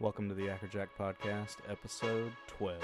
[0.00, 2.82] Welcome to the Yackerjack Podcast, episode 12.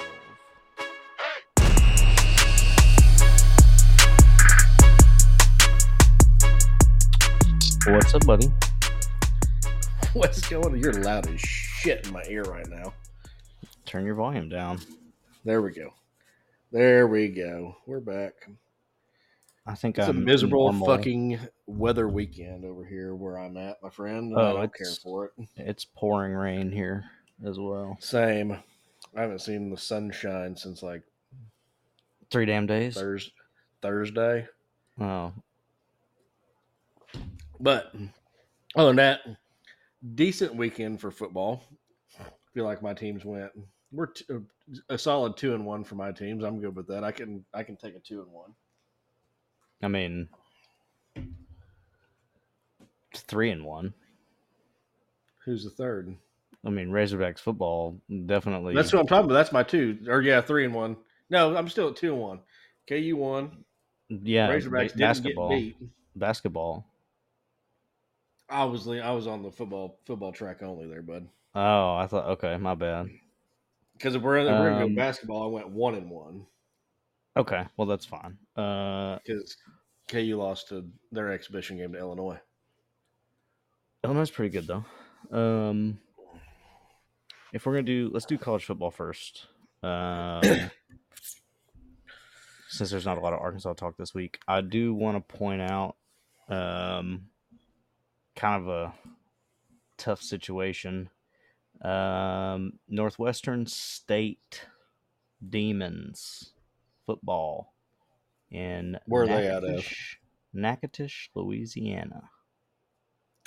[7.86, 8.52] What's up, buddy?
[10.12, 10.78] What's going on?
[10.80, 12.94] You're loud as shit in my ear right now.
[13.86, 14.78] Turn your volume down.
[15.44, 15.92] There we go.
[16.70, 17.76] There we go.
[17.86, 18.34] We're back.
[19.66, 20.86] I think It's a I'm miserable normal.
[20.86, 24.32] fucking weather weekend over here where I'm at, my friend.
[24.32, 25.48] and oh, I Oh, don't care for it.
[25.56, 27.04] It's pouring rain here
[27.44, 27.96] as well.
[28.00, 28.52] Same.
[29.16, 31.02] I haven't seen the sunshine since like
[32.30, 32.94] Three damn days.
[32.94, 33.30] Thurs
[33.82, 34.46] Thursday.
[35.00, 35.32] Oh,
[37.58, 37.92] But
[38.76, 39.20] other than that,
[40.14, 41.64] decent weekend for football.
[42.20, 42.24] I
[42.54, 43.50] feel like my teams went.
[43.92, 44.38] We're t- uh,
[44.88, 46.44] a solid two and one for my teams.
[46.44, 47.02] I'm good with that.
[47.04, 48.54] I can I can take a two and one.
[49.82, 50.28] I mean,
[53.12, 53.94] it's three and one.
[55.44, 56.14] Who's the third?
[56.64, 58.74] I mean, Razorbacks football definitely.
[58.74, 59.34] That's what I'm talking about.
[59.34, 59.98] That's my two.
[60.08, 60.96] Or yeah, three and one.
[61.30, 62.40] No, I'm still at two and one.
[62.88, 63.64] KU won.
[64.08, 64.48] yeah.
[64.48, 65.50] Razorbacks basketball.
[65.50, 65.76] get beat.
[66.16, 66.86] Basketball.
[68.50, 71.26] I was I was on the football football track only there, bud.
[71.54, 72.26] Oh, I thought.
[72.32, 73.08] Okay, my bad.
[73.94, 76.46] Because if we're, if we're gonna Um, go basketball, I went one and one
[77.36, 78.36] Okay, well that's fine.
[78.60, 79.56] Uh, because
[80.08, 82.38] KU lost to their exhibition game to Illinois.
[84.04, 84.84] Illinois is pretty good though.
[85.36, 85.98] Um,
[87.52, 89.46] if we're gonna do, let's do college football first.
[89.82, 90.42] Um,
[92.68, 95.62] since there's not a lot of Arkansas talk this week, I do want to point
[95.62, 95.96] out,
[96.48, 97.26] um,
[98.36, 98.94] kind of a
[99.96, 101.08] tough situation.
[101.82, 104.66] Um, Northwestern State
[105.48, 106.52] Demons
[107.06, 107.72] football
[108.50, 109.70] in Where are they out of?
[109.70, 110.16] Natchitoches-
[110.52, 112.30] Natchitoches, Louisiana.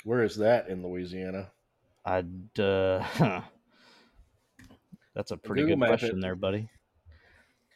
[0.04, 1.50] Where is that in Louisiana?
[2.04, 2.58] I'd.
[2.58, 3.04] Uh,
[5.14, 6.20] that's a pretty Google good question it.
[6.20, 6.68] there, buddy.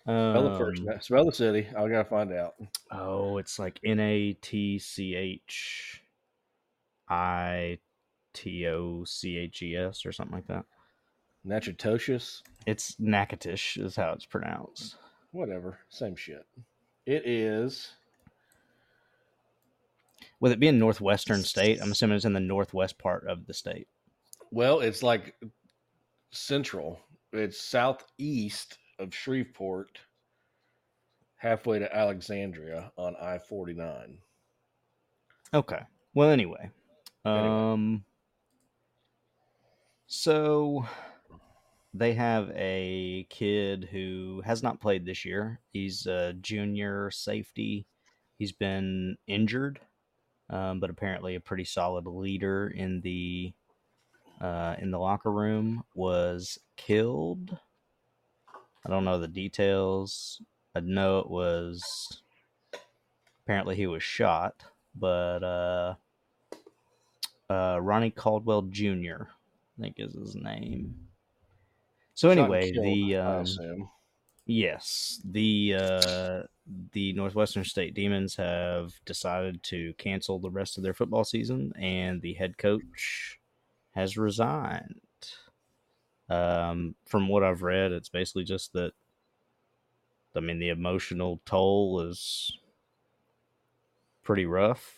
[0.04, 0.82] Spell the first.
[0.82, 1.66] Um, Spell the city.
[1.68, 2.54] I gotta find out.
[2.90, 6.02] Oh, it's like N A T C H
[7.08, 7.78] I
[8.32, 10.64] T O C H E S or something like that.
[11.44, 12.42] Natchitoches.
[12.66, 14.96] It's Natchitoches is how it's pronounced.
[15.32, 15.78] Whatever.
[15.90, 16.46] Same shit.
[17.08, 17.94] It is.
[20.40, 23.88] With it being northwestern state, I'm assuming it's in the northwest part of the state.
[24.50, 25.34] Well, it's like
[26.32, 27.00] central.
[27.32, 29.98] It's southeast of Shreveport,
[31.36, 34.18] halfway to Alexandria on I forty nine.
[35.54, 35.80] Okay.
[36.12, 36.70] Well, anyway.
[37.24, 37.48] Anyway.
[37.48, 38.04] Um
[40.08, 40.86] so
[41.94, 45.60] they have a kid who has not played this year.
[45.72, 47.86] He's a junior safety.
[48.38, 49.80] He's been injured,
[50.50, 53.52] um, but apparently a pretty solid leader in the
[54.40, 55.82] uh, in the locker room.
[55.94, 57.56] Was killed.
[58.86, 60.40] I don't know the details.
[60.74, 62.22] I know it was
[63.44, 64.62] apparently he was shot,
[64.94, 65.94] but uh,
[67.50, 69.24] uh, Ronnie Caldwell Jr.
[69.24, 71.07] I think is his name.
[72.18, 73.88] So anyway, killed, the um,
[74.44, 76.42] yes, the uh,
[76.90, 82.20] the Northwestern State Demons have decided to cancel the rest of their football season, and
[82.20, 83.38] the head coach
[83.92, 84.98] has resigned.
[86.28, 88.94] Um, from what I've read, it's basically just that.
[90.34, 92.58] I mean, the emotional toll is
[94.24, 94.97] pretty rough.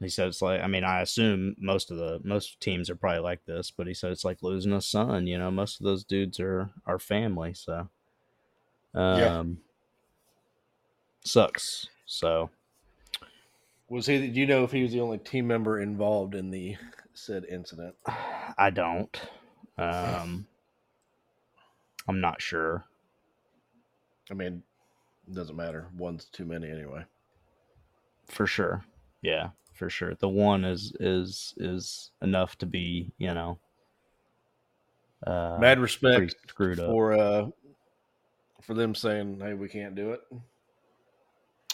[0.00, 3.20] He said it's like I mean I assume most of the most teams are probably
[3.22, 5.26] like this, but he said it's like losing a son.
[5.26, 7.88] You know, most of those dudes are are family, so
[8.94, 9.44] um, Yeah.
[11.24, 11.88] sucks.
[12.06, 12.50] So
[13.88, 14.28] Was he?
[14.28, 16.76] Do you know if he was the only team member involved in the
[17.14, 17.94] said incident?
[18.06, 19.18] I don't.
[19.78, 20.46] Um,
[22.08, 22.84] I'm not sure.
[24.30, 24.62] I mean,
[25.28, 25.88] it doesn't matter.
[25.96, 27.04] One's too many anyway.
[28.28, 28.84] for sure
[29.22, 33.58] yeah for sure the one is is is enough to be you know
[35.26, 37.48] uh Mad respect screwed up for uh
[38.62, 40.20] for them saying, "Hey, we can't do it."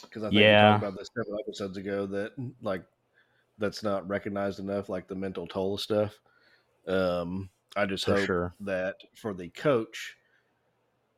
[0.03, 0.75] Because I think Yeah.
[0.75, 2.85] we talked about this several episodes ago that like
[3.59, 6.19] that's not recognized enough, like the mental toll of stuff.
[6.87, 10.17] Um, I just for hope sure that for the coach,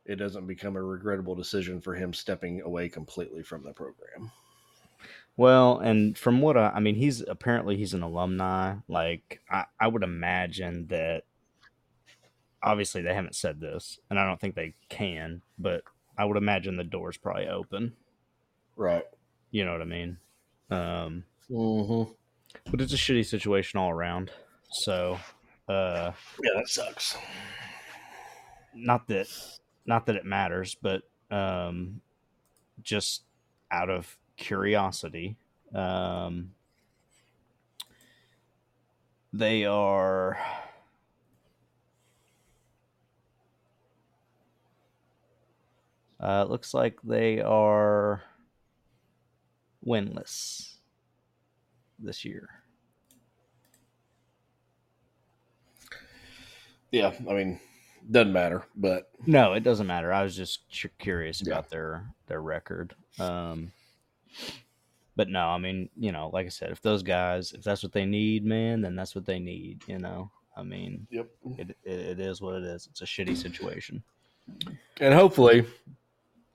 [0.05, 4.31] it doesn't become a regrettable decision for him stepping away completely from the program.
[5.37, 9.87] Well and from what I, I mean he's apparently he's an alumni like I, I
[9.87, 11.23] would imagine that
[12.63, 15.83] obviously they haven't said this and i don't think they can but
[16.17, 17.93] i would imagine the door's probably open
[18.75, 19.05] Right.
[19.51, 20.17] you know what i mean
[20.71, 22.11] um Mm-hmm.
[22.71, 24.31] but it's a shitty situation all around.
[24.71, 25.19] So,
[25.69, 26.11] Uh,
[26.43, 27.15] Yeah, that sucks.
[28.73, 29.27] not that
[29.85, 32.01] not that it matters, but um,
[32.81, 33.25] just
[33.69, 35.35] out of curiosity,
[35.73, 36.51] um,
[39.33, 40.37] they are.
[46.19, 48.23] Uh, it looks like they are
[49.85, 50.75] winless
[51.99, 52.49] this year.
[56.91, 57.59] Yeah, I mean,
[58.09, 60.13] doesn't matter, but No, it doesn't matter.
[60.13, 61.53] I was just cu- curious Yeah.
[61.53, 62.95] about their their record.
[63.19, 63.71] Um,
[65.15, 67.93] but no, I mean, you know, like I said, if those guys, if that's what
[67.93, 69.81] they need, man, then that's what they need.
[69.87, 71.29] You know, I mean, yep.
[71.57, 72.87] it it, it is what it is.
[72.91, 74.03] It's a shitty situation.
[74.99, 75.65] And hopefully,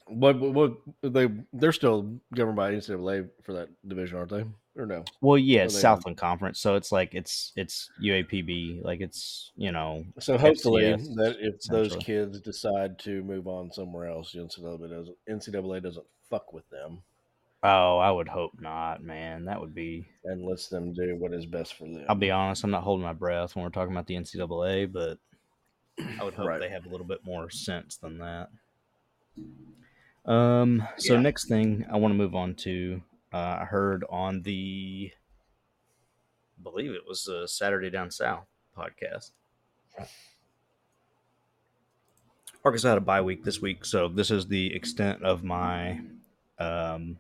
[0.07, 4.45] what what they they're still governed by NCAA for that division, aren't they?
[4.77, 5.05] Or no?
[5.21, 9.73] Well, yeah, it's they- Southland Conference, so it's like it's it's UAPB, like it's you
[9.73, 14.91] know, So hopefully FCS, that if those kids decide to move on somewhere else, NCAA
[14.91, 17.03] doesn't NCAA doesn't fuck with them
[17.63, 19.45] oh, I would hope not, man.
[19.47, 20.07] That would be.
[20.25, 22.05] and lets them do what is best for them.
[22.09, 25.19] I'll be honest, I'm not holding my breath when we're talking about the NCAA, but
[26.19, 26.61] I would hope Right.
[26.61, 28.49] they have a little bit more sense than that.
[30.27, 30.87] Um.
[30.99, 31.21] So Yeah.
[31.21, 33.03] next thing I want to move on to,
[33.33, 35.11] uh, I heard on the,
[36.59, 38.45] I believe it was a Saturday Down South
[38.77, 39.31] podcast.
[42.65, 46.01] Arkansas had a bye week this week, so this is the extent of my,
[46.59, 47.17] um,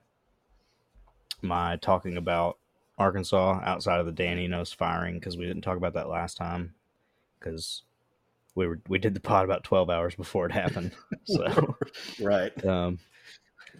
[1.43, 2.59] my talking about
[2.99, 6.75] Arkansas outside of the Dan Enos firing because we didn't talk about that last time
[7.39, 7.83] because
[8.55, 10.93] we were we did the pod about twelve hours before it happened.
[11.27, 11.77] So
[12.21, 12.65] right.
[12.65, 12.99] um,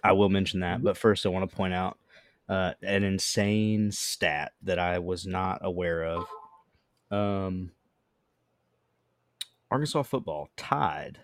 [0.03, 1.97] I will mention that, but first I want to point out
[2.47, 6.25] uh, an insane stat that I was not aware of.
[7.09, 7.71] Um,
[9.69, 11.19] Arkansas football tied.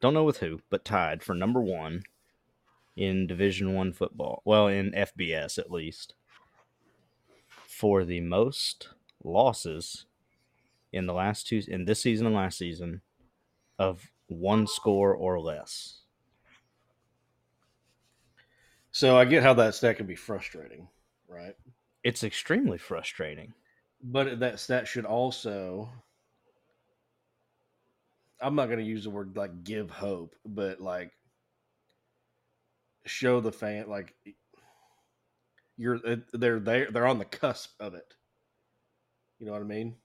[0.00, 2.02] Don't know with who, but tied for number one
[2.96, 4.42] in Division One football.
[4.44, 6.14] Well, in FBS at least,
[7.66, 8.88] for the most
[9.22, 10.06] losses
[10.92, 13.00] in the last two in this season and last season
[13.78, 16.02] of one score or less.
[18.92, 20.86] So I get how that stat can be frustrating,
[21.26, 21.56] right?
[22.04, 23.52] It's extremely frustrating.
[24.02, 25.88] But that stat should also
[28.40, 31.12] I'm not going to use the word like give hope, but like
[33.06, 34.14] show the fan like
[35.76, 38.14] you're uh, they're there they're on the cusp of it.
[39.38, 39.96] You know what I mean?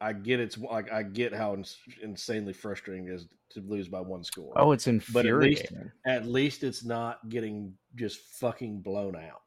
[0.00, 4.00] I get it's like I get how ins- insanely frustrating it is to lose by
[4.00, 4.52] one score.
[4.56, 5.90] Oh, it's But at least- infuriating.
[6.06, 9.40] At least it's not getting just fucking blown out.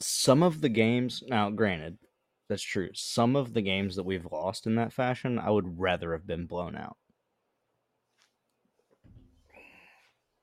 [0.00, 1.96] Some of the games, now granted,
[2.48, 2.90] that's true.
[2.92, 6.46] Some of the games that we've lost in that fashion, I would rather have been
[6.46, 6.96] blown out.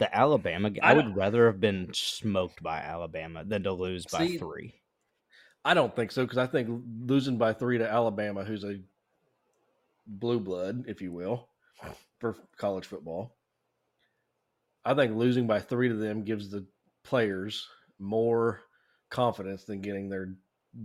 [0.03, 4.27] The Alabama, I I would rather have been smoked by Alabama than to lose by
[4.27, 4.73] See, three.
[5.63, 8.81] I don't think so because I think losing by three to Alabama, who's a
[10.05, 11.47] blue blood, if you will,
[12.19, 13.37] for college football,
[14.83, 16.65] I think losing by three to them gives the
[17.05, 17.65] players
[17.97, 18.59] more
[19.09, 20.35] confidence than getting their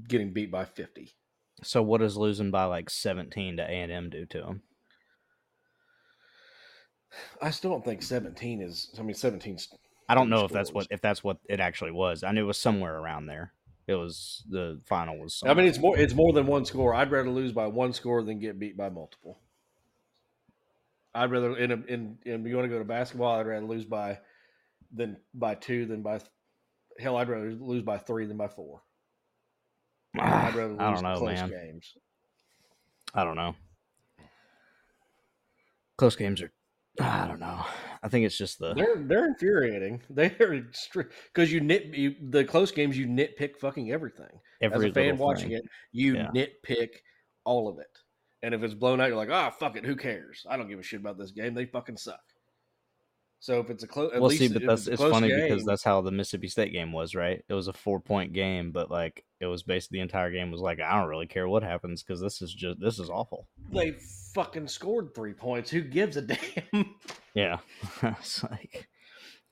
[0.06, 1.10] getting beat by fifty.
[1.64, 4.62] So, what does losing by like seventeen to A and M do to them?
[7.40, 8.90] I still don't think seventeen is.
[8.98, 9.68] I mean, 17's
[10.08, 12.24] I don't know if that's what if that's what it actually was.
[12.24, 13.52] I knew it was somewhere around there.
[13.86, 15.42] It was the final was.
[15.46, 15.98] I mean, it's more.
[15.98, 16.94] It's more than one score.
[16.94, 19.38] I'd rather lose by one score than get beat by multiple.
[21.14, 23.38] I'd rather in a, in in you want to go to basketball.
[23.38, 24.18] I'd rather lose by
[24.92, 26.20] than by two than by
[26.98, 27.16] hell.
[27.16, 28.82] I'd rather lose by three than by four.
[30.18, 31.50] I'd rather lose I don't know, close man.
[31.50, 31.96] games.
[33.14, 33.54] I don't know.
[35.96, 36.52] Close games are.
[37.00, 37.64] I don't know.
[38.02, 38.74] I think it's just the.
[38.74, 40.02] They're they're infuriating.
[40.10, 42.96] They're because you nit you, the close games.
[42.96, 44.40] You nitpick fucking everything.
[44.60, 46.28] every As a fan watching it, you Yeah.
[46.34, 46.90] nitpick
[47.44, 47.98] all of it.
[48.42, 49.84] And if it's blown out, you're like, ah, fuck it.
[49.84, 50.46] Who cares?
[50.48, 51.54] I don't give a shit about this game.
[51.54, 52.20] They fucking suck.
[53.40, 55.84] So if it's a close, Well, see, least but that's it's close funny because that's
[55.84, 57.42] how the Mississippi State game was, right?
[57.48, 60.60] It was a four point game, but like it was basically the entire game was
[60.60, 63.48] like I don't really care what happens because this is just this is awful.
[63.70, 63.92] they
[64.34, 65.70] fucking scored three points.
[65.70, 66.22] Who gives a
[66.72, 66.94] damn?
[67.34, 67.58] Yeah,
[68.02, 68.88] it's like,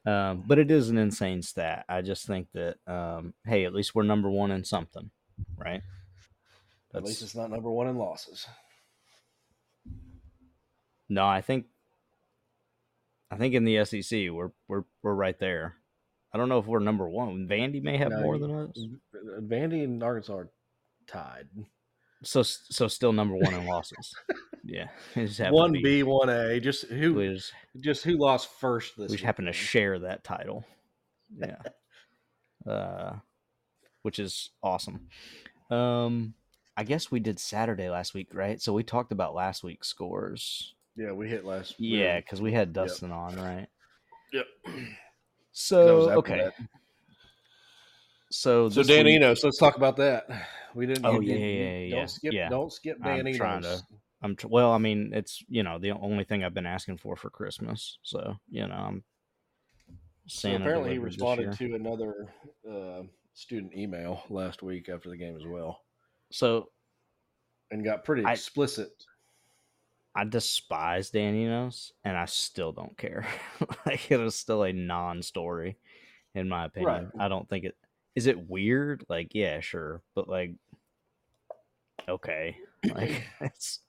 [0.04, 1.84] um, but it is an insane stat.
[1.88, 5.10] I just think that um, hey, at least we're number one in something,
[5.56, 5.82] right?
[6.92, 8.48] At least it's not number one in losses.
[11.08, 11.66] No, I think
[13.30, 15.76] I think in the SEC we're we're we're right there.
[16.32, 17.48] I don't know if we're number one.
[17.48, 18.78] Vandy may have No, more than us.
[19.40, 20.50] Vandy and Arkansas are
[21.06, 21.48] tied.
[22.22, 24.14] So so still number one in losses.
[24.64, 26.60] yeah, it just happened to One B, one A.
[26.60, 27.34] Just who?
[27.34, 29.10] Just, Just who lost first this?
[29.10, 30.64] we just happen to share that title.
[31.38, 31.62] Yeah.
[32.70, 33.16] uh,
[34.02, 35.08] which is awesome.
[35.70, 36.34] Um,
[36.76, 38.60] I guess we did Saturday last week, right?
[38.60, 40.74] So we talked about last week's scores.
[40.96, 41.74] Yeah, we hit last.
[41.78, 43.66] Yeah, because we had Dustin on, right?
[44.32, 44.46] Yep.
[45.52, 46.36] So okay.
[46.38, 46.54] that.
[48.30, 50.26] So So this Dan week- Enos, let's talk about that.
[50.74, 51.06] We didn't.
[51.06, 52.32] Oh, yeah, yeah, yeah, Don't yeah, skip.
[52.32, 52.48] yeah.
[52.48, 53.80] Don't skip I'm Dan trying Enos.
[53.82, 53.86] to-
[54.22, 54.72] I'm tr- well.
[54.72, 57.98] I mean, it's you know the only thing I've been asking for for Christmas.
[58.02, 59.04] So you know, I'm.
[60.26, 62.34] So apparently, he responded to another
[62.68, 63.02] uh,
[63.34, 65.82] student email last week after the game as well,
[66.32, 66.70] So
[67.70, 68.90] and got pretty explicit.
[68.98, 69.04] I
[70.24, 73.26] despise Dan Enos, and I still don't care.
[73.86, 75.76] like it is still a non-story,
[76.34, 77.10] in my opinion.
[77.14, 77.24] Right.
[77.24, 77.76] I don't think it
[78.14, 79.04] is it weird.
[79.08, 80.54] Like yeah, sure, but like
[82.08, 82.56] okay,
[82.94, 83.80] like it's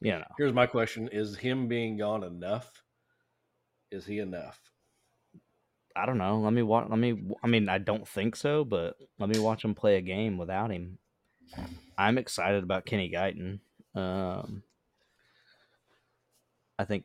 [0.00, 2.70] you know Here's my question: Is him being gone enough?
[3.90, 4.60] Is he enough?
[5.96, 6.38] I don't know.
[6.38, 6.88] Let me watch.
[6.88, 7.20] Let me.
[7.42, 10.70] I mean, I don't think so, but let me watch him play a game without
[10.70, 10.98] him.
[11.96, 13.60] I'm excited about Kenny Guiton.
[13.94, 14.62] Um,
[16.78, 17.04] I think.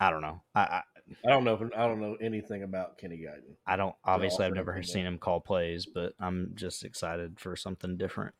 [0.00, 0.42] I don't know.
[0.54, 0.82] I, I
[1.24, 1.70] I don't know.
[1.76, 3.56] I don't know anything about Kenny Guiton.
[3.66, 3.94] I don't.
[4.04, 8.34] Obviously, I've never seen him call plays, but I'm just excited for something different.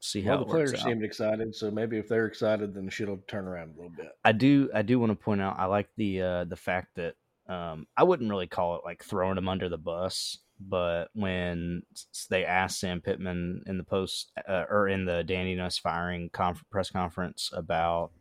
[0.00, 3.70] See how the players seemed excited, so maybe if they're excited, then shit'll turn around
[3.70, 4.12] a little bit.
[4.24, 7.14] I do I do want to point out I like the uh the fact that
[7.48, 11.82] um I wouldn't really call it like throwing him under the bus, but when
[12.30, 16.64] they asked Sam Pittman in the post uh, or in the Dan Enos firing conf-
[16.70, 18.12] press conference about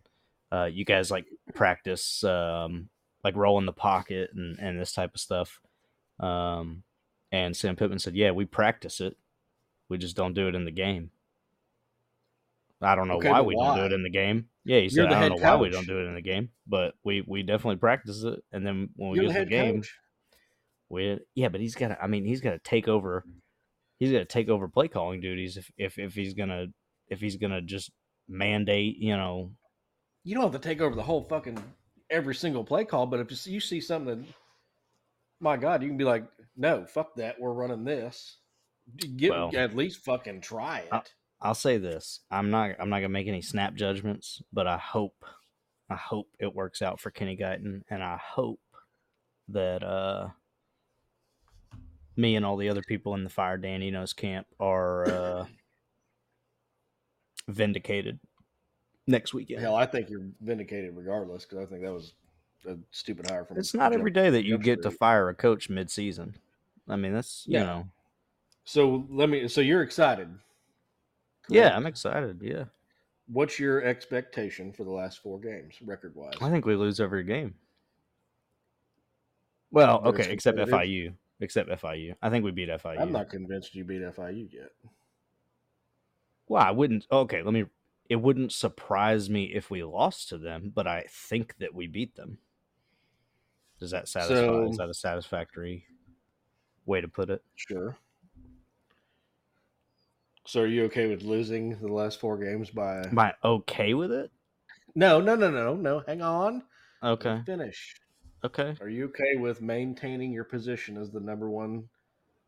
[0.56, 2.90] uh you guys like practice um
[3.24, 5.60] like rolling the pocket and and this type of stuff.
[6.20, 6.84] Um
[7.32, 9.18] and Sam Pittman said, "Yeah, we practice it.
[9.90, 11.12] We just don't do it in the game."
[12.82, 14.50] I don't know Okay, why we don't do it in the game.
[14.64, 16.96] Yeah, he said, "I don't know why we don't do it in the game, but
[17.04, 20.00] we we definitely practice it." And then when we You're get the the game, coach.
[20.90, 22.02] we yeah, but he's got to.
[22.02, 23.24] I mean, he's got to take over.
[23.98, 26.68] He's got to take over play calling duties if if if he's gonna
[27.10, 27.92] if he's gonna just
[28.28, 28.98] mandate.
[28.98, 29.52] You know,
[30.26, 31.58] You don't have to take over the whole fucking
[32.10, 34.28] every single play call, but if you see something that,
[35.40, 36.26] my God, you can be like,
[36.58, 38.38] no, fuck that, we're running this.
[39.18, 40.90] Get Well, at least fucking try it.
[40.92, 41.02] I-
[41.42, 45.24] I'll say this: I'm not I'm not gonna make any snap judgments, but I hope
[45.90, 48.62] I hope it works out for Kenny Guiton, and I hope
[49.50, 50.30] that uh
[52.16, 55.46] me and all the other people in the Fire Dan Enos camp are uh
[57.48, 58.20] vindicated
[59.08, 59.62] next weekend.
[59.62, 62.14] Hell, I think you're vindicated regardless because I think that was
[62.68, 63.58] a stupid hire from.
[63.58, 66.36] it's not every day that you get to fire a coach mid-season.
[66.88, 67.64] I mean, that's you Yeah.
[67.66, 67.88] know,
[68.64, 69.48] So let me.
[69.48, 70.30] So you're excited?
[71.50, 71.76] yeah.
[71.76, 72.40] I'm excited.
[72.42, 72.66] Yeah,
[73.28, 76.36] What's your expectation for the last four games, record wise?
[76.42, 77.56] I think we lose every game.
[79.72, 80.58] Well, okay, except.
[80.58, 81.14] FIU.
[81.42, 82.16] Except FIU.
[82.22, 83.00] I think we beat FIU.
[83.02, 84.70] I'm not convinced you beat FIU yet.
[86.48, 87.06] Well, I wouldn't.
[87.12, 87.66] Okay, let me.
[88.10, 92.16] It wouldn't surprise me if we lost to them, but I think that we beat
[92.16, 92.38] them.
[93.80, 94.36] Does that satisfy?
[94.36, 95.86] So- is that a satisfactory
[96.86, 97.44] way to put it?
[97.56, 97.98] Sure.
[100.48, 103.00] So are you okay with losing the last four games by?
[103.00, 104.32] Am I okay with it?
[104.94, 106.04] No, no, no, no, no.
[106.06, 106.64] Hang on.
[107.04, 107.30] Okay.
[107.30, 107.96] Let me Finish.
[108.44, 108.76] Okay.
[108.80, 111.90] Are you okay with maintaining your position as the number one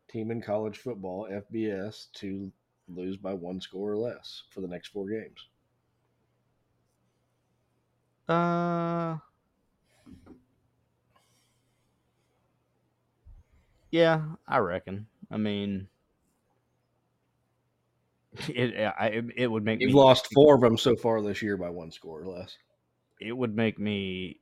[0.08, 2.52] team in college football, FBS, to
[2.88, 5.46] lose by one score or less for the next four games?
[8.28, 9.18] Uh.
[13.90, 15.06] Yeah, I reckon.
[15.30, 15.88] I mean,
[18.48, 21.42] it I, it, would make me You've me lost four of them so far this
[21.42, 22.56] year by one score or less.
[23.20, 24.40] it would make me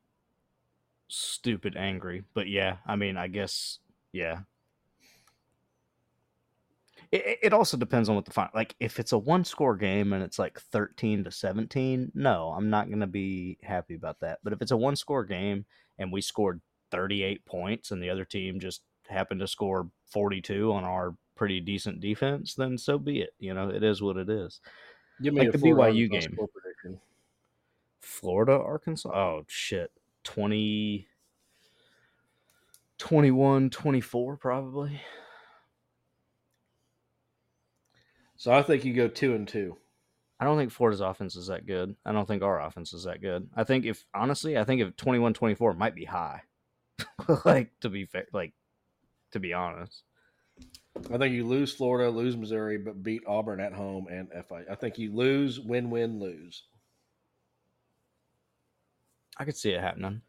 [1.08, 2.24] stupid angry.
[2.34, 3.78] But yeah, I mean, I guess
[4.12, 4.40] yeah.
[7.12, 8.74] It, it- also depends on what the final like.
[8.80, 12.90] If it's a one score game and it's like thirteen to seventeen, no, I'm not
[12.90, 14.38] gonna be happy about that.
[14.42, 15.64] But if it's a one score game
[15.98, 16.60] and we scored
[16.90, 21.14] thirty eight points and the other team just happened to score forty two on our
[21.36, 23.34] pretty decent defense, then so be it.
[23.38, 24.60] You know, it is what it is.
[25.22, 26.36] Give me Like a the BYU game.
[26.36, 27.00] prediction.
[28.00, 29.10] Florida, Arkansas.
[29.10, 29.90] Oh shit.
[30.24, 31.06] 20
[32.98, 35.00] 21 24 probably.
[38.36, 39.76] So I think you go two and two.
[40.38, 41.96] I don't think Florida's offense is that good.
[42.04, 43.48] I don't think our offense is that good.
[43.56, 46.42] I think if honestly, I think if 21 24 might be high.
[47.44, 48.52] like to be fair, like
[49.32, 50.02] to be honest.
[51.12, 54.64] I think you lose Florida, lose Missouri, but beat Auburn at home and FI.
[54.70, 56.62] I think you lose, win, win, lose.
[59.36, 60.22] I could see it happening.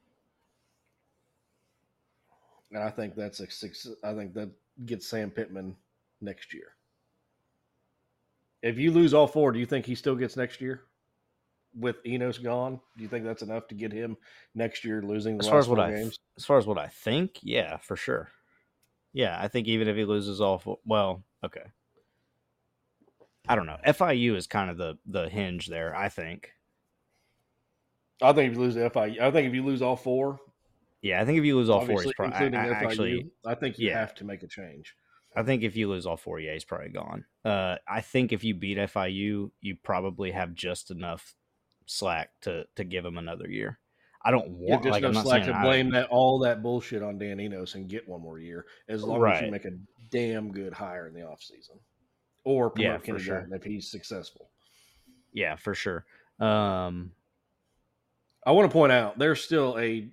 [2.71, 3.87] And I think that's a six.
[4.03, 4.49] I think that
[4.85, 5.75] gets Sam Pittman
[6.19, 6.76] next year.
[8.61, 10.83] If you lose all four, do you think he still gets next year?
[11.77, 14.17] With Enos gone, do you think that's enough to get him
[14.55, 16.19] next year losing the As far last as what I games?
[16.35, 18.29] as far as what I think, yeah, for sure.
[19.13, 21.61] Yeah, I think even if he loses all four, well, okay.
[23.47, 23.77] I don't know.
[23.85, 25.95] FIU is kind of the the hinge there.
[25.95, 26.49] I think.
[28.21, 30.39] I think if you lose the FIU, I think if you lose all four,
[31.03, 33.31] Yeah, I think if you lose all four, he's probably including I, I FIU, actually.
[33.45, 33.99] I think you yeah.
[33.99, 34.95] have to make a change.
[35.37, 37.23] I think if you lose all four, yeah, he's probably gone.
[37.45, 41.35] Uh, I think if you beat FIU, you probably have just enough
[41.85, 43.77] slack to to give him another year.
[44.25, 46.39] I don't Yeah, want just like no I'm not slack to I- blame that all
[46.39, 49.65] that bullshit on Dan Enos and get one more year as long as you make
[49.65, 49.77] a
[50.09, 51.77] damn good hire in the offseason.
[52.43, 53.47] Or promote Yeah, for sure.
[53.51, 54.49] If he's successful.
[55.33, 56.05] Yeah, for sure.
[56.39, 57.11] Um,
[58.45, 60.09] I want to point out there's still a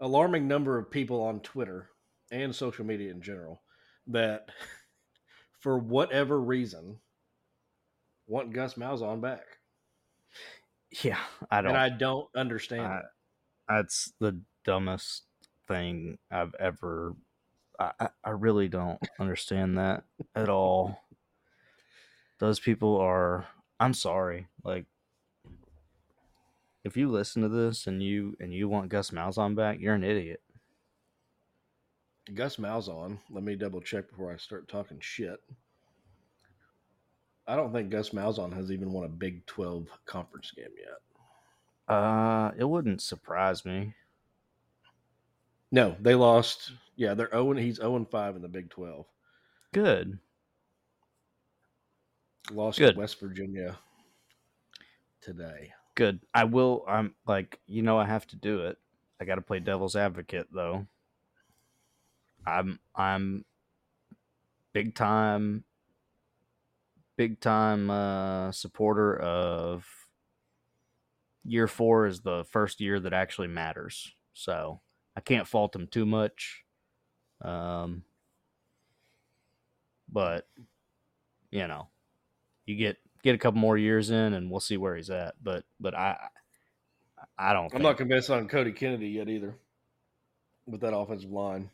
[0.00, 1.88] alarming number of people on Twitter
[2.30, 3.62] and social media in general
[4.08, 4.48] that
[5.60, 6.98] for whatever reason
[8.26, 9.44] want Gus Malzahn back.
[11.02, 11.18] yeah,
[11.50, 11.70] I don't.
[11.70, 13.02] And I don't understand I-
[13.68, 15.24] that's the dumbest
[15.68, 17.14] thing I've ever.
[17.78, 21.02] I, I- really don't understand that at all.
[22.38, 23.46] Those people are.
[23.80, 24.46] I'm sorry.
[24.64, 24.86] Like,
[26.84, 30.04] if you listen to this and you and you want Gus Malzahn back, you're an
[30.04, 30.40] idiot.
[32.34, 35.40] Gus Malzahn, let me double check before I start talking shit.
[37.46, 41.94] I don't think Gus Malzahn has even won a Big 12 conference game yet.
[41.94, 43.94] Uh, it wouldn't surprise me.
[45.70, 46.72] No, they lost.
[46.96, 49.06] Yeah, they're 0 he's 0 and 5 in the Big 12.
[49.72, 50.18] Good.
[52.50, 52.94] Lost Good.
[52.94, 53.76] to West Virginia
[55.20, 55.72] today.
[55.94, 56.20] Good.
[56.34, 56.84] I will.
[56.88, 58.78] I'm like, you know, I have to do it.
[59.20, 60.86] I got to play devil's advocate though.
[62.46, 63.44] I'm I'm
[64.72, 65.64] big time
[67.16, 69.86] big time uh supporter of
[71.44, 74.12] year 4 is the first year that actually matters.
[74.34, 74.80] So,
[75.16, 76.64] I can't fault him too much.
[77.42, 78.04] Um
[80.08, 80.46] but
[81.50, 81.88] you know,
[82.66, 85.34] you get get a couple more years in and we'll see where he's at.
[85.42, 86.28] But but I
[87.38, 89.56] I don't I'm think not convinced on Cody Kennedy yet either
[90.66, 91.70] with that offensive line.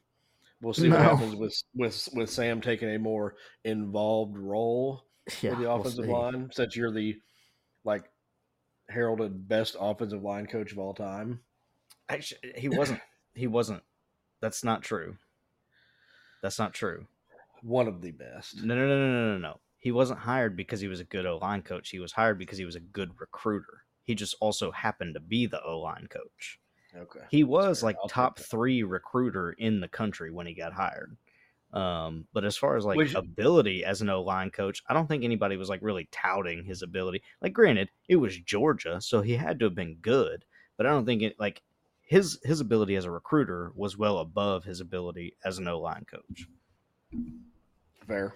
[0.62, 5.04] We'll see what happens with with with Sam taking a more involved role
[5.40, 7.16] yeah, with the we'll offensive line, since you're the
[7.84, 8.04] like
[8.88, 11.40] heralded best offensive line coach of all time.
[12.08, 13.00] Actually, he wasn't.
[13.34, 13.82] He wasn't.
[14.40, 15.16] That's not true.
[16.42, 17.06] That's not true.
[17.62, 18.62] One of the best.
[18.62, 19.60] No, no, no, no, no, no, no.
[19.78, 21.90] He wasn't hired because he was a good O line coach.
[21.90, 23.84] He was hired because he was a good recruiter.
[24.04, 26.60] He just also happened to be the O line coach.
[26.96, 27.20] Okay.
[27.30, 27.88] He was fair.
[27.88, 31.16] like I'll top three recruiter in the country when he got hired.
[31.72, 35.06] Um, but as far as like Which- ability as an O line coach, I don't
[35.06, 37.22] think anybody was like really touting his ability.
[37.40, 40.44] Like, granted, it was Georgia, so he had to have been good,
[40.76, 41.62] but I don't think it like
[42.02, 46.04] his his ability as a recruiter was well above his ability as an O line
[46.04, 46.46] coach.
[48.06, 48.34] Fair.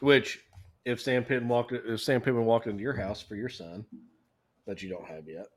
[0.00, 0.40] Which,
[0.86, 3.84] if Sam Pittman walked, if Sam Pittman walked into your house for your son,
[4.66, 5.48] that you don't have yet,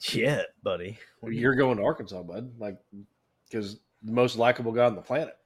[0.00, 0.98] Shit, buddy.
[1.20, 2.52] What do you- you're going to Arkansas, bud.
[2.58, 2.78] Like,
[3.48, 5.36] because the most likable guy on the planet.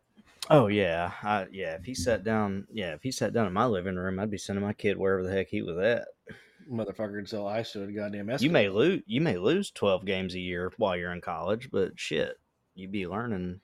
[0.51, 1.75] Oh yeah, I, yeah.
[1.75, 4.39] If he sat down, yeah, if he sat down in my living room, I'd be
[4.39, 6.09] sending my kid wherever the heck he was at.
[6.71, 8.31] Motherfucker can sell ice to a goddamn.
[8.41, 11.99] You may lose, you may lose twelve games a year while you're in college, but
[12.01, 12.39] shit,
[12.75, 13.61] you'd be learning,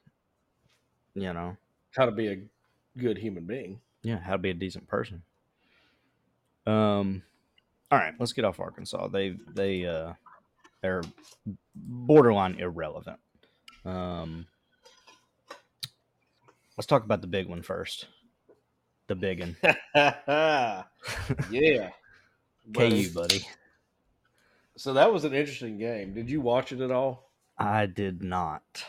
[1.14, 1.56] you know,
[1.96, 2.42] how to be a
[2.98, 3.80] good human being.
[4.02, 5.22] yeah, how to be a decent person.
[6.66, 7.22] Um,
[7.90, 9.08] all right, let's get off Arkansas.
[9.08, 10.12] They they uh
[10.84, 11.02] they're
[11.74, 13.18] borderline irrelevant.
[13.86, 14.46] Um,
[16.76, 18.04] let's talk about the big one first.
[19.06, 19.56] The big one,
[19.94, 20.82] yeah.
[22.74, 23.46] KU, buddy.
[24.76, 26.12] So that was an interesting game.
[26.12, 27.30] Did you watch it at all?
[27.56, 28.84] I did not.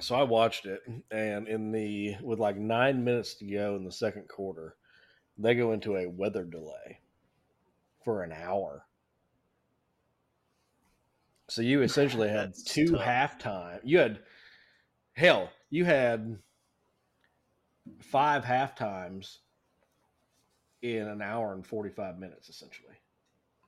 [0.00, 0.80] So I watched it,
[1.12, 4.74] and in the with like nine minutes to go in the second quarter,
[5.38, 6.98] they go into a weather delay
[8.04, 8.84] for an hour.
[11.50, 13.02] So you essentially had two tough.
[13.40, 13.80] halftime.
[13.84, 14.20] You had
[15.14, 15.50] hell.
[15.70, 16.38] You had
[18.00, 19.40] five half times
[20.82, 22.94] in an hour and forty five minutes, essentially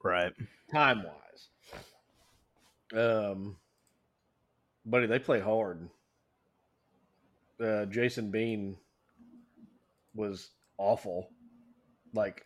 [0.02, 0.32] Right.
[0.72, 1.48] time wise.
[2.94, 3.56] Um,
[4.84, 5.88] buddy, they play hard.
[7.60, 8.76] Uh, Jason Bean
[10.14, 11.28] was awful.
[12.14, 12.44] Like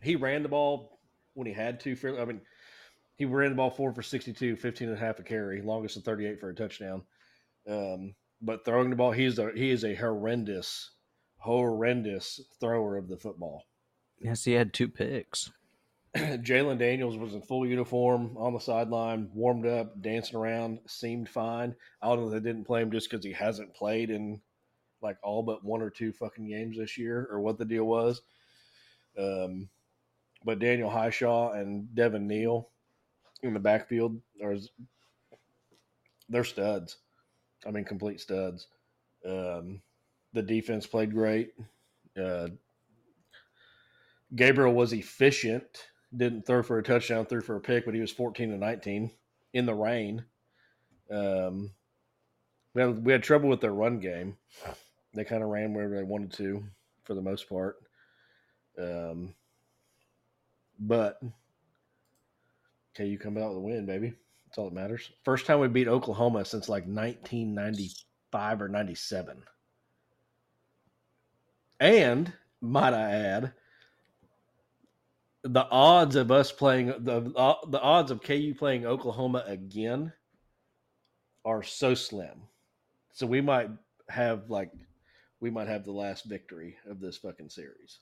[0.00, 0.98] he ran the ball
[1.34, 1.96] when he had to.
[1.96, 2.40] Fairly, I mean,
[3.18, 6.04] he ran the ball four for 62, 15 and a half a carry, longest of
[6.04, 7.02] 38 for a touchdown.
[7.68, 10.92] Um, but throwing the ball, he's a he is a horrendous,
[11.38, 13.64] horrendous thrower of the football.
[14.20, 15.50] Yes, he had two picks.
[16.16, 21.74] Jalen Daniels was in full uniform on the sideline, warmed up, dancing around, seemed fine.
[22.00, 24.40] I don't know if they didn't play him just because he hasn't played in
[25.02, 28.22] like all but one or two fucking games this year or what the deal was.
[29.18, 29.68] Um,
[30.44, 32.70] but Daniel Hishaw and Devin Neal
[33.42, 34.56] in the backfield are
[36.28, 36.98] they're studs.
[37.66, 38.66] I mean, complete studs.
[39.26, 39.80] Um,
[40.32, 41.52] the defense played great.
[42.20, 42.48] Uh,
[44.34, 45.88] Gabriel was efficient.
[46.16, 49.10] Didn't throw for a touchdown, threw for a pick, but he was 14 to 19
[49.54, 50.24] in the rain.
[51.10, 51.70] Um,
[52.74, 54.36] we had, we had trouble with their run game.
[55.14, 56.62] They kind of ran wherever they wanted to
[57.04, 57.76] for the most part.
[58.78, 59.34] Um,
[60.78, 61.20] but
[63.06, 64.14] you come out with a win, baby.
[64.46, 65.10] That's all that matters.
[65.24, 69.42] First time we beat Oklahoma since like 1995 or 97.
[71.80, 73.52] And might I add,
[75.42, 80.12] the odds of us playing the uh, the odds of KU playing Oklahoma again
[81.44, 82.42] are so slim.
[83.12, 83.70] So we might
[84.08, 84.72] have like
[85.40, 88.00] we might have the last victory of this fucking series.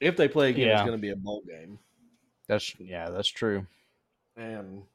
[0.00, 1.78] If they play again, it's going to be a bowl game.
[2.50, 3.66] That's yeah, that's true.
[4.36, 4.86] And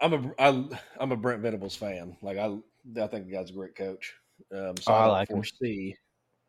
[0.00, 2.16] I'm a I, I'm a Brent Venables fan.
[2.22, 4.14] Like I I think the guy's a great coach.
[4.52, 5.48] Um, so Oh, I I, don't like him.
[5.48, 5.96] foresee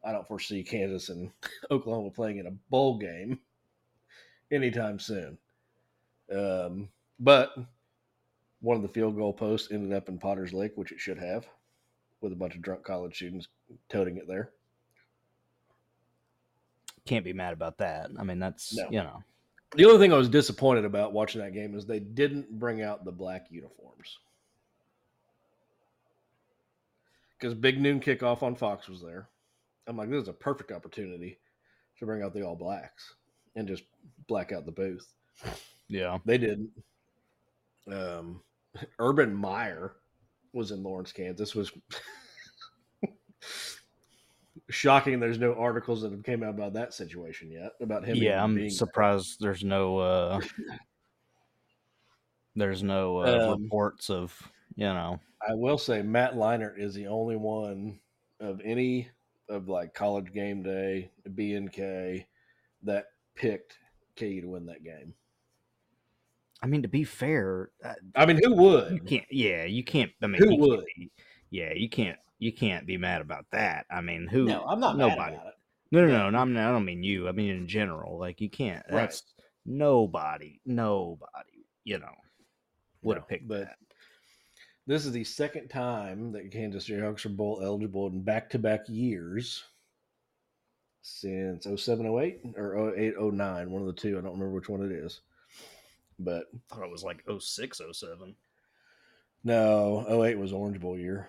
[0.03, 1.31] I don't foresee Kansas and
[1.71, 3.41] Oklahoma playing in a bowl game
[4.51, 5.37] anytime soon.
[6.31, 7.55] Um, but
[8.61, 11.47] one of the field goal posts ended up in Potter's Lake, which it should have,
[12.21, 13.49] with a bunch of drunk college students
[13.89, 14.54] toting it there.
[17.05, 18.09] Can't be mad about that.
[18.17, 18.87] I mean, that's No.
[18.89, 19.23] you know,
[19.75, 23.05] The only thing I was disappointed about watching that game is they didn't bring out
[23.05, 24.19] the black uniforms.
[27.37, 29.27] Because Big Noon Kickoff on Fox was there.
[29.87, 31.37] I'm like, this is a perfect opportunity
[31.99, 33.13] to bring out the All Blacks
[33.55, 33.83] and just
[34.27, 35.05] black out the booth.
[35.87, 36.17] yeah.
[36.25, 36.69] They didn't.
[37.91, 38.41] Um,
[38.97, 39.93] Urban Meyer
[40.53, 41.53] was in Lawrence, Kansas.
[41.53, 41.71] Was
[44.69, 45.19] shocking.
[45.19, 48.17] There's no articles that have came out about that situation yet about him.
[48.17, 50.41] Yeah, I'm surprised there's no uh
[52.55, 54.37] there's no uh, Um, reports of,
[54.75, 57.99] you know, I will say Matt Leinart is the only one
[58.39, 59.09] of any
[59.49, 62.25] of like college game day, BNK
[62.83, 63.77] that picked
[64.17, 65.13] KU to win that game.
[66.61, 70.11] I mean to be fair, uh, I mean, who would you can't yeah, you can't
[70.23, 70.85] I mean Who would?
[70.97, 71.11] be-
[71.51, 73.85] yeah, you can't you can't be mad about that.
[73.89, 75.35] I mean, who No, I'm not mad nobody.
[75.35, 75.53] about it.
[75.91, 77.27] No, no, no, no, I'm- I don't mean you.
[77.27, 78.17] I mean in general.
[78.19, 78.83] Like you can't.
[78.89, 79.01] Right.
[79.01, 79.23] That's
[79.65, 82.13] nobody, nobody, you know,
[83.03, 83.77] would have No, picked but that.
[84.87, 88.81] This is the second time that Kansas Jayhawks are bowl eligible in back to back
[88.87, 89.63] years
[91.01, 94.09] since 0708 or 0809, one of the two.
[94.17, 95.21] I don't remember which one it is.
[96.19, 98.35] But I thought it was like 06, 07.
[99.43, 101.27] no, 08 was Orange Bowl year.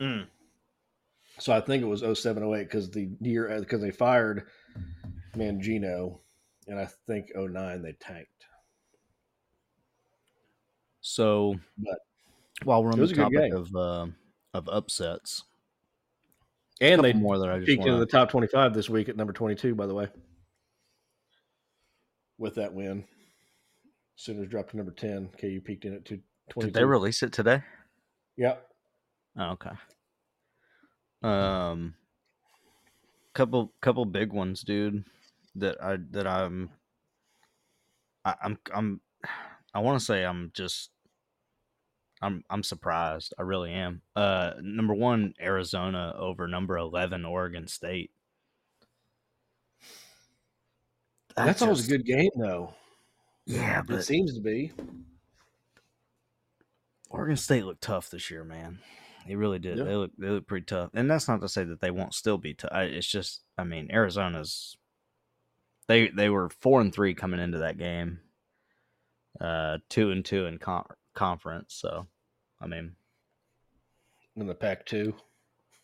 [0.00, 0.26] Mm.
[1.38, 4.46] So I think it was 0708 because the year because they fired
[5.36, 6.18] Mangino,
[6.66, 8.28] and I think 09 they tanked.
[11.00, 11.98] So, But
[12.64, 14.06] while we're on was the topic of uh,
[14.52, 15.44] of upsets,
[16.80, 19.08] And couple they more that I just peaked into wanna- the top 25 this week
[19.08, 20.08] at number 22, by the way.
[22.38, 23.04] With that win,
[24.16, 25.28] Sooners dropped to number 10.
[25.38, 26.72] KU peaked in at two- 22.
[26.72, 27.62] did they release it today?
[28.36, 28.69] Yep.
[29.40, 29.70] Oh, okay.
[31.22, 31.94] Um,
[33.32, 35.04] couple couple big ones, dude.
[35.54, 36.70] That I that I'm
[38.24, 39.00] I, I'm I'm
[39.74, 40.90] I want to say I'm just
[42.20, 43.32] I'm I'm surprised.
[43.38, 44.02] I really am.
[44.14, 48.10] Uh, number one, Arizona over number eleven, Oregon State.
[51.36, 52.74] That That's always a good game, though.
[53.46, 54.72] Yeah, It seems to be.
[57.08, 58.80] Oregon State looked tough this year, man.
[59.26, 59.78] They really did.
[59.78, 59.84] Yeah.
[59.84, 62.38] They look they look pretty tough, and that's not to say that they won't still
[62.38, 62.70] be tough.
[62.72, 64.76] It's just, I mean, Arizona's
[65.88, 68.20] they they were four and three coming into that game,
[69.40, 71.74] uh, two and two in con- conference.
[71.74, 72.06] So,
[72.60, 72.92] I mean,
[74.36, 75.12] In the Pac 2.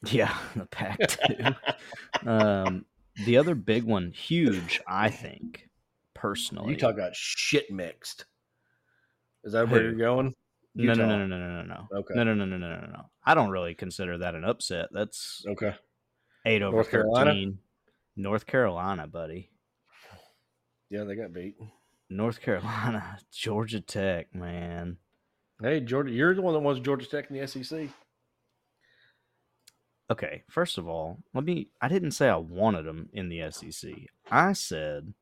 [0.06, 2.28] yeah, the Pac two.
[2.28, 2.84] um,
[3.24, 5.68] the other big one, huge, I think,
[6.14, 6.70] personally.
[6.70, 8.24] You talk about shit mixed.
[9.44, 9.86] Is that where Who?
[9.88, 10.34] you're going?
[10.78, 11.98] No, no, no, no, no, no, no, no.
[12.00, 12.14] Okay.
[12.14, 13.10] No, no, no, no, no, no, no.
[13.24, 14.88] I don't really consider that an upset.
[14.92, 15.74] That's Okay.
[16.44, 17.30] eight over North Carolina?
[17.30, 17.58] thirteen.
[18.16, 19.50] North Carolina, buddy.
[20.90, 21.56] Yeah, they got beat.
[22.10, 24.98] North Carolina, Georgia Tech, man.
[25.60, 27.88] Hey, Georgia, you're the one that wants Georgia Tech in the SEC.
[30.08, 31.68] Okay, first of all, let me.
[31.80, 33.90] I didn't say I wanted them in the SEC.
[34.30, 35.12] I said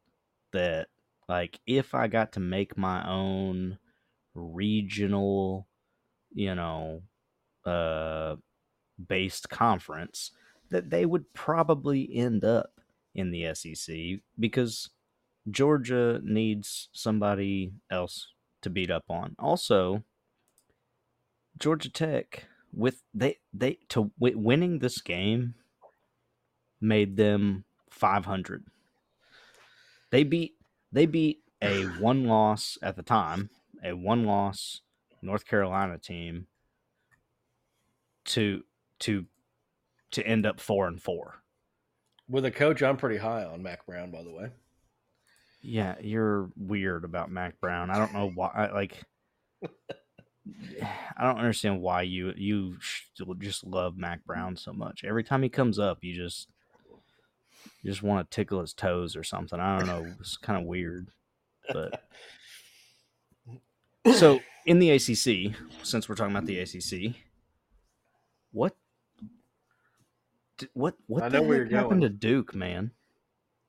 [0.52, 0.88] that,
[1.28, 3.78] like, if I got to make my own
[4.34, 5.66] regional,
[6.32, 7.02] you know,
[7.64, 8.36] uh,
[9.08, 10.32] based conference,
[10.70, 12.80] that they would probably end up
[13.14, 13.96] in the SEC
[14.38, 14.90] because
[15.50, 18.28] Georgia needs somebody else
[18.62, 19.36] to beat up on.
[19.38, 20.02] Also,
[21.58, 25.54] Georgia Tech with they they to winning this game
[26.80, 28.66] made them 500.
[30.10, 30.54] They beat
[30.92, 33.50] they beat a one loss at the time,
[33.84, 34.80] a one loss
[35.22, 36.46] North Carolina team
[38.26, 38.62] to
[39.00, 39.26] to
[40.12, 41.34] to end up 4 and 4.
[42.28, 44.50] With a coach, I'm pretty high on Mack Brown, by the way.
[45.60, 47.90] Yeah, you're weird about Mack Brown.
[47.90, 48.48] I don't know why.
[48.54, 49.02] I, like,
[49.64, 52.76] I don't understand why you you
[53.38, 55.04] just love Mack Brown so much.
[55.04, 56.48] Every time he comes up, you just
[57.82, 59.58] you just want to tickle his toes or something.
[59.58, 60.14] I don't know.
[60.20, 61.08] It's kind of weird,
[61.72, 62.02] but
[64.16, 67.16] so in the ACC, since we're talking about the ACC,
[68.52, 68.74] what
[70.72, 72.12] what what I know where heck you're happened going.
[72.12, 72.90] to Duke, man?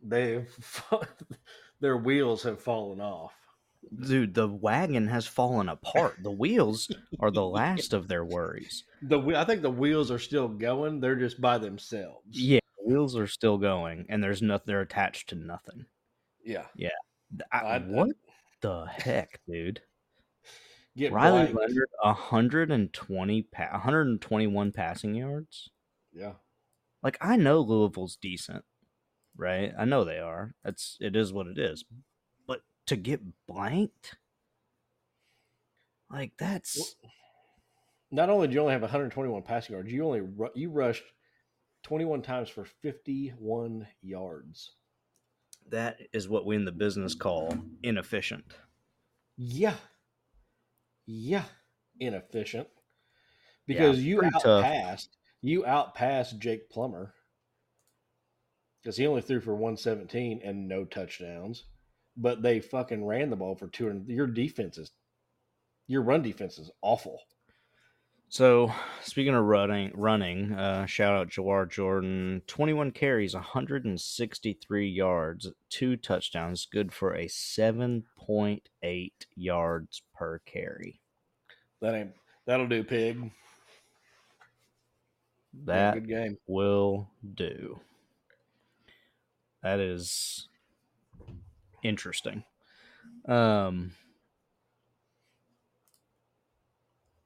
[0.02, 0.48] They've
[1.80, 3.34] their wheels have fallen off.
[4.08, 6.16] Dude, the wagon has fallen apart.
[6.24, 8.84] The wheels are the last of their worries.
[9.02, 11.00] The I think the wheels are still going.
[11.00, 12.26] They're just by themselves.
[12.30, 14.64] Yeah, the wheels are still going, and there's nothing.
[14.68, 15.86] They're attached to nothing.
[16.44, 16.66] Yeah.
[16.76, 16.92] Th-
[17.52, 18.16] I- I- what
[18.62, 19.82] the heck, dude?
[20.98, 21.72] Get Riley blanked.
[21.74, 25.70] Leonard, 120, pa- 121 passing yards.
[26.14, 26.34] Yeah.
[27.04, 28.64] Like I know Louisville's decent,
[29.36, 29.74] right?
[29.78, 30.56] I know they are.
[30.64, 31.84] That's it is what it is.
[32.48, 34.16] But to get blanked,
[36.10, 36.96] like that's
[38.12, 41.04] Not only do you only have 121 passing yards, you only ru- you rushed
[41.84, 44.72] 21 times for 51 yards.
[45.70, 48.46] that is what we in the business call inefficient.
[49.38, 49.76] Yeah.
[51.06, 51.46] Yeah.
[52.00, 52.68] Inefficient.
[53.68, 54.64] Because you pretty tough.
[54.64, 57.14] outpassed you outpassed Jake Plummer.
[58.82, 61.64] Because he only threw for 117 and no touchdowns.
[62.18, 64.08] But they fucking ran the ball for 200.
[64.08, 64.92] Your defense is
[65.88, 67.20] your run defense is awful.
[68.36, 68.70] So
[69.02, 74.90] speaking of running, running, uh, shout out Jawhar Jordan, twenty-one carries, one hundred and sixty-three
[74.90, 81.00] yards, two touchdowns, good for a seven point eight yards per carry.
[81.80, 82.12] That ain't
[82.46, 83.32] that'll do, pig.
[85.64, 86.38] That good game.
[86.46, 87.80] will do.
[89.64, 90.50] That is
[91.84, 92.44] interesting.
[93.30, 93.94] Um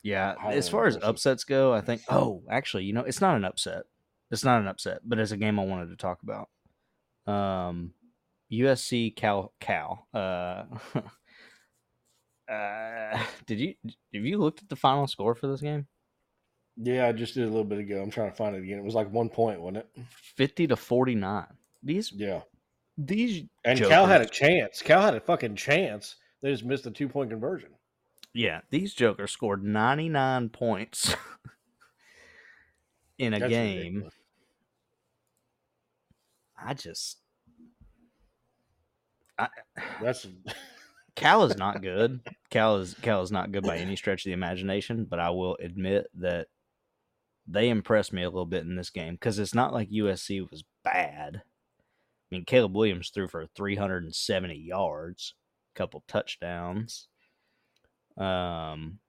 [0.09, 3.45] Yeah, as far as upsets go, I think oh, actually, you know, it's not an
[3.45, 3.83] upset.
[4.31, 6.49] It's not an upset, but it's a game I wanted to talk about.
[7.31, 7.93] Um
[8.51, 10.07] USC Cal Cal.
[10.11, 10.63] Uh
[12.51, 15.85] uh did you have you looked at the final score for this game?
[16.75, 18.01] Yeah, I just did a little bit ago.
[18.01, 18.79] I'm trying to find it again.
[18.79, 19.89] It was like one point, wasn't it?
[20.35, 21.45] 50 to 49.
[21.83, 22.41] These Yeah.
[22.97, 24.81] these And Cal had a chance.
[24.81, 26.15] Cal had a fucking chance.
[26.41, 27.69] They just missed a two point conversion.
[28.33, 31.15] Yeah, these jokers scored 99 points
[33.17, 33.77] in a That's game.
[33.77, 34.13] ridiculous.
[36.61, 37.17] I just
[40.01, 40.27] That's
[41.15, 42.21] Cal is not good.
[42.49, 45.57] Cal is Cal is not good by any stretch of the imagination, but I will
[45.59, 46.47] admit that
[47.45, 50.63] they impressed me a little bit in this game because it's not like USC was
[50.83, 51.41] bad.
[52.31, 55.33] I mean, Caleb Williams threw for 370 yards,
[55.75, 57.08] a couple touchdowns.
[58.19, 58.99] Um,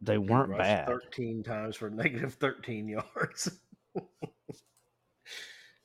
[0.00, 0.86] they weren't bad.
[0.86, 3.58] 13 times for negative 13 yards.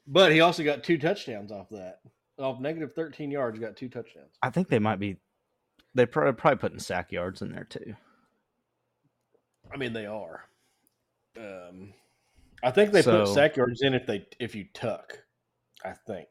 [0.07, 1.99] but he also got two touchdowns off that.
[2.39, 4.35] Off negative 13 yards, got two touchdowns.
[4.41, 5.17] I think they might be.
[5.95, 7.95] They probably probably putting sack yards in there too.
[9.73, 10.43] I mean, they are.
[11.37, 11.93] Um,
[12.63, 15.23] I think they So- put sack yards in if they if you tuck.
[15.83, 16.27] I think.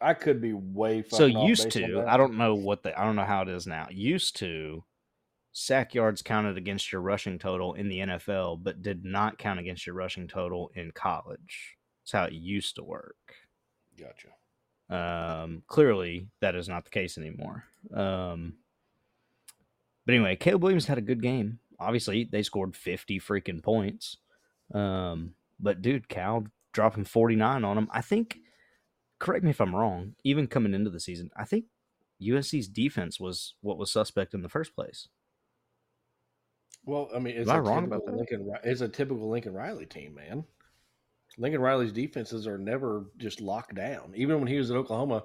[0.00, 2.04] I could be way So used to.
[2.06, 3.86] I don't know what the I don't know how it is now.
[3.90, 4.84] Used to,
[5.52, 9.86] sack yards counted against your rushing total in the NFL, but did not count against
[9.86, 11.76] your rushing total in college.
[12.02, 13.16] That's how it used to work.
[13.98, 14.28] Gotcha.
[14.88, 17.64] Um, clearly, that is not the case anymore.
[17.92, 18.54] Um,
[20.04, 21.58] but anyway, Caleb Williams had a good game.
[21.80, 24.18] Obviously, they scored 50 freaking points.
[24.72, 27.88] Um, but dude, Cal dropping 49 on them.
[27.90, 28.38] I think,
[29.18, 31.66] correct me if I'm wrong, even coming into the season, I think
[32.22, 35.08] USC's defense was what was suspect in the first place.
[36.84, 38.32] Well, I mean, it's Am a wrong about typical that?
[38.32, 38.52] Lincoln.
[38.64, 40.44] It's a typical Lincoln Riley team, man.
[41.38, 44.12] Lincoln Riley's defenses are never just locked down.
[44.14, 45.24] Even when he was at Oklahoma,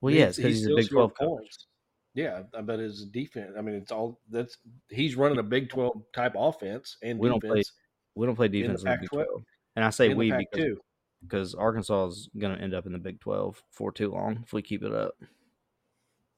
[0.00, 1.28] Well, yes, yeah, because he's a Big 12 coach.
[1.28, 1.66] points.
[2.14, 3.52] Yeah, uh, I bet his defense.
[3.58, 4.58] I mean, it's all that's
[4.90, 7.72] he's running a Big Twelve type offense and We don't play defense
[8.14, 9.24] We don't play defense in the, Big Pac-12
[9.76, 10.76] And I say we because.
[11.22, 14.52] Because Arkansas is going to end up in the Big 12 for too long if
[14.52, 15.14] we keep it up.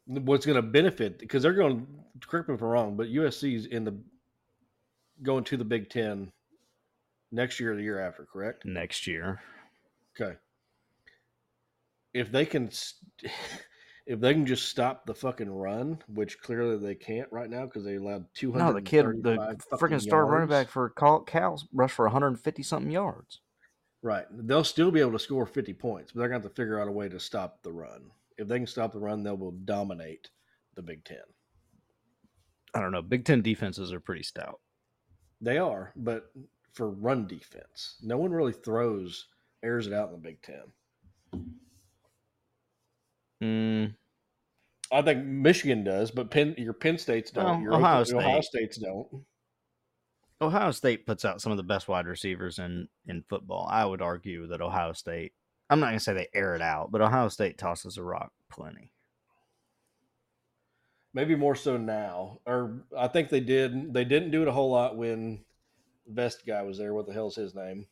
[0.07, 1.87] What's going to benefit because they're going.
[2.21, 3.97] Correct me if I'm wrong, but USC's in the
[5.23, 6.31] going to the Big Ten
[7.33, 8.27] next year or the year after.
[8.31, 8.65] Correct.
[8.67, 9.41] next year.
[10.21, 10.37] Okay.
[12.13, 12.71] If they can,
[14.07, 17.85] if they can just stop the fucking run, which clearly they can't right now because
[17.85, 18.65] they allowed two hundred.
[18.65, 22.93] No, the kid, the freaking star running back for Cal, Cal rushed for 150 something
[22.93, 23.41] yards.
[24.05, 26.63] Right, they'll still be able to score fifty points, but they're going to have to
[26.63, 28.11] figure out a way to stop the run.
[28.37, 30.29] If they can stop the run, they will dominate
[30.75, 31.23] the Big Ten.
[32.75, 33.01] I don't know.
[33.01, 34.61] Big Ten defenses are pretty stout.
[35.41, 36.31] They are, but
[36.75, 39.29] for run defense, no one really throws
[39.63, 40.65] airs it out in the Big Ten.
[43.43, 43.95] Mm,
[44.93, 47.47] I think Michigan does, but Penn, your Penn States don't.
[47.47, 49.25] Well, your Ohio Ohio, Ohio States don't.
[50.41, 53.67] Ohio State puts out some of the best wide receivers in, in football.
[53.71, 55.33] I would argue that Ohio State,
[55.71, 58.93] I'm not to say they air it out, but Ohio State tosses a rock plenty.
[61.15, 64.71] maybe more so now or i think they did they didn't do it a whole
[64.71, 65.43] lot when
[66.09, 67.87] vest guy was there what the hell's his name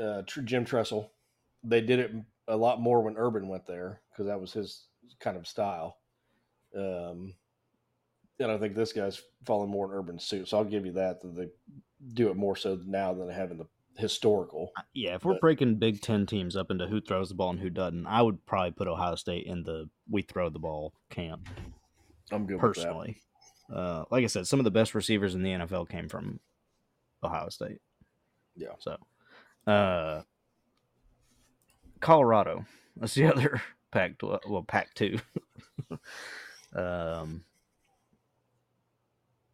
[0.00, 1.10] uh jim tressel
[1.64, 2.12] they did it
[2.46, 4.86] a lot more when urban went there because that was his
[5.18, 5.96] kind of style
[6.76, 7.34] um
[8.40, 11.20] and i think this guy's falling more in urban suit so i'll give you that
[11.20, 11.48] that they
[12.14, 15.40] do it more so now than they have in the historical Yeah, if we're But-
[15.40, 18.46] breaking Big Ten teams up into who throws the ball and who doesn't, I would
[18.46, 21.48] probably put Ohio State in the we throw the ball camp
[22.30, 23.20] i'm good personally.
[23.74, 26.38] Uh, like I said, some of the best receivers in the NFL came from
[27.24, 27.80] Ohio State.
[28.54, 28.68] Yeah.
[28.78, 28.96] So,
[29.66, 30.22] uh,
[32.00, 32.64] Colorado.
[32.96, 34.12] That's the other Pac.
[34.22, 35.18] Well, Pac two.
[36.76, 37.42] um.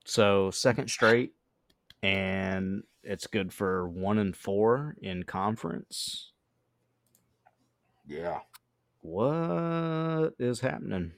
[0.05, 1.35] So second straight,
[2.03, 6.33] and it's good for one and four in conference.
[8.07, 8.41] yeah
[9.03, 11.13] What is happening?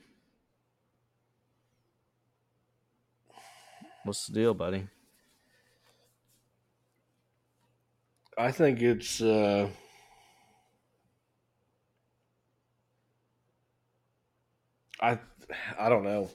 [4.05, 4.89] What's the deal, buddy?
[8.39, 9.69] I think it's uh
[15.01, 15.19] I
[15.79, 16.31] I don't know.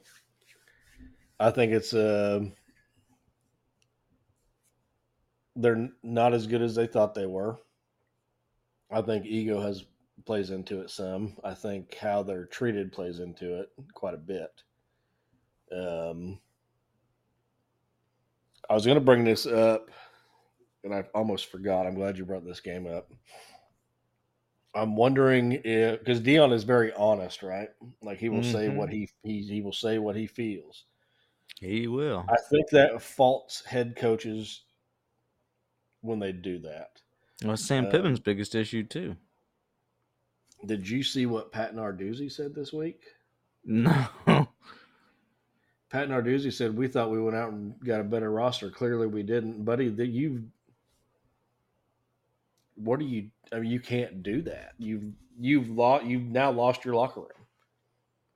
[1.42, 2.42] I think it's uh
[5.56, 7.58] they're not as good as they thought they were.
[8.92, 9.86] I think ego has
[10.26, 11.36] plays into it some.
[11.44, 14.52] I think how they're treated plays into it quite a bit.
[15.76, 16.40] Um
[18.70, 19.90] I was going to bring this up
[20.84, 21.88] and I almost forgot.
[21.88, 23.12] I'm glad you brought this game up.
[24.74, 27.70] I'm wondering if because Deion is very honest, right?
[28.02, 30.86] Like he will say what he he he will say what he feels.
[31.62, 32.26] He will.
[32.28, 34.64] I think that faults head coaches
[36.02, 37.02] when they do that.
[37.46, 39.16] Well, Sam uh, Pittman's biggest issue too.
[40.66, 43.02] Did you see what Pat Narduzzi said this week?
[43.64, 44.08] No.
[44.26, 48.72] Pat Narduzzi said we thought we went out and got a better roster.
[48.72, 49.90] Clearly, we didn't, buddy.
[49.90, 50.46] That you,
[52.76, 53.30] what do you?
[53.52, 54.74] I mean, you can't do that.
[54.80, 55.04] You've
[55.40, 56.06] you've lost.
[56.06, 57.30] You've now lost your locker room.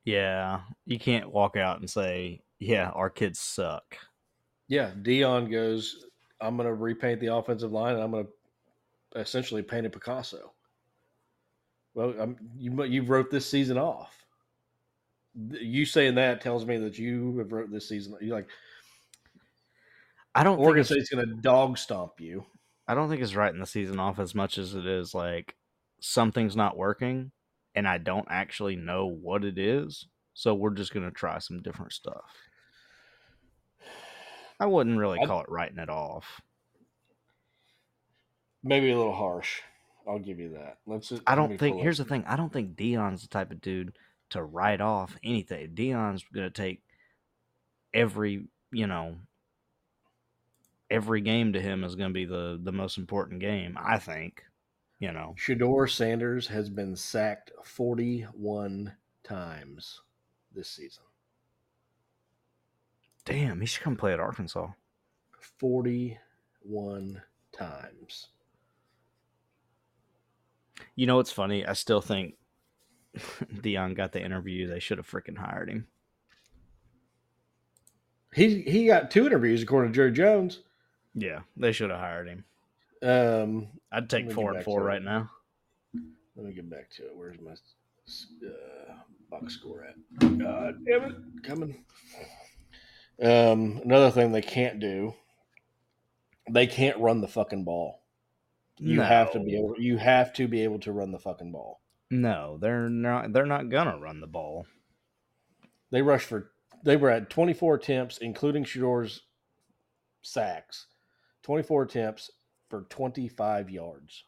[0.03, 3.97] yeah, you can't walk out and say, "Yeah, our kids suck."
[4.67, 6.05] Yeah, Deion goes.
[6.41, 10.53] I'm going to repaint the offensive line, and I'm going to essentially paint a Picasso.
[11.93, 14.25] Well, I'm, you you wrote this season off.
[15.33, 18.15] You saying that tells me that you have wrote this season.
[18.21, 18.47] You're like
[20.35, 22.45] I don't Oregon think it's, State's going to dog stomp you.
[22.87, 25.55] I don't think it's writing the season off as much as it is like
[26.01, 27.31] something's not working,
[27.73, 30.07] and I don't actually know what it is.
[30.35, 32.29] So we're just gonna try some different stuff.
[34.59, 36.41] I wouldn't really call it writing it off.
[38.63, 39.61] Maybe a little harsh.
[40.07, 40.77] I'll give you that.
[40.85, 41.13] Let's.
[41.25, 41.81] I don't think.
[41.81, 42.25] Here's the thing.
[42.27, 43.97] I don't think Deion's the type of dude
[44.31, 45.69] to write off anything.
[45.73, 46.81] Deion's gonna take
[47.93, 49.15] every you know
[50.91, 53.77] every game to him is gonna be the the most important game.
[53.81, 54.43] I think.
[54.99, 55.35] You know.
[55.37, 60.01] Shedeur Sanders has been sacked 41 times
[60.55, 61.03] this season.
[63.25, 64.67] Damn, he should come play at Arkansas.
[65.59, 68.27] 41 times.
[70.95, 71.65] You know what's funny?
[71.65, 72.35] I still think
[73.17, 74.67] Deion got the interview.
[74.67, 75.87] They should have freaking hired him.
[78.33, 80.59] He he got two interviews according to Jerry Jones.
[81.13, 82.43] Yeah, they should have hired him.
[83.01, 84.89] Um, I'd take four and four to it.
[84.89, 85.29] right now.
[86.35, 87.13] let me get back to it.
[87.15, 88.93] Where's my uh,
[89.29, 90.19] box score at?
[90.37, 91.83] God damn it, coming.
[93.21, 95.13] Um, another thing they can't do,
[96.49, 98.01] they can't run the fucking ball.
[98.77, 99.75] You have to be able.
[99.77, 101.81] You have to be able to run the fucking ball.
[102.11, 103.31] No, they're not.
[103.31, 104.65] They're not gonna run the ball.
[105.91, 106.51] They rushed for.
[106.83, 109.21] They were at 24 attempts, including Shedeur's
[110.21, 110.87] sacks.
[111.43, 112.31] 24 attempts
[112.69, 114.23] for 25 yards.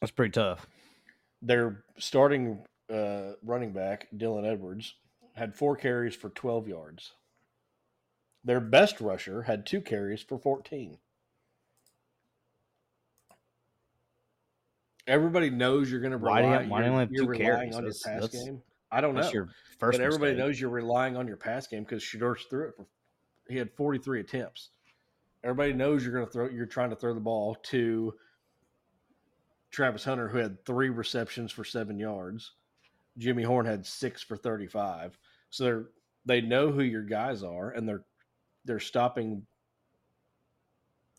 [0.00, 0.66] That's pretty tough.
[1.42, 4.94] Their starting uh, running back, Dylan Edwards,
[5.34, 7.12] had four carries for 12 yards.
[8.44, 10.98] Their best rusher had two carries for 14.
[15.06, 16.66] Everybody knows you're going to Why do you- rely.
[16.66, 17.74] why you you're- only have you're two carries?
[17.74, 18.62] on your pass that's- game.
[18.90, 19.28] I don't know.
[19.30, 19.46] Your
[19.78, 19.98] first.
[19.98, 20.38] but everybody mistake.
[20.46, 22.86] knows you're relying on your pass game because Shedeur threw it for.
[23.48, 24.70] He had 43 attempts.
[25.42, 26.48] Everybody knows you're going to throw.
[26.48, 28.16] You're trying to throw the ball to
[29.72, 32.52] Travis Hunter, who had three receptions for seven yards.
[33.18, 35.18] Jimmy Horn had six for 35.
[35.50, 35.84] So they're
[36.24, 38.04] they know who your guys are, and they're
[38.64, 39.44] they're stopping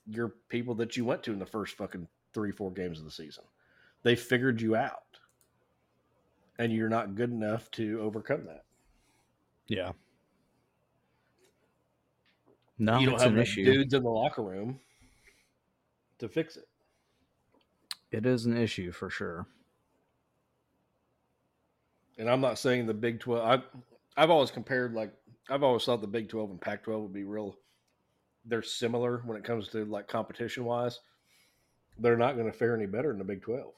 [0.08, 3.12] your people that you went to in the first fucking three four games of the
[3.12, 3.44] season.
[4.04, 5.20] They figured you out,
[6.58, 8.64] and you're not good enough to overcome that.
[9.68, 9.92] Yeah.
[12.80, 13.66] No, you don't have an enough issue.
[13.66, 14.80] dudes in the locker room
[16.20, 16.68] to fix it.
[18.14, 19.48] It is an issue for sure.
[22.20, 23.44] And I'm not saying the Big Twelve.
[23.44, 23.64] I've
[24.16, 25.12] I've always compared like
[25.50, 27.58] I've always thought the Big Twelve and Pac twelve would be real.
[28.46, 31.00] They're similar when it comes to like competition wise.
[31.98, 33.74] They're not going to fare any better than the Big Twelve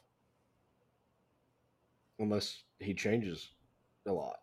[2.20, 3.52] unless he changes
[4.06, 4.36] a lot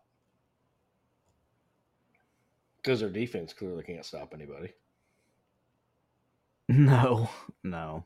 [2.77, 4.73] because their defense clearly can't stop anybody.
[6.69, 7.29] No,
[7.61, 8.05] no,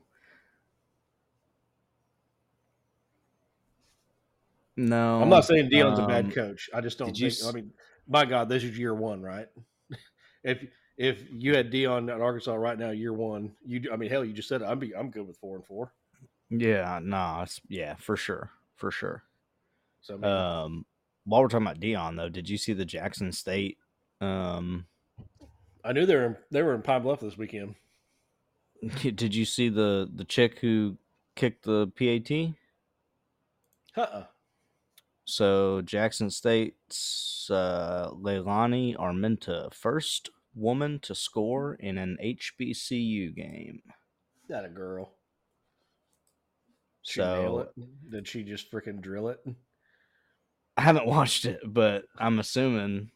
[4.78, 5.20] no.
[5.20, 6.70] I'm not saying Deion's a bad um, coach.
[6.72, 7.32] I just don't think.
[7.32, 7.72] s- I mean,
[8.06, 9.46] my God, this is year one, right?
[10.44, 10.64] if
[10.96, 14.32] if you had Deion at Arkansas right now, year one, you I mean, hell, you
[14.32, 14.66] just said it.
[14.66, 15.92] I'm be, I'm good with four and four.
[16.50, 19.22] Yeah, no, it's yeah, for sure, for sure.
[20.00, 20.86] So I mean, Um,
[21.24, 23.78] while we're talking about Deion, though, did you see the Jackson State?
[24.20, 24.86] Um,
[25.84, 27.74] I knew they were in, they were in Pine Bluff this weekend.
[29.02, 30.96] did you see the the chick who
[31.36, 32.54] kicked the PAT?
[33.96, 34.24] Uh-uh.
[35.28, 43.82] So Jackson State's uh, Leilani Armenta, first woman to score in an HBCU game.
[44.48, 45.12] That a girl.
[47.02, 48.10] She nail So it?
[48.10, 49.40] Did she just freaking drill it?
[50.78, 53.10] I haven't watched it, but I'm assuming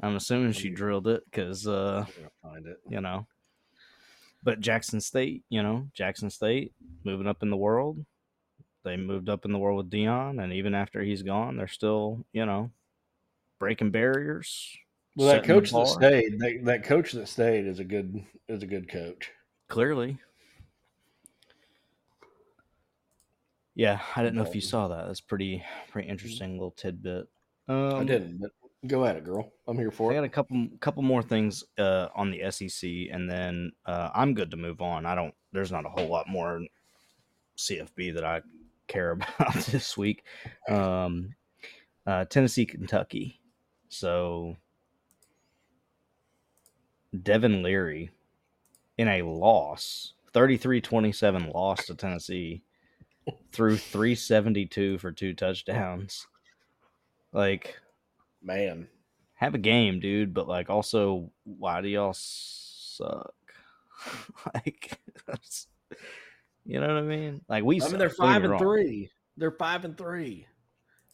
[0.00, 2.06] I'm assuming she drilled it because uh,
[2.42, 2.78] find it.
[2.88, 3.26] you know.
[4.42, 6.72] But Jackson State, you know, Jackson State
[7.04, 7.98] moving up in the world.
[8.84, 12.24] They moved up in the world with Deion, and even after he's gone, they're still,
[12.32, 12.70] you know,
[13.58, 14.76] breaking barriers.
[15.16, 18.66] Well, that coach that stayed, that, that coach that stayed is a good is a
[18.66, 19.30] good coach.
[19.68, 20.18] Clearly.
[23.74, 25.06] Yeah, I didn't know if you saw that.
[25.06, 27.28] That's pretty pretty interesting little tidbit.
[27.68, 28.50] Um, I didn't, but
[28.86, 29.52] go at it, girl.
[29.66, 30.14] I'm here for it.
[30.14, 34.34] I got a couple couple more things uh, on the SEC, and then uh, I'm
[34.34, 35.04] good to move on.
[35.04, 35.34] I don't.
[35.52, 36.60] There's not a whole lot more
[37.56, 38.40] CFB that I
[38.88, 40.24] care about this week.
[40.68, 41.34] Um,
[42.06, 43.40] uh, Tennessee, Kentucky.
[43.88, 44.56] So
[47.22, 48.10] Devin Leary
[48.96, 52.62] in a loss, 33-27 loss to Tennessee,
[53.52, 56.26] threw 372 for two touchdowns.
[57.32, 57.76] Like
[58.42, 58.88] Man,
[59.34, 63.34] have a game, dude, but like also why do y'all suck?
[64.54, 65.66] like that's,
[66.68, 67.40] you know what I mean?
[67.48, 69.10] Like we I mean they're five and wrong, three.
[69.38, 70.46] They're five and three.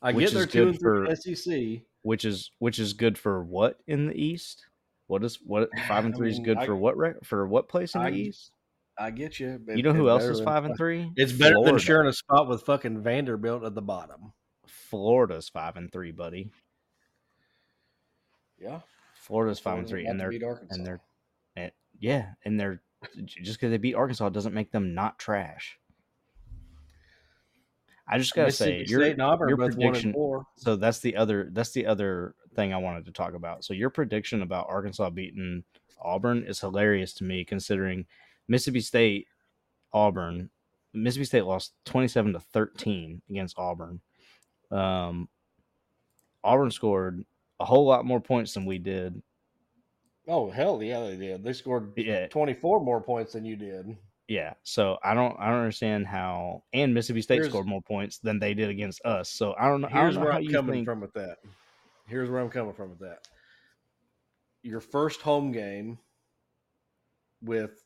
[0.03, 1.83] I Which get they're two and three for- SEC.
[2.03, 4.67] which is which is good for what in the East?
[5.07, 7.95] What is what five and I three is good I- for what for what place
[7.95, 8.51] in I- the East?
[8.99, 9.61] I get you.
[9.75, 11.11] You know who else is five and three?
[11.17, 14.33] It's better than sharing a spot with fucking Vanderbilt at the bottom.
[14.67, 16.51] Florida's five and three, buddy.
[18.59, 18.81] Yeah,
[19.17, 20.31] Florida's five and three, and they're
[20.71, 21.01] and they're
[21.57, 22.83] and, yeah, and they're
[23.27, 25.79] just because they beat Arkansas doesn't make them not trash.
[28.07, 30.09] I just gotta say, your State and Auburn your both prediction.
[30.11, 30.47] and four.
[30.57, 33.65] So that's the other that's the other thing I wanted to talk about.
[33.65, 35.65] So your prediction about Arkansas beating
[36.01, 38.05] Auburn is hilarious to me, considering
[38.47, 39.27] Mississippi State,
[39.93, 40.51] Auburn,
[40.93, 44.01] Mississippi State lost twenty seven to thirteen against Auburn.
[44.71, 45.29] Um,
[46.43, 47.25] Auburn scored
[47.59, 49.23] a whole lot more points than we did.
[50.27, 51.45] Oh hell yeah, they did.
[51.45, 53.97] They scored Yeah, twenty four more points than you did.
[54.29, 54.55] yeah.
[54.63, 58.39] So I don't I don't understand how and Mississippi State Here's- scored more points than
[58.39, 59.29] they did against us.
[59.31, 59.89] So I don't know.
[59.89, 61.39] Here's don't know where how I'm coming think- from with that.
[62.07, 63.29] Here's where I'm coming from with that.
[64.63, 65.99] Your first home game
[67.43, 67.83] with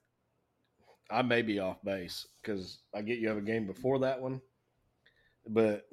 [1.10, 4.40] I may be off base because I get you have a game before that one,
[5.48, 5.88] but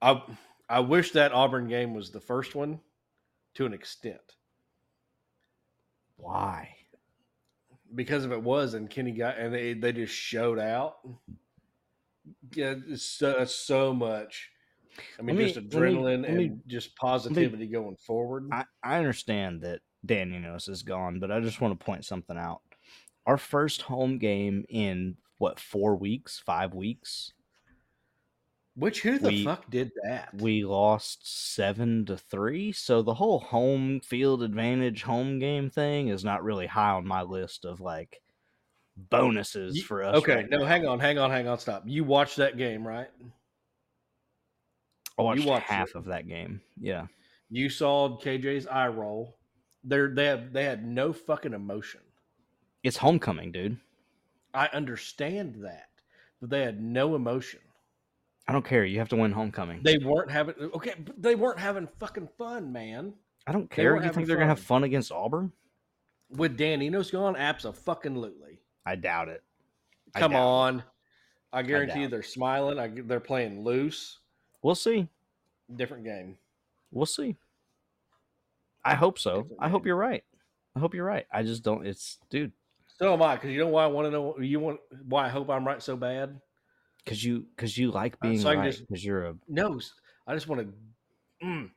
[0.00, 0.22] I
[0.68, 2.80] I wish that Auburn game was the first one
[3.54, 4.36] to an extent
[6.22, 6.68] Why?
[7.94, 10.94] because if it was and Kenny got and they they just showed out,
[12.54, 14.50] yeah, it's so, so much.
[15.18, 18.48] I mean, me- just let me- adrenaline let me- and just positivity going forward.
[18.52, 22.38] I, I understand that Dan Enos is gone, but I just want to point something
[22.38, 22.60] out.
[23.26, 27.32] Our first home game in what four weeks, five weeks,
[28.74, 30.32] Which who the We- fuck did that?
[30.34, 32.72] we lost seven to three.
[32.72, 37.20] So the whole home field advantage home game thing is not really high on my
[37.22, 38.22] list of like
[38.96, 40.16] bonuses You- for us.
[40.16, 40.64] okay, right no, now.
[40.64, 41.82] hang on, hang on, hang on, stop.
[41.86, 43.10] You watched that game, right?
[45.18, 45.96] I watched, watched half it.
[45.96, 46.62] of that game.
[46.80, 47.06] Yeah,
[47.50, 49.36] You saw KJ's eye roll.
[49.84, 52.00] They're, they have they had no fucking emotion.
[52.82, 53.78] it's homecoming, dude.
[54.54, 55.88] I understand that,
[56.40, 57.60] but they had no emotion.
[58.48, 58.84] I don't care.
[58.84, 59.80] You have to win homecoming.
[59.82, 60.94] They weren't having okay.
[61.16, 63.14] They weren't having fucking fun, man.
[63.46, 64.02] I don't care.
[64.02, 64.80] You think they're gonna have fun.
[64.80, 65.52] fun against Auburn?
[66.30, 68.60] With Dan Enos gone, absolutely.
[68.86, 69.42] I doubt it.
[70.14, 70.42] I Come doubt it.
[70.42, 70.82] on,
[71.52, 72.78] I guarantee you they're smiling.
[72.78, 74.18] I, they're playing loose.
[74.62, 75.08] We'll see.
[75.74, 76.38] Different game.
[76.90, 77.36] We'll see.
[78.84, 79.42] I hope so.
[79.42, 80.24] Different I hope you're right.
[80.74, 81.26] I hope you're right.
[81.32, 81.86] I just don't.
[81.86, 82.52] It's dude,
[82.98, 84.38] So am I, because you know why I want to know.
[84.38, 86.40] You want why I hope I'm right so bad.
[87.04, 88.80] Because you because you like Uh, being so I can right.
[88.88, 89.80] Because you're a No,
[90.26, 91.70] I just want to mm,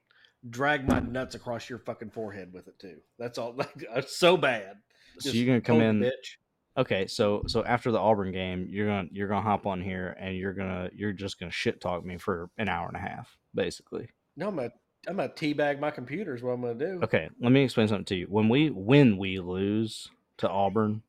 [0.49, 2.97] drag my nuts across your fucking forehead with it too.
[3.17, 3.53] That's all.
[3.57, 4.77] Like, it's so bad.
[5.19, 5.99] so you're gonna come in.
[5.99, 6.37] bitch.
[6.77, 10.35] Okay, so so after the Auburn game, you're gonna you're gonna hop on here and
[10.35, 14.09] you're gonna you're just gonna shit talk me for an hour and a half, basically.
[14.35, 14.71] No, I'm gonna
[15.07, 16.35] I'm gonna teabag my computer.
[16.35, 16.99] Is what I'm gonna do.
[17.03, 18.27] Okay, let me explain something to you.
[18.29, 20.09] When we when we lose
[20.39, 21.01] to Auburn,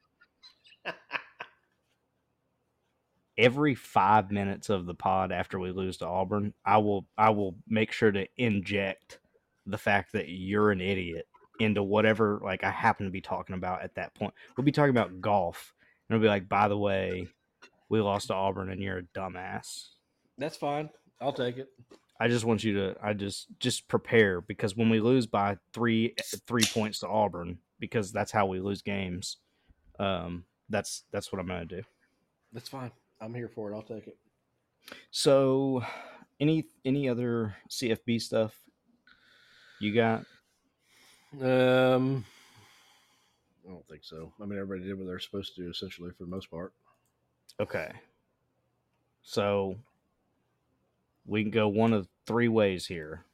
[3.39, 7.57] every five minutes of the pod after we lose to Auburn, I will I will
[7.69, 9.19] make sure to inject
[9.67, 11.27] the fact that you're an idiot
[11.59, 14.35] into whatever like I happen to be talking about at that point.
[14.57, 15.75] We'll be talking about golf,
[16.09, 17.29] and it'll be like, by the way,
[17.89, 19.89] we lost to Auburn, and you're a dumbass.
[20.39, 20.91] That's fine.
[21.21, 21.69] I'll take it.
[22.19, 26.15] I just want you to I just just prepare because when we lose by three
[26.47, 29.37] three points to Auburn, because that's how we lose games.
[29.99, 31.83] Um, that's that's what I'm gonna do.
[32.53, 32.91] That's fine.
[33.21, 33.75] I'm here for it.
[33.75, 34.17] I'll take it.
[35.11, 35.83] So,
[36.39, 38.55] any any other CFB stuff
[39.81, 40.25] you got?
[41.41, 42.25] Um,
[43.67, 44.33] I don't think so.
[44.41, 46.73] I mean, everybody did what they're supposed to do, essentially, for the most part.
[47.59, 47.91] Okay.
[49.23, 49.77] So
[51.27, 53.25] we can go one of three ways here,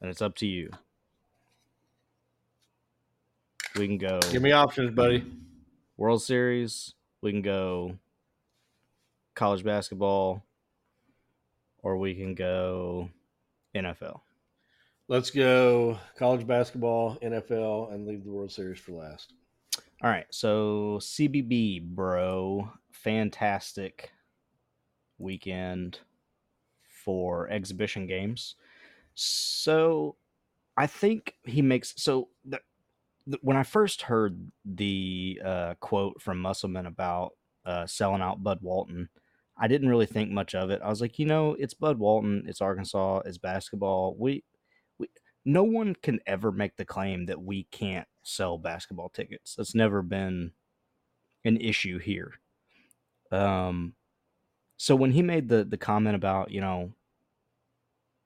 [0.00, 0.70] and it's up to you.
[3.76, 5.24] We can go Give me options, buddy.
[5.96, 6.94] World Series.
[7.22, 7.96] We can go
[9.34, 10.44] college basketball,
[11.82, 13.08] or we can go
[13.74, 14.20] NFL.
[15.08, 19.34] Let's go college basketball, NFL, and leave the World Series for last.
[20.02, 24.10] All right, so CBB, bro, fantastic
[25.18, 25.98] weekend
[27.04, 28.56] for exhibition games.
[29.14, 30.16] So
[30.76, 32.60] I think he makes so the,
[33.26, 37.32] the, when I first heard the uh, quote from Musselman about
[37.64, 39.08] uh, selling out Bud Walton,
[39.56, 40.80] I didn't really think much of it.
[40.82, 44.16] I was like, you know, it's Bud Walton, it's Arkansas, it's basketball.
[44.18, 44.44] We,
[44.98, 45.08] we,
[45.44, 49.54] no one can ever make the claim that we can't sell basketball tickets.
[49.56, 50.52] That's never been
[51.44, 52.34] an issue here.
[53.30, 53.94] Um,
[54.76, 56.92] so when he made the the comment about you know,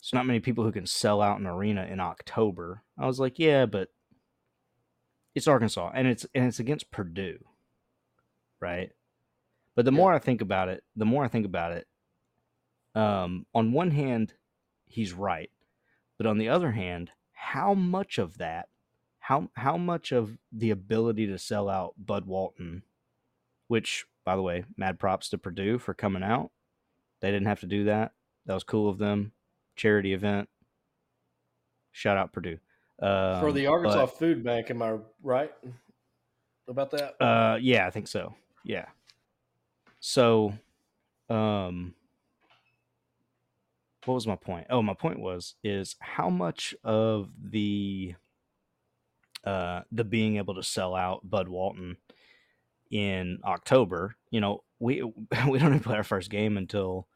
[0.00, 3.38] there's not many people who can sell out an arena in October, I was like,
[3.38, 3.88] yeah, but
[5.34, 7.38] it's Arkansas and it's and it's against Purdue,
[8.60, 8.90] right?
[9.76, 9.96] But the Yeah.
[9.98, 11.86] more I think about it, the more I think about it.
[12.96, 14.34] Um, on one hand,
[14.86, 15.50] he's right,
[16.16, 18.68] but on the other hand, how much of that,
[19.20, 22.82] how how much of the ability to sell out Bud Walton,
[23.68, 26.50] which by the way, mad props to Purdue for coming out.
[27.20, 28.12] They didn't have to do that.
[28.46, 29.32] That was cool of them.
[29.76, 30.48] Charity event.
[31.92, 32.58] Shout out Purdue.
[33.00, 35.52] Um, For the Arkansas but- Food Bank, am I right
[36.66, 37.22] about that?
[37.22, 38.34] Uh, yeah, I think so.
[38.64, 38.86] Yeah.
[40.08, 40.52] So,
[41.28, 41.92] um,
[44.04, 44.68] what was my point?
[44.70, 48.14] Oh, my point was is how much of the
[49.44, 51.96] uh the being able to sell out Bud Walton
[52.92, 54.14] in October.
[54.30, 55.02] You know, we
[55.48, 57.08] we don't even play our first game until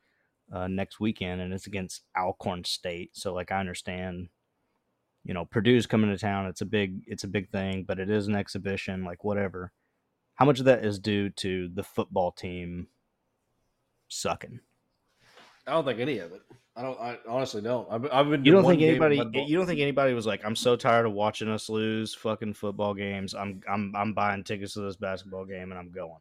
[0.52, 3.10] uh, next weekend, and it's against Alcorn State.
[3.12, 4.30] So, like, I understand.
[5.22, 6.46] You know, Purdue's coming to town.
[6.46, 9.04] It's a big, it's a big thing, but it is an exhibition.
[9.04, 9.70] Like, whatever
[10.40, 12.88] how much of that is due to the football team
[14.08, 14.58] sucking?
[15.66, 16.40] I don't think any of it.
[16.74, 16.98] I don't.
[16.98, 17.86] I honestly don't.
[17.90, 18.42] I've, I've been.
[18.42, 19.16] You don't think anybody?
[19.46, 22.94] You don't think anybody was like, "I'm so tired of watching us lose fucking football
[22.94, 23.34] games.
[23.34, 26.16] I'm I'm I'm buying tickets to this basketball game and I'm going."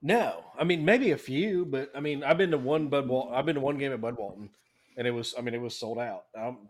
[0.00, 3.32] No, I mean maybe a few, but I mean I've been to one Bud Wal-
[3.34, 4.48] I've been to one game at Bud Walton,
[4.96, 6.26] and it was I mean it was sold out.
[6.40, 6.68] Um,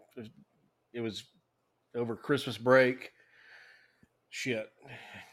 [0.94, 1.24] it was
[1.94, 3.12] over Christmas break.
[4.30, 4.70] Shit.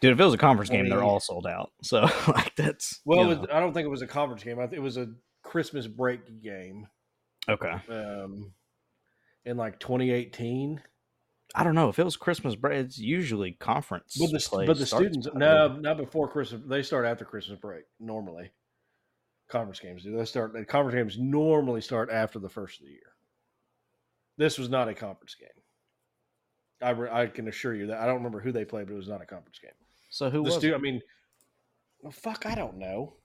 [0.02, 1.72] Dude, if it was a conference I game, they're all sold out.
[1.82, 3.48] So like that's Well, was.
[3.52, 4.60] I don't think it was a conference game.
[4.60, 5.10] It was a
[5.44, 6.88] Christmas break game.
[7.48, 7.76] okay.
[7.90, 8.54] Um,
[9.46, 10.82] in like 2018.
[11.54, 12.86] I don't know if it was Christmas break.
[12.86, 14.18] It's usually conference.
[14.20, 16.62] But the play but the students no not before Christmas.
[16.68, 18.52] They start after Christmas break normally.
[19.48, 20.18] Conference games do.
[20.18, 23.14] They start the conference games normally start after the first of the year.
[24.38, 25.50] This was not a conference game.
[26.82, 28.98] I re- I can assure you that I don't remember who they played, but it
[28.98, 29.72] was not a conference game.
[30.16, 30.56] So who The was?
[30.56, 30.76] stu- it?
[30.76, 31.02] I mean,
[32.00, 33.16] well, fuck, I don't know.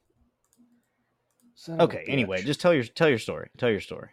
[1.54, 2.04] Son Okay.
[2.08, 3.48] Anyway, just tell your tell your story.
[3.58, 4.08] Tell your story.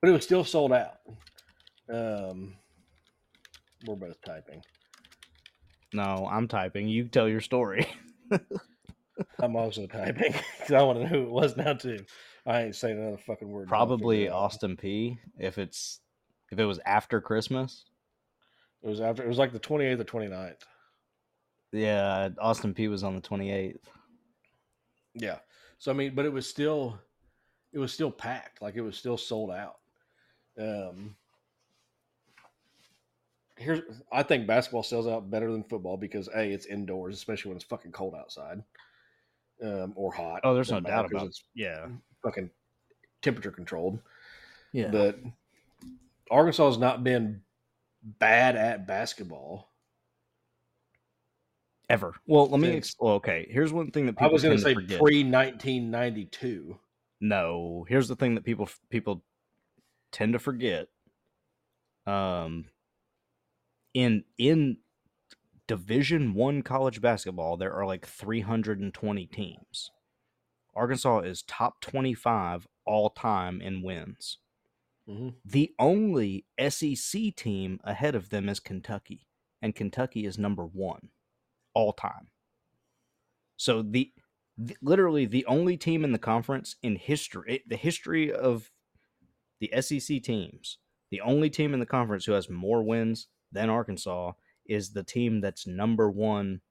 [0.00, 0.94] but it was still sold out.
[1.92, 2.54] Um,
[3.86, 4.62] we're both typing.
[5.92, 6.88] No, I'm typing.
[6.88, 7.86] You tell your story.
[9.38, 11.98] I'm also typing because I want to know who it was now too.
[12.46, 13.64] I ain't saying another fucking word.
[13.64, 14.28] until I figure Probably.
[14.30, 15.18] Austin Peay.
[15.38, 16.00] If it's
[16.50, 17.84] if it was after Christmas.
[18.82, 19.22] It was after.
[19.22, 20.62] It was like the 28th or 29th.
[21.72, 23.78] Yeah, Austin Peay was on the 28th.
[25.14, 25.38] Yeah.
[25.78, 26.98] So I mean, but it was still,
[27.72, 28.62] it was still packed.
[28.62, 29.76] Like it was still sold out.
[30.58, 31.16] Um.
[33.58, 33.80] Here's,
[34.12, 37.64] I think basketball sells out better than football because a it's indoors, especially when it's
[37.64, 38.62] fucking cold outside,
[39.62, 40.42] um, or hot.
[40.44, 41.38] Oh, there's no Doesn't matter doubt 'cause about it.
[41.54, 41.88] Yeah.
[42.22, 42.50] fucking
[43.22, 43.98] temperature controlled.
[44.72, 44.90] Yeah.
[44.90, 45.20] But
[46.30, 47.40] Arkansas has not been
[48.02, 49.70] bad at basketball.
[51.88, 52.14] Ever.
[52.26, 52.68] Well, let me.
[52.68, 53.46] Since- Ex- well, okay.
[53.50, 56.78] Here's one thing that I people was going to say pre 1992.
[57.20, 59.22] no, here's the thing that people people
[60.10, 60.88] tend to forget.
[62.06, 62.66] Um,
[63.94, 64.78] in in
[65.68, 69.90] Division One college basketball, there are like 320 teams.
[70.74, 74.38] Arkansas is top 25 all time in wins.
[75.08, 75.30] Mm-hmm.
[75.44, 79.26] The only SEC team ahead of them is Kentucky,
[79.62, 81.08] and Kentucky is number one
[81.76, 82.28] all time.
[83.58, 84.10] So the,
[84.56, 88.70] the literally the only team in the conference in history, the history of
[89.60, 90.78] the SEC teams,
[91.10, 94.32] the only team in the conference who has more wins than Arkansas
[94.64, 96.62] is the team that's number one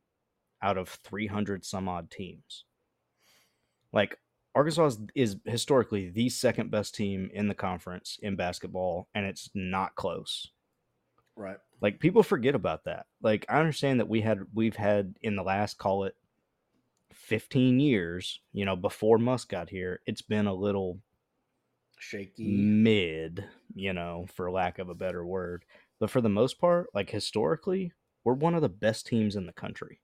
[0.61, 2.65] out of 300 some odd teams.
[3.93, 4.17] Like
[4.55, 9.51] Arkansas is, is historically the second best team in the conference in basketball, and it's
[9.53, 10.51] not close.
[11.35, 11.57] Right.
[11.85, 13.05] Like people forget about that.
[13.21, 16.15] Like I understand that we had we've had in the last call it
[17.13, 20.97] 15 years, you know, before Muss got here, it's been a little
[21.99, 22.57] Shaky.
[22.57, 25.63] mid, you know, for lack of a better word.
[25.99, 27.91] But for the most part, like historically,
[28.23, 30.01] we're one of the best teams in the country.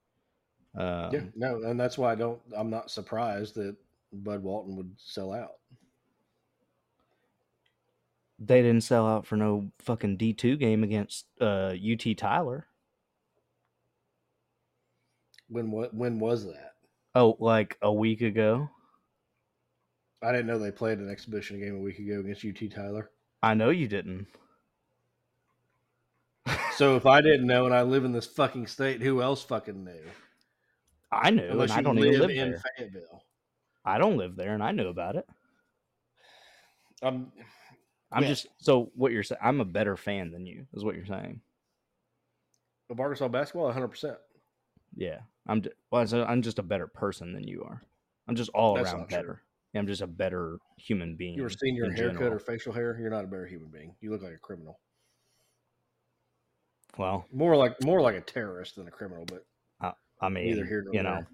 [0.77, 1.21] Um, yeah.
[1.36, 2.39] No, and that's why I don't.
[2.55, 3.75] I'm not surprised that
[4.13, 5.55] Bud Walton would sell out.
[8.44, 12.66] They didn't sell out for no fucking D2 game against uh, UT Tyler.
[15.48, 15.94] When what?
[15.94, 16.74] When was that?
[17.14, 18.68] Oh, like a week ago.
[20.24, 23.12] I didn't know they played an exhibition game a week ago against UT Tyler.
[23.44, 24.28] I know you didn't.
[26.76, 29.84] So if I didn't know and I live in this fucking state, who else fucking
[29.84, 30.02] knew?
[31.12, 32.64] I knew, Unless and I you don't live even live in there.
[32.78, 33.24] Fayetteville.
[33.86, 35.28] I don't live there, and I knew about it.
[37.04, 37.32] I'm.
[38.12, 38.30] I'm Yeah.
[38.30, 39.39] just so what you're saying.
[39.41, 41.41] I'm a better fan than you, is what you're saying.
[42.89, 43.88] Of Arkansas basketball, 100.
[43.88, 44.18] percent
[44.95, 45.64] Yeah, I'm.
[45.91, 47.82] Well, I'm just a better person than you are.
[48.28, 49.18] I'm just all That's around true.
[49.18, 49.41] better.
[49.74, 51.36] Yeah, I'm just a better human being.
[51.36, 52.34] You were seeing your haircut general.
[52.34, 53.95] or facial hair, you're not a better human being.
[54.01, 54.80] You look like a criminal.
[56.97, 59.45] Well, More like more like a terrorist than a criminal, but
[60.24, 61.26] I mean, neither here nor you know,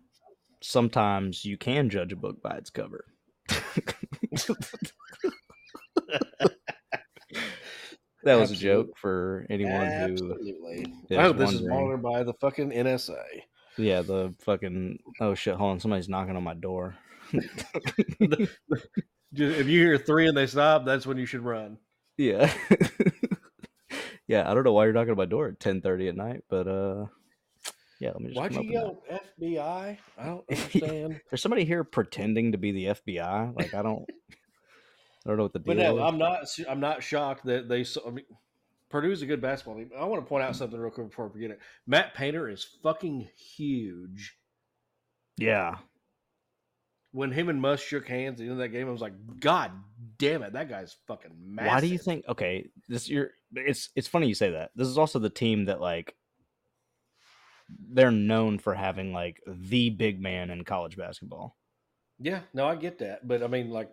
[0.62, 3.06] sometimes you can judge a book by its cover.
[8.28, 10.86] that was a joke for anyone who, Absolutely.
[11.12, 13.24] I hope this is monitored by the fucking NSA.
[13.78, 16.96] yeah, the fucking oh shit, hold on, somebody's knocking on my door.
[19.34, 21.78] If you hear three and they stop, that's when you should run.
[22.18, 22.52] yeah,
[24.28, 26.44] yeah, I don't know why you're knocking on my door at ten thirty at night,
[26.50, 27.06] but uh,
[28.00, 28.40] yeah, let me just.
[28.40, 29.04] Why'd come you yell
[29.42, 29.98] FBI?
[30.18, 31.22] I don't understand.
[31.30, 33.56] There's somebody here pretending to be the FBI.
[33.58, 34.06] Like I don't,
[35.28, 36.04] I don't know what the deal but no, is.
[36.04, 36.48] I'm not.
[36.70, 37.86] I'm not shocked that they.
[38.06, 38.26] I mean,
[38.90, 39.92] Purdue's a good basketball team.
[39.98, 40.58] I want to point out mm-hmm.
[40.58, 41.60] something real quick before I forget it.
[41.86, 44.38] Matt Painter is fucking huge.
[45.36, 45.76] yeah,
[47.12, 49.14] When him and Muss shook hands at the end of that game, I was like,
[49.42, 49.72] God
[50.18, 51.72] damn it, that guy's fucking massive.
[51.74, 52.24] Why do you think?
[52.30, 53.32] Okay, this you're.
[53.54, 54.72] It's it's funny you say that.
[54.76, 56.16] This is also the team that like.
[57.70, 61.58] They're known for having like the big man in college basketball.
[62.18, 63.90] Yeah, no, I get that, but I mean, like,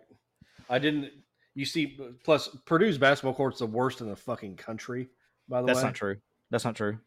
[0.69, 1.11] I didn't.
[1.55, 5.07] You see, plus Purdue's basketball court's the worst in the fucking country.
[5.47, 5.67] By the way.
[5.67, 6.17] That's way, not true.
[6.51, 6.99] That's not true.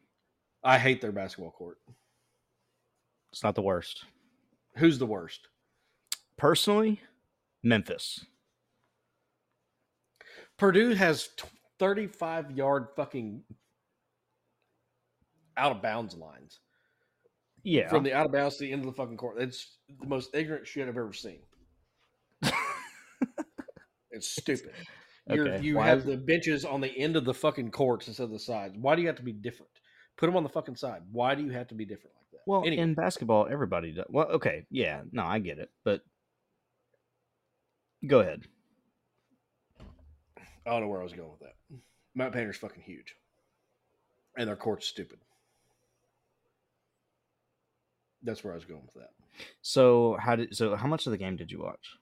[0.65, 1.79] I hate their basketball court.
[3.31, 4.05] It's not the worst.
[4.77, 5.49] Who's the worst?
[6.39, 7.01] Personally,
[7.63, 8.25] Memphis.
[10.57, 11.47] Purdue has t-
[11.79, 13.43] 35 yard fucking
[15.57, 16.61] out of bounds lines
[17.65, 17.89] Yeah.
[17.89, 19.41] from the out of bounds to the end of the fucking court.
[19.41, 21.41] It's the most ignorant shit I've ever seen.
[24.19, 24.73] It's stupid.
[25.31, 28.09] You're, Okay, You why have is- the benches on the end of the fucking courts
[28.09, 28.77] instead of the sides.
[28.79, 29.71] Why do you have to be different?
[30.17, 31.03] Put them on the fucking side.
[31.13, 32.41] Why do you have to be different like that?
[32.47, 34.07] well, Anyway, in basketball, everybody does.
[34.09, 36.03] Well, okay, yeah, no, I get it, but
[38.07, 38.43] go ahead.
[39.81, 41.55] I don't know where I was going with that.
[42.15, 43.15] Matt Painter's fucking huge,
[44.37, 45.19] and their court's stupid.
[48.23, 49.11] That's where I was going with that.
[49.63, 51.97] So how did so how much of the game did you watch?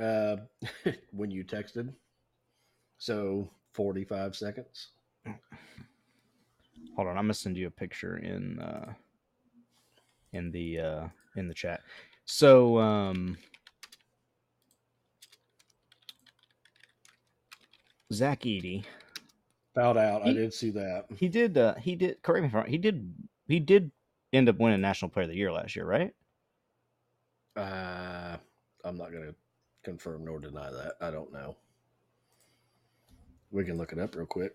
[0.00, 0.36] Uh,
[1.12, 1.92] when you texted,
[2.98, 4.88] so forty-five seconds.
[6.96, 8.92] Hold on, I'm gonna send you a picture in uh
[10.32, 11.80] in the uh in the chat.
[12.24, 13.36] So um
[18.12, 18.84] Zach Edey,
[19.74, 20.26] Fouled out.
[20.26, 21.06] I did see that.
[21.16, 23.14] he did uh he did correct me if I'm wrong, he did
[23.48, 23.90] he did
[24.32, 26.14] end up winning national player of the year last year, right?
[27.56, 28.36] Uh,
[28.84, 29.34] I'm not going to
[29.86, 30.94] confirm nor deny that.
[31.00, 31.56] I don't know.
[33.52, 34.52] We can look it up real quick.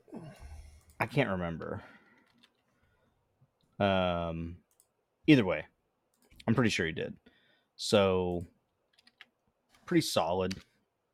[0.99, 1.81] I can't remember.
[3.79, 4.57] Um,
[5.27, 5.65] either way,
[6.45, 7.15] I'm pretty sure he did.
[7.77, 8.45] So,
[9.85, 10.53] pretty solid.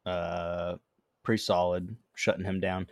[0.05, 0.77] Uh,
[1.23, 2.87] pretty solid shutting him down.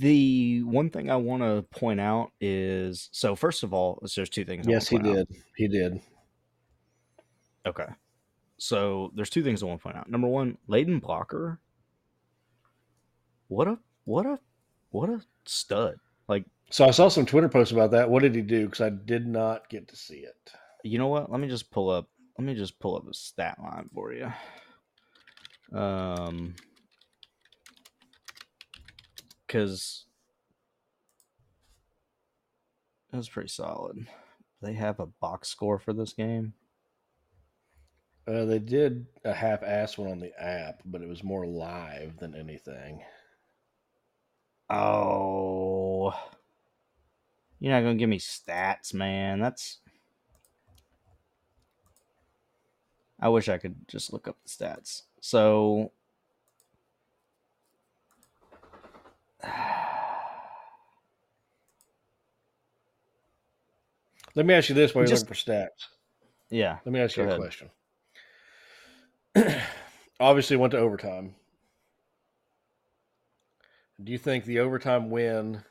[0.00, 4.44] The one thing I want to point out is so first of all, there's two
[4.44, 4.66] things.
[4.66, 5.14] I Yes, he point out.
[5.14, 5.28] did.
[5.56, 6.00] He did.
[7.64, 7.86] Okay.
[8.58, 10.10] So there's two things I want to point out.
[10.10, 11.60] Number one, Layden Blocker.
[13.46, 14.38] What a what a
[14.90, 15.96] what a stud.
[16.28, 18.10] Like So I saw some Twitter posts about that.
[18.10, 18.66] What did he do?
[18.66, 20.52] Because I did not get to see it.
[20.82, 21.30] you know what?
[21.30, 22.08] Let me just pull up.
[22.36, 24.32] Let me just pull up a stat line for you.
[25.72, 26.54] Um,
[29.46, 30.04] because
[33.12, 34.06] it was pretty solid.
[34.60, 36.52] They have a box score for this game.
[38.28, 42.34] Uh, they did a half-ass one on the app, but it was more live than
[42.34, 43.02] anything.
[44.68, 46.12] Oh,
[47.58, 49.40] you're not gonna give me stats, man.
[49.40, 49.78] That's.
[53.18, 55.04] I wish I could just look up the stats.
[55.22, 55.90] So.
[64.34, 65.88] Let me ask you this while you're Just- looking for stats.
[66.50, 66.78] yeah.
[66.84, 67.40] Let me ask you a ahead.
[67.40, 67.70] question.
[70.20, 71.34] Obviously, went to overtime.
[74.02, 75.62] Do you think the overtime win?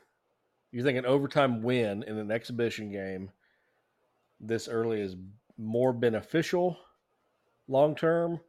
[0.70, 3.30] You think an overtime win in an exhibition game
[4.40, 5.16] this early is
[5.56, 6.78] more beneficial
[7.66, 8.40] long term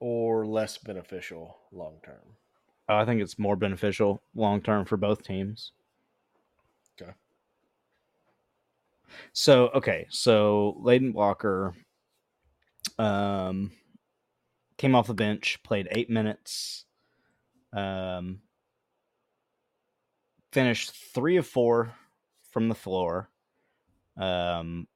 [0.00, 2.36] or less beneficial long term?
[2.88, 5.72] I think it's more beneficial long term for both teams.
[7.00, 7.12] Okay.
[9.32, 11.74] So okay, so Layden Blocker
[12.98, 13.72] um
[14.78, 16.84] came off the bench, played eight minutes,
[17.72, 18.40] um
[20.52, 21.92] finished three of four
[22.50, 23.28] from the floor.
[24.16, 24.86] Um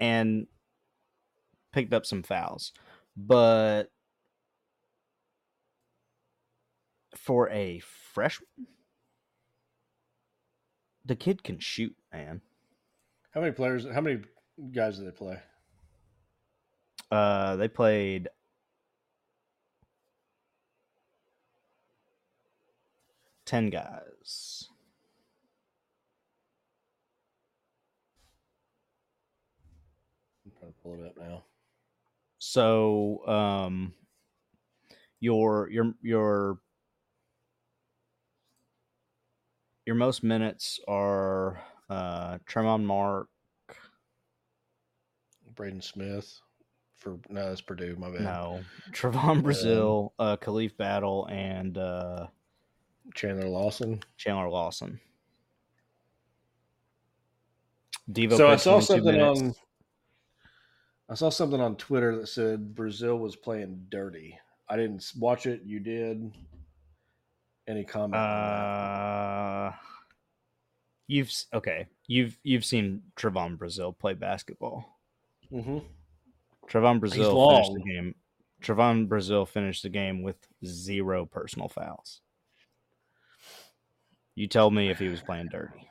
[0.00, 0.46] and
[1.72, 2.72] picked up some fouls.
[3.16, 3.84] But
[7.14, 7.80] for a
[8.12, 8.66] freshman,
[11.04, 12.40] the kid can shoot, man.
[13.32, 13.86] How many players?
[13.92, 14.22] How many
[14.72, 15.38] guys did they play?
[17.12, 18.30] Uh, they played
[23.44, 24.66] ten guys.
[30.46, 31.44] I'm trying to pull it up now.
[32.38, 33.92] So, um,
[35.20, 36.58] your your your
[39.86, 43.28] your most minutes are uh Tramon Mark.
[45.54, 46.41] Braden Smith
[47.02, 47.96] for no, that's Purdue.
[47.98, 48.22] My bad.
[48.22, 48.60] No,
[48.92, 52.26] Trevon Brazile, uh, Khalif Battle, and uh,
[53.14, 54.00] Chandler Lawson.
[54.16, 55.00] Chandler Lawson.
[58.10, 59.40] Devo so I saw something minutes.
[59.40, 59.54] on.
[61.08, 64.38] I saw something on Twitter that said Brazile was playing dirty.
[64.68, 65.62] I didn't watch it.
[65.64, 66.32] You did.
[67.68, 68.14] Any comment?
[68.14, 69.72] on Uh,
[71.06, 71.86] you've okay.
[72.06, 74.98] You've you've seen Trevon Brazile play basketball.
[75.52, 75.78] Mm-hmm.
[76.72, 78.14] Trevon Brazile finished the game.
[78.62, 82.20] Trevon Brazile finished the game with zero personal fouls.
[84.34, 85.86] You tell me if he was playing dirty.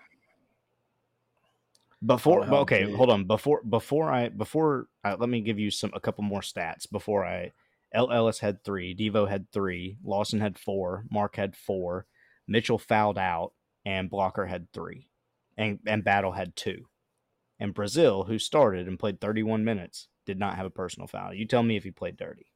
[2.04, 3.26] Before, how okay, to- hold on.
[3.26, 6.90] Before, before I, before, uh, let me give you some a couple more stats.
[6.90, 7.52] Before I,
[7.94, 12.08] El Ellis had three, Devo had three, Lawson had four, Mark had four,
[12.48, 13.52] Mitchell fouled out,
[13.86, 15.10] and Blocker had three,
[15.58, 16.88] and and Battle had two,
[17.60, 21.34] and Brazile, who started and played 31 minutes, did not have a personal foul.
[21.34, 22.48] You tell me if he played dirty.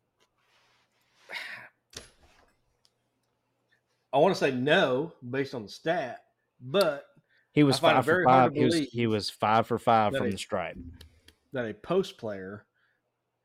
[4.13, 6.22] I want to say no based on the stat,
[6.61, 7.05] but
[7.51, 8.53] He was I find it five for five.
[8.53, 10.78] He was, he was five for five from a- the stripe.
[11.53, 12.66] that a post player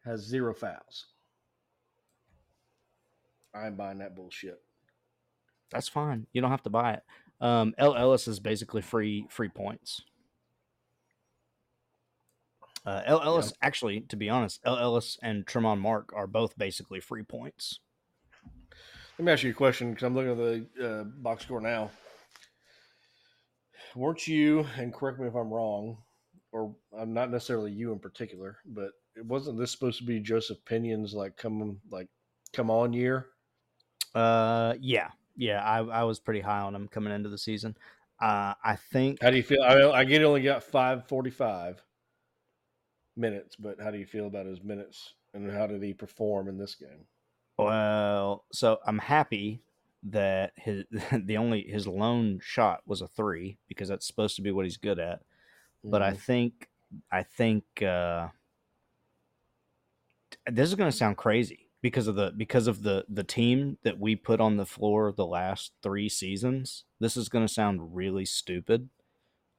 [0.05, 1.07] has zero fouls.
[3.53, 4.61] I ain't buying that bullshit.
[5.73, 6.27] That's fine.
[6.33, 7.03] You don't have to buy it.
[7.41, 10.03] Um, El Ellis is basically free free points.
[12.85, 17.01] Uh, El Ellis, actually, to be honest, El Ellis and Tramon Mark are both basically
[17.01, 17.79] free points.
[19.19, 20.39] Let me ask you a question because I'm looking at
[20.79, 21.91] the uh, box score now.
[23.95, 25.99] Weren't you, and correct me if I'm wrong,
[26.53, 30.65] or I'm not necessarily you in particular, but it wasn't this supposed to be Joseph
[30.65, 32.09] Pinion's like come like
[32.55, 33.27] come on year?
[34.15, 37.77] Uh, yeah, yeah, I, I was pretty high on him coming into the season.
[38.23, 39.63] Uh, I think How do you feel?
[39.63, 41.83] I, I get only got five forty five
[43.17, 46.59] minutes, but how do you feel about his minutes and how did he perform in
[46.59, 47.07] this game?
[47.59, 49.63] Well, so I'm happy
[50.05, 54.53] that his the only his lone shot was a three because that's supposed to be
[54.53, 55.23] what he's good at.
[55.91, 56.17] But I Mhm.
[56.17, 56.71] think
[57.13, 58.29] I think uh,
[60.47, 63.99] this is going to sound crazy because of the because of the the team that
[63.99, 66.85] we put on the floor the last three seasons.
[66.99, 68.89] This is going to sound really stupid.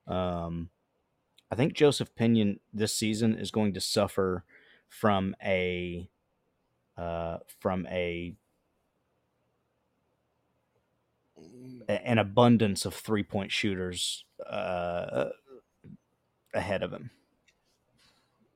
[0.07, 0.69] Um,
[1.51, 4.45] I think Joseph Pinion this season is going to suffer
[4.87, 6.09] from a
[6.97, 8.35] uh, from a
[11.89, 15.29] an abundance of three point shooters uh,
[16.53, 17.11] ahead of him.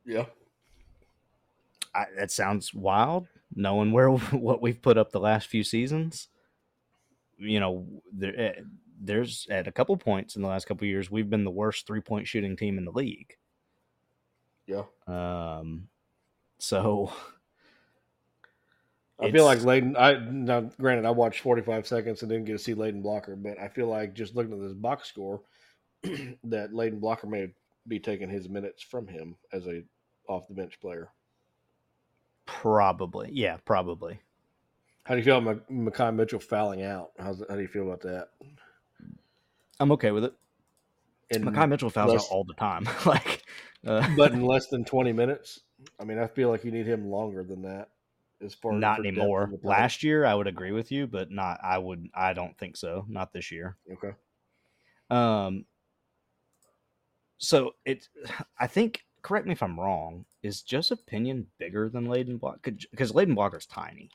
[0.05, 0.25] yeah.
[1.93, 6.27] I, that sounds wild, knowing where what we've put up the last few seasons.
[7.37, 8.55] You know, there,
[8.99, 12.01] there's at a couple points in the last couple years we've been the worst three
[12.01, 13.35] point shooting team in the league.
[14.67, 14.83] Yeah.
[15.07, 15.87] Um,
[16.57, 17.11] so
[19.19, 19.97] I feel like Layden.
[19.97, 23.57] I now, granted, I watched 45 seconds and didn't get to see Layden Blocker, but
[23.59, 25.41] I feel like just looking at this box score,
[26.03, 27.53] that Layden Blocker may
[27.87, 29.83] be taking his minutes from him as a
[30.27, 31.09] off the bench player.
[32.45, 34.19] probably, yeah, probably.
[35.03, 37.11] How do you feel about Makai Mitchell fouling out?
[37.19, 38.29] How's, how do you feel about that?
[39.79, 40.33] I'm okay with it.
[41.29, 42.87] In, Makai Mitchell fouls less- out all the time.
[43.05, 43.43] like,
[43.85, 45.61] uh, but in less than 20 minutes.
[45.99, 47.89] I mean, I feel like you need him longer than that.
[48.43, 49.45] As far not depth anymore.
[49.45, 49.69] in the play.
[49.69, 51.59] Last year, I would agree with you, but not.
[51.63, 52.09] I would.
[52.13, 53.05] I don't think so.
[53.07, 53.77] Not this year.
[53.91, 54.11] Okay.
[55.09, 55.65] Um.
[57.37, 58.07] So it,
[58.59, 59.05] I think.
[59.21, 60.25] Correct me if I'm wrong.
[60.43, 62.61] Is Joseph Pinion bigger than Layden Block?
[62.61, 64.09] Because Layden Blocker's tiny.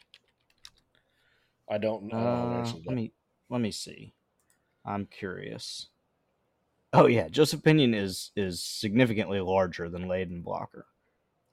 [1.68, 2.16] I don't know.
[2.16, 3.12] Uh, let me
[3.48, 4.12] let me see.
[4.84, 5.88] I'm curious.
[6.92, 10.86] Oh yeah, Joseph Pinion is is significantly larger than Layden Blocker.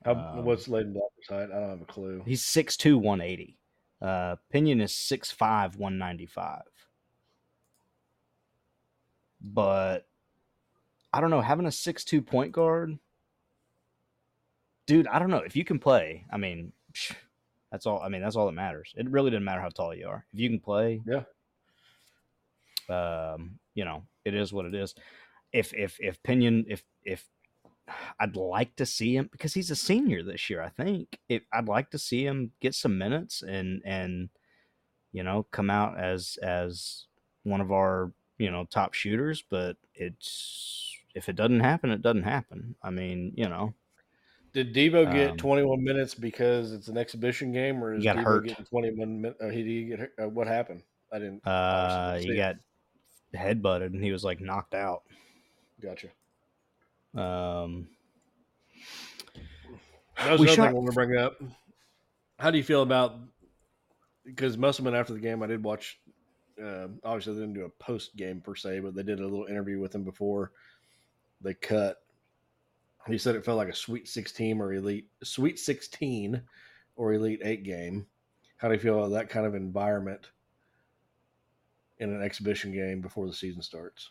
[0.03, 1.49] How, um, what's Layden Blocker's height?
[1.51, 2.23] I don't have a clue.
[2.25, 3.57] He's 6'2", 180.
[4.01, 6.61] Uh, Pinion is 6'5", 195.
[9.41, 10.07] But
[11.13, 12.97] I don't know, having a 6'2 point guard,
[14.85, 15.37] dude, I don't know.
[15.37, 16.71] If you can play, I mean,
[17.71, 18.01] that's all.
[18.01, 18.93] I mean, that's all that matters.
[18.95, 20.25] It really doesn't matter how tall you are.
[20.33, 21.23] If you can play, Yeah.
[22.89, 24.95] Um, you know, it is what it is.
[25.53, 27.27] If if if Pinion if if
[28.19, 30.61] I'd like to see him because he's a senior this year.
[30.61, 34.29] I think If I'd like to see him get some minutes and and
[35.13, 37.05] you know come out as as
[37.43, 39.43] one of our you know top shooters.
[39.49, 42.75] But it's if it doesn't happen, it doesn't happen.
[42.83, 43.73] I mean, you know,
[44.53, 48.23] Did Devo get Um, 21 minutes because it's an exhibition game, or is got Devo
[48.23, 48.47] hurt.
[48.47, 49.41] getting 21 minutes?
[49.41, 50.11] Uh, he did he get?
[50.21, 50.83] Uh, what happened?
[51.11, 51.47] I didn't.
[51.47, 52.57] uh, he got
[53.35, 55.03] headbutted and he was like knocked out.
[55.81, 56.07] Gotcha.
[57.15, 57.87] Um,
[60.17, 61.41] That was another shot- thing I want to bring up.
[62.39, 63.19] How do you feel about?
[64.25, 65.99] Because Musselman after the game, I did watch.
[66.61, 69.45] Uh, obviously, they didn't do a post game per se, but they did a little
[69.45, 70.51] interview with him before
[71.41, 71.97] they cut.
[73.07, 76.41] He said it felt like a Sweet Sixteen or Elite Sweet Sixteen
[76.95, 78.05] or Elite Eight game.
[78.57, 80.27] How do you feel about that kind of environment
[81.99, 84.09] in an exhibition game before the season starts?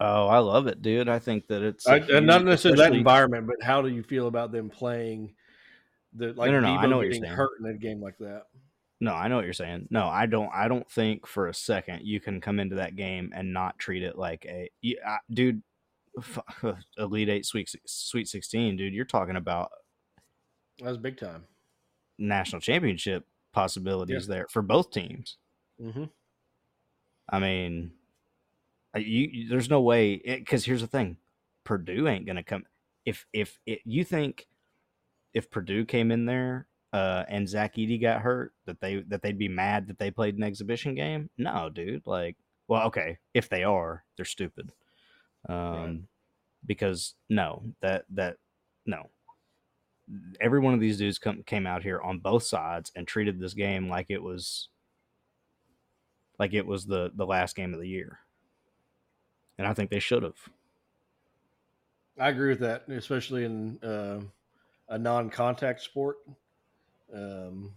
[0.00, 1.08] oh, I love it, dude.
[1.08, 4.26] I think that it's I, and not necessarily that environment, but how do you feel
[4.26, 5.34] about them playing
[6.14, 7.34] the like no, no, I know what you're getting saying.
[7.36, 8.44] hurt in a game like that?
[9.00, 9.88] No, I know what you're saying.
[9.90, 10.50] No, I don't.
[10.52, 14.02] I don't think for a second you can come into that game and not treat
[14.02, 15.62] it like a you, I, dude.
[16.98, 18.94] Elite Eight, Sweet Sweet Sixteen, dude.
[18.94, 19.70] You're talking about
[20.78, 21.44] That was big time.
[22.18, 25.38] national championship possibilities there for both teams.
[25.82, 26.04] Mm-hmm.
[27.28, 27.92] I mean,
[28.94, 31.16] you, you there's no way because here's the thing,
[31.64, 32.64] Purdue ain't gonna come
[33.04, 34.46] if if it, you think
[35.32, 39.38] if Purdue came in there uh, and Zach Edey got hurt that they that they'd
[39.38, 41.28] be mad that they played an exhibition game.
[41.36, 42.06] No, dude.
[42.06, 42.36] Like,
[42.68, 44.72] well, okay, if they are, they're stupid.
[45.48, 46.00] Um, Right.
[46.66, 48.36] because no, that that
[48.86, 49.10] no.
[50.38, 53.54] Every one of these dudes come, came out here on both sides and treated this
[53.54, 54.68] game like it was
[56.38, 58.18] like it was the the last game of the year.
[59.58, 60.48] And I think they should have.
[62.18, 64.20] I agree with that, especially in uh,
[64.88, 66.16] a non-contact sport.
[67.12, 67.72] Um,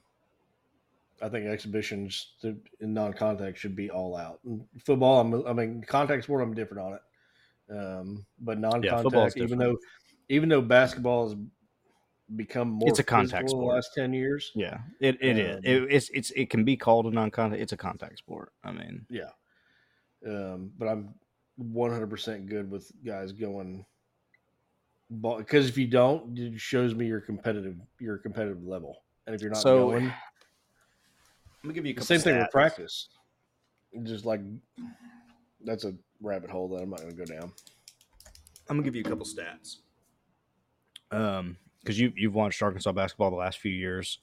[1.22, 4.40] I think exhibitions to, in non-contact should be all out.
[4.86, 7.78] Football, I'm, I mean, contact sport, I'm different on it.
[7.78, 9.78] Um, but non-contact, football's even though
[10.30, 11.38] even though basketball has
[12.36, 13.64] become more It's a contact sport.
[13.64, 15.58] the last ten years, Yeah, it it is.
[15.58, 17.62] Um, It, it's it's it can be called a non-contact.
[17.62, 18.52] It's a contact sport.
[18.64, 19.30] I mean, Yeah.
[20.26, 21.14] Um, but I'm
[21.62, 23.86] 100% good with guys going
[25.10, 29.04] because if you don't, it shows me your competitive your competitive level.
[29.26, 30.14] And if you're not So, going, I'm
[31.64, 33.10] gonna give you a couple same thing with practice.
[34.04, 34.42] Just like
[35.64, 37.52] that's a rabbit hole that I'm not going to go down.
[38.70, 39.78] I'm gonna give you a couple stats.
[41.12, 41.58] Um,
[41.88, 44.20] because you you've watched Arkansas basketball the last few years,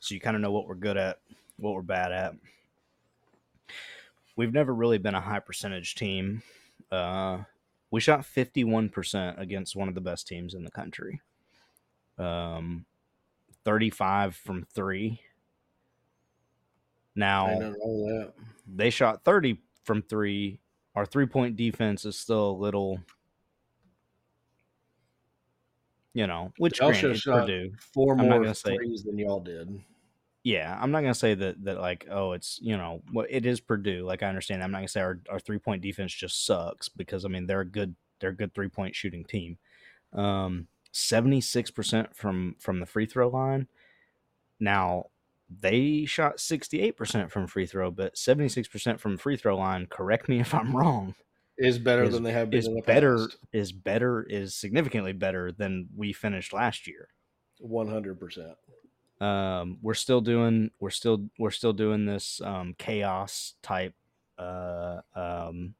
[0.00, 1.18] so you kind of know what we're good at,
[1.56, 2.34] what we're bad at.
[4.36, 6.42] We've never really been a high percentage team.
[6.92, 7.38] Uh,
[7.90, 11.22] we shot 51% against one of the best teams in the country.
[12.18, 12.84] Um,
[13.64, 15.18] 35 from three.
[17.14, 18.34] Now Ain't nothing wrong with that.
[18.76, 20.60] they shot 30 from three.
[20.94, 23.00] Our three point defense is still a little,
[26.16, 27.72] you know, which Y'all granted, Purdue.
[27.92, 29.68] 4 I'm more threes than y'all did.
[30.44, 33.60] Yeah, I'm not gonna say that that like oh it's you know what it is
[33.60, 34.02] Purdue.
[34.06, 34.62] Like I understand.
[34.62, 37.60] I'm not gonna say our, our three point defense just sucks because I mean they're
[37.60, 39.58] a good they're a good three point shooting team.
[40.14, 43.66] Um, 76 percent from from the free throw line.
[44.58, 45.10] Now
[45.50, 49.84] they shot 68 percent from free throw, but 76 percent from free throw line.
[49.84, 51.14] Correct me if I'm wrong.
[51.58, 53.36] Is better Is- than they have been Is better past.
[53.52, 57.08] is better is significantly better than we finished last year.
[57.62, 58.54] 100%.
[59.20, 63.94] um, we're still doing we're still we're still doing this um, chaos type
[64.38, 65.74] uh, um,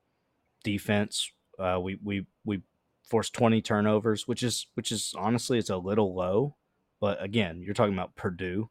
[0.64, 1.31] defense.
[1.59, 2.62] Uh, we we we
[3.05, 6.55] forced twenty turnovers, which is which is honestly it's a little low,
[7.01, 8.70] but again, you're talking about Purdue.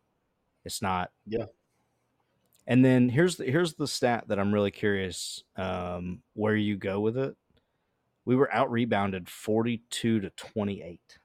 [0.64, 1.12] It's not.
[1.28, 1.46] Yeah.
[2.68, 7.00] And then here's the here's the stat that I'm really curious um, where you go
[7.00, 7.36] with it.
[8.26, 11.20] We were out rebounded forty two to twenty eight.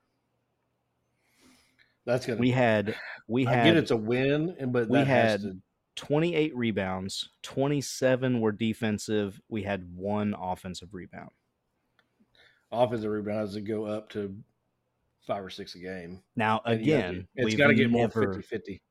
[2.07, 2.95] That's going to We had
[3.26, 5.57] we I had get it's a win, but we had- to
[5.97, 9.38] 28 rebounds, 27 were defensive.
[9.51, 11.30] We had one offensive rebound.
[12.72, 14.34] offensive rebounds to go up to
[15.26, 16.22] five or six a game.
[16.36, 18.82] Now, And you gotta again, it's got to get more never, 50 50.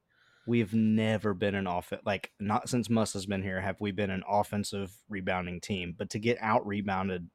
[0.49, 4.09] We've never been an offense like not since Muss has been here have we been
[4.09, 5.93] an offensive rebounding team.
[5.97, 7.29] But to get out rebounded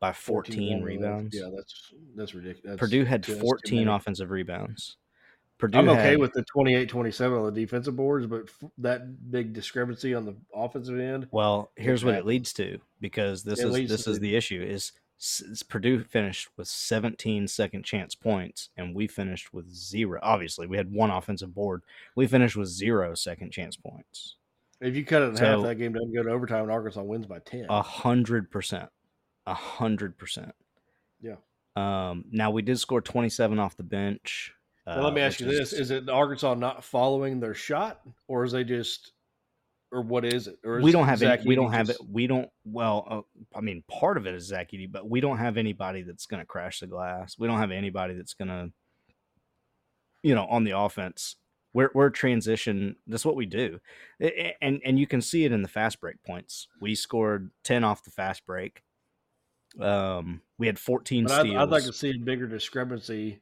[0.00, 2.78] by 14 rebounds, Yeah, that's that's ridiculous.
[2.78, 4.96] Purdue had too 14 offensive rebounds.
[5.56, 9.30] Purdue I'm okay had- with the 28 27 on the defensive boards, but f- that
[9.30, 11.28] big discrepancy on the offensive end.
[11.30, 14.90] Well, here's what it leads to because this It is this is the- issue is
[15.68, 20.20] Purdue finished with 17 second chance points, and we finished with zero.
[20.22, 21.82] Obviously, we had one offensive board.
[22.14, 24.36] We finished with zero second chance points.
[24.80, 27.02] If you cut it in So- half, that game doesn't go to overtime, and Arkansas
[27.02, 27.66] wins by ten.
[27.68, 28.90] A hundred percent.
[29.46, 30.54] A hundred percent.
[31.20, 31.36] Yeah.
[31.76, 34.52] Um, now we did score 27 off the bench.
[34.86, 38.02] Now, let me uh, ask you which this: Is it Arkansas not following their shot,
[38.28, 39.12] or is they just,
[39.94, 40.58] or what is it?
[40.64, 43.60] Or is we don't have any, we don't have it we don't well uh, i
[43.60, 46.46] mean part of it is zach Edey, but we don't have anybody that's going to
[46.46, 47.36] crash the glass.
[47.38, 48.72] We don't have anybody that's going to
[50.22, 51.36] you know on the offense.
[51.72, 53.80] We're, we're transition that's what we do.
[54.60, 56.68] And and you can see it in the fast break points.
[56.80, 58.82] We scored 10 off the fast break.
[59.80, 63.40] Um we had 14 But I'd, I'd like to see a bigger discrepancy.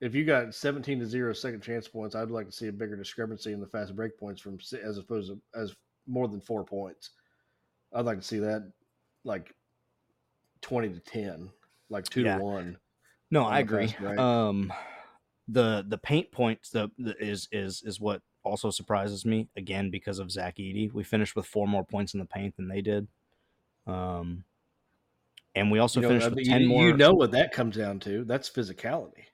[0.00, 2.94] If you got seventeen to zero second chance points, I'd like to see a bigger
[2.94, 5.74] discrepancy in the fast break points from as opposed to as
[6.08, 7.10] more than four points.
[7.92, 8.72] I'd like to see that
[9.24, 9.54] like
[10.60, 11.50] twenty to ten,
[11.88, 12.38] like two Yeah.
[12.38, 12.78] to one.
[13.30, 13.94] No, I agree.
[14.16, 14.72] Um,
[15.48, 20.18] the the paint points the, the is is is what also surprises me again because
[20.18, 20.92] of Zach Edey.
[20.92, 23.06] We finished with four more points in the paint than they did.
[23.86, 24.44] Um,
[25.54, 26.86] and we also You know, finished I with ten you, more.
[26.86, 28.24] you know what that comes down to?
[28.24, 29.24] That's physicality.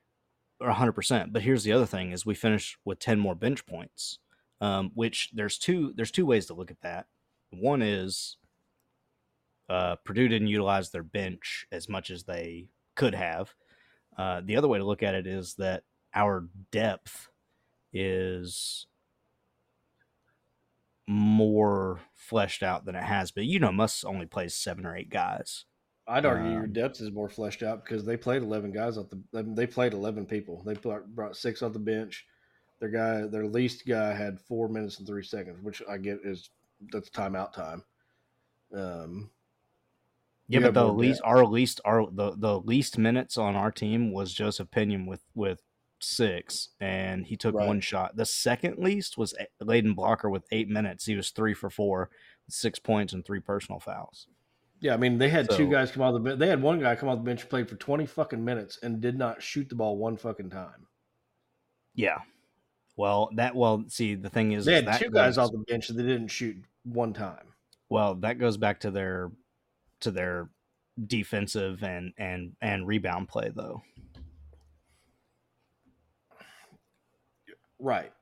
[0.60, 1.32] or 100%.
[1.32, 4.18] But here's the other thing is we finished with 10 more bench points.
[4.60, 7.06] Um, which there's two there's two ways to look at that.
[7.50, 8.38] One is
[9.68, 13.54] uh, Purdue didn't utilize their bench as much as they could have.
[14.16, 15.82] Uh, the other way to look at it is that
[16.14, 17.28] our depth
[17.92, 18.86] is
[21.06, 23.44] more fleshed out than it has been.
[23.44, 25.64] You know, Muss only plays seven or eight guys.
[26.06, 29.06] I'd argue your Um, depth is more fleshed out because they played eleven guys off
[29.10, 29.42] the.
[29.42, 30.62] They played eleven people.
[30.64, 32.24] They brought, brought six off the bench.
[32.80, 36.50] Their guy, their least guy, had four minutes and three seconds, which I get is
[36.92, 37.82] that's timeout time.
[38.74, 39.30] Um,
[40.48, 41.28] Yeah, but the least depth.
[41.28, 45.60] our least our the, the least minutes on our team was Joseph Pinion with with
[46.00, 47.66] six, and he took Right.
[47.66, 48.16] one shot.
[48.16, 51.06] The second least was A- Layden Blocker with eight minutes.
[51.06, 52.10] He was three for four,
[52.48, 54.26] six points and three personal fouls.
[54.80, 56.38] yeah, I mean they had two guys come off the bench.
[56.38, 59.16] They had one guy come off the bench, played for twenty fucking minutes, and did
[59.16, 60.86] not shoot the ball one fucking time.
[61.94, 62.18] Yeah.
[62.96, 65.52] Well, that well, see, the thing is, They is had that two guys goes- off
[65.52, 67.46] the bench that didn't shoot one time.
[67.88, 69.30] Well, that goes back to their
[70.00, 70.48] to their
[71.06, 73.82] defensive and and and rebound play though.
[77.78, 78.12] Right.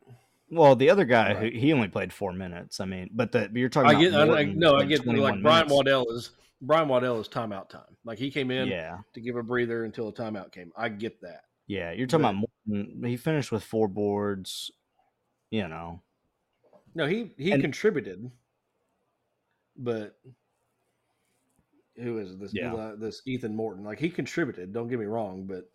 [0.51, 1.53] Well, the other guy Right.
[1.55, 2.81] he only played four minutes.
[2.81, 3.91] I mean, but the you're talking.
[3.91, 4.31] I about get.
[4.37, 5.03] I, I, no, I get.
[5.03, 5.73] 21 Like Brian minutes.
[5.75, 7.97] Waddell is Brian Waddell is timeout time.
[8.05, 10.73] Like he came in Yeah, to give a breather until a timeout came.
[10.77, 11.45] I get that.
[11.73, 11.93] Yeah.
[11.93, 13.03] You're talking about Morton.
[13.05, 14.71] He finished with four boards.
[15.51, 16.03] You know,
[16.95, 18.31] No, he he And- contributed,
[19.77, 20.19] but
[21.97, 22.53] who is this?
[22.55, 22.73] Yeah.
[22.73, 23.85] Eli, this Ethan Morton.
[23.85, 24.73] Like he contributed.
[24.73, 25.71] Don't get me wrong, but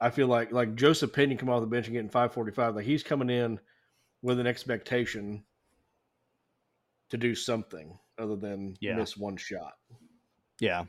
[0.00, 2.74] I feel like like Joseph Pinion come off the bench and getting five forty five.
[2.74, 3.58] Like he's coming in
[4.22, 5.44] with an expectation
[7.10, 8.96] to do something other than Yeah.
[8.96, 9.74] miss one shot.
[10.58, 10.84] yeah,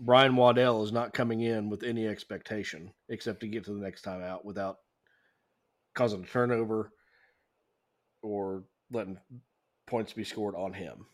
[0.00, 4.02] Brian Waddell is not coming in with any expectation except to get to the next
[4.02, 4.78] time out without
[5.94, 6.90] causing a turnover
[8.22, 9.18] or letting
[9.86, 11.06] points be scored on him.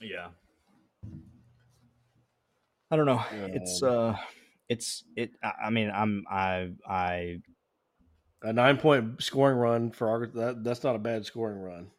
[0.00, 0.28] yeah.
[2.90, 3.22] I don't know.
[3.32, 4.16] It's uh,
[4.68, 5.32] it's it.
[5.42, 7.36] I I mean, I'm I I
[8.42, 11.90] A nine point scoring run for our that that's not a bad scoring run.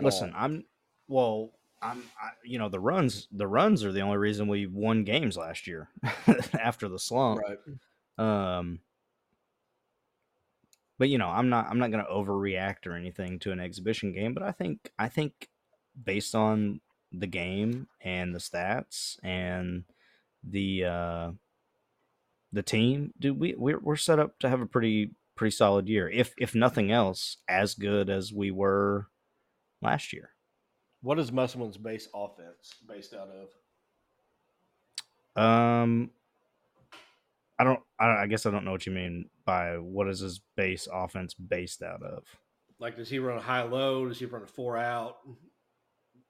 [0.00, 0.32] listen.
[0.32, 0.44] all.
[0.44, 0.64] I'm
[1.06, 1.52] well.
[1.80, 3.28] I'm I, you know the runs.
[3.30, 5.88] The runs are the only reason we won games last year
[6.60, 7.40] after the slump.
[7.40, 8.58] right.
[8.58, 8.80] Um,
[10.98, 14.12] but you know, I'm not I'm not going to overreact or anything to an exhibition
[14.12, 14.34] game.
[14.34, 15.48] But I think I think
[16.02, 16.80] based on
[17.12, 19.84] the game and the stats and
[20.42, 21.30] the uh,
[22.52, 26.10] the team, do we we're, we're set up to have a pretty pretty solid year.
[26.10, 29.06] If if nothing else, as good as we were
[29.80, 30.30] last year.
[31.02, 33.48] What is Musselman's base offense based out of?
[35.40, 36.10] Um,
[37.58, 37.80] I don't.
[37.98, 41.34] I, I guess I don't know what you mean by what is his base offense
[41.34, 42.24] based out of.
[42.80, 44.08] Like, does he run a high low?
[44.08, 45.18] Does he run a four out?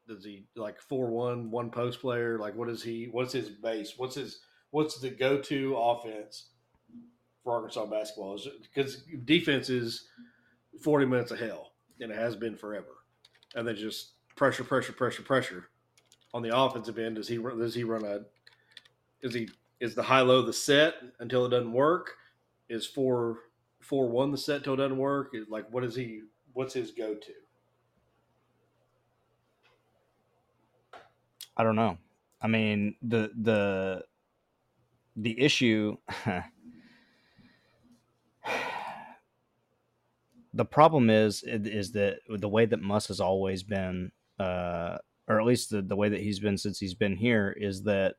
[0.06, 2.38] Does he like four one one post player?
[2.38, 3.08] Like, what is he?
[3.10, 3.94] What's his base?
[3.96, 4.40] What's his?
[4.70, 6.50] What's the go to offense
[7.42, 8.38] for Arkansas basketball?
[8.62, 10.06] Because defense is
[10.82, 12.96] forty minutes of hell, and it has been forever.
[13.54, 15.68] And then just pressure, pressure, pressure, pressure.
[16.32, 17.36] On the offensive end, does he?
[17.36, 18.20] Does he run a?
[19.20, 19.48] Is he
[19.80, 22.14] is the high low the set until it doesn't work?
[22.68, 23.40] Is four
[23.80, 25.34] four one the set till it doesn't work?
[25.48, 26.22] Like what is he?
[26.52, 27.32] What's his go to?
[31.56, 31.98] I don't know.
[32.40, 34.04] I mean the the
[35.16, 35.96] the issue.
[40.54, 44.98] the problem is is that the way that Muss has always been, uh,
[45.28, 48.16] or at least the, the way that he's been since he's been here, is that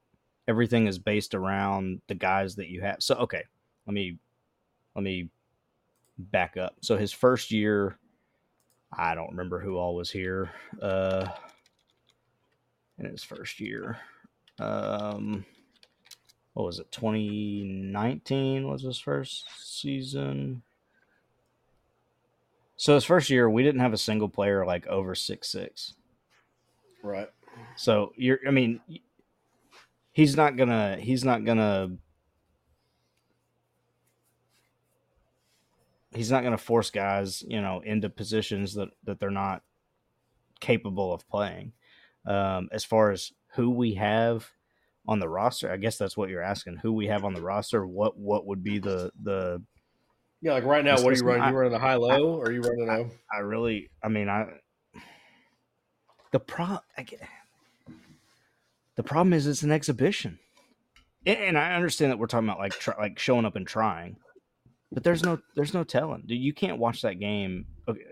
[0.48, 2.98] everything is based around the guys that you have.
[3.00, 3.44] So okay,
[3.86, 4.18] let me
[4.96, 5.30] let me
[6.18, 6.76] back up.
[6.82, 7.98] So his first year,
[8.92, 10.52] I don't remember who all was here.
[10.82, 11.28] Uh,
[12.98, 13.98] in his first year,
[14.60, 15.46] um,
[16.54, 16.92] what was it?
[16.92, 20.62] 2019 was his first season.
[22.76, 25.94] So his first year, we didn't have a single player like over six six.
[27.04, 27.30] Right.
[27.76, 28.82] So you're, I mean,
[30.12, 31.92] he's not gonna, he's not gonna,
[36.14, 39.64] he's not gonna force guys, you know, into positions that that they're not
[40.60, 41.74] capable of playing.
[42.26, 44.50] Um, as far as who we have
[45.08, 46.78] on the roster, I guess that's what you're asking.
[46.78, 47.86] Who we have on the roster?
[47.86, 49.62] What what would be the the
[50.42, 51.44] yeah, like right now, what are you running?
[51.44, 53.36] I, you running a high low, or are you running a?
[53.36, 54.46] I really, I mean, I
[56.32, 57.22] the pro, I get,
[58.96, 60.40] the problem is it's an exhibition,
[61.26, 64.18] and I understand that we're talking about like like showing up and trying,
[64.92, 66.24] but there's no there's no telling.
[66.28, 67.66] You can't watch that game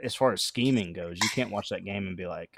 [0.03, 1.17] as far as scheming goes.
[1.21, 2.51] You can't watch that game and be like,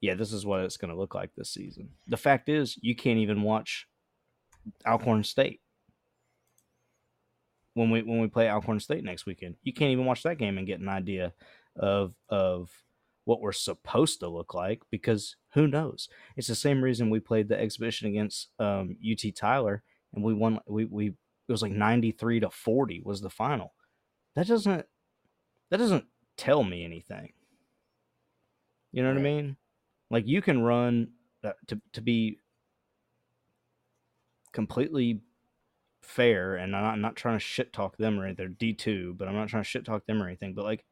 [0.00, 1.90] yeah, this is what it's going to look like this season.
[2.06, 3.86] The fact is, you can't even watch
[4.86, 5.60] Alcorn State
[7.74, 9.56] when we when we play Alcorn State next weekend.
[9.62, 11.32] You can't even watch that game and get an idea
[11.76, 12.70] of of
[13.28, 16.08] what we're supposed to look like because who knows?
[16.34, 19.82] It's the same reason we played the exhibition against um, UT Tyler
[20.14, 20.60] and we won.
[20.66, 23.74] We we it was like ninety three to forty was the final.
[24.34, 24.86] That doesn't
[25.70, 26.06] that doesn't
[26.38, 27.34] tell me anything.
[28.92, 29.56] You know what I mean?
[30.10, 31.08] Like you can run
[31.44, 32.38] uh, to to be
[34.52, 35.20] completely
[36.00, 38.36] fair, and I'm not, I'm not trying to shit talk them or anything.
[38.36, 40.54] They're D two, but I'm not trying to shit talk them or anything.
[40.54, 40.86] But like,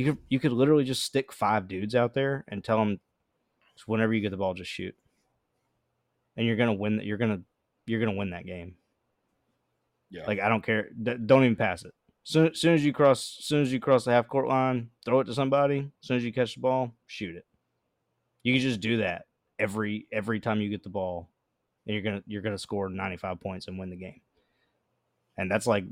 [0.00, 3.00] you could you could literally just stick five dudes out there and tell them
[3.86, 4.94] whenever you get the ball, just shoot,
[6.36, 7.00] and you're gonna win.
[7.02, 7.40] You're gonna
[7.86, 8.76] you're gonna win that game.
[10.10, 10.24] Yeah.
[10.26, 10.88] Like I don't care.
[10.90, 11.92] Don't even pass it.
[12.22, 15.24] Soon, soon as you cross, soon as you cross the half court line, throw it
[15.24, 15.90] to somebody.
[16.02, 17.46] As soon as you catch the ball, shoot it.
[18.42, 19.26] You can just do that
[19.58, 21.28] every every time you get the ball,
[21.86, 24.20] and you're gonna you're gonna score 95 points and win the game
[25.40, 25.84] and that's like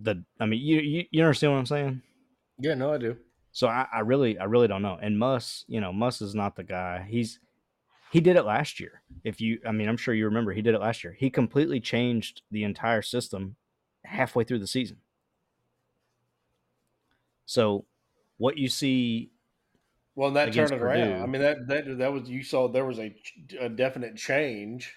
[0.00, 0.22] the.
[0.38, 2.02] I mean, you you, you understand what I'm saying?
[2.60, 3.16] Yeah, no, I do.
[3.52, 4.98] So I, I really I really don't know.
[5.00, 7.06] And Muss, you know, Muss is not the guy.
[7.08, 7.40] He's
[8.10, 9.02] he did it last year.
[9.22, 11.16] If you, I mean, I'm sure you remember he did it last year.
[11.16, 13.56] He completely changed the entire system
[14.04, 14.98] halfway through the season.
[17.46, 17.84] So,
[18.36, 19.30] what you see,
[20.14, 21.22] well, that turned it around.
[21.22, 23.14] I mean, that that that was you saw there was a,
[23.60, 24.94] a definite change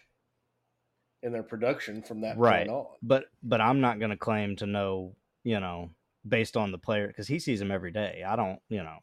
[1.21, 2.67] in their production from that right.
[2.67, 2.85] point on.
[3.01, 5.91] But but I'm not going to claim to know, you know,
[6.27, 8.23] based on the player because he sees him every day.
[8.25, 8.97] I don't, you know,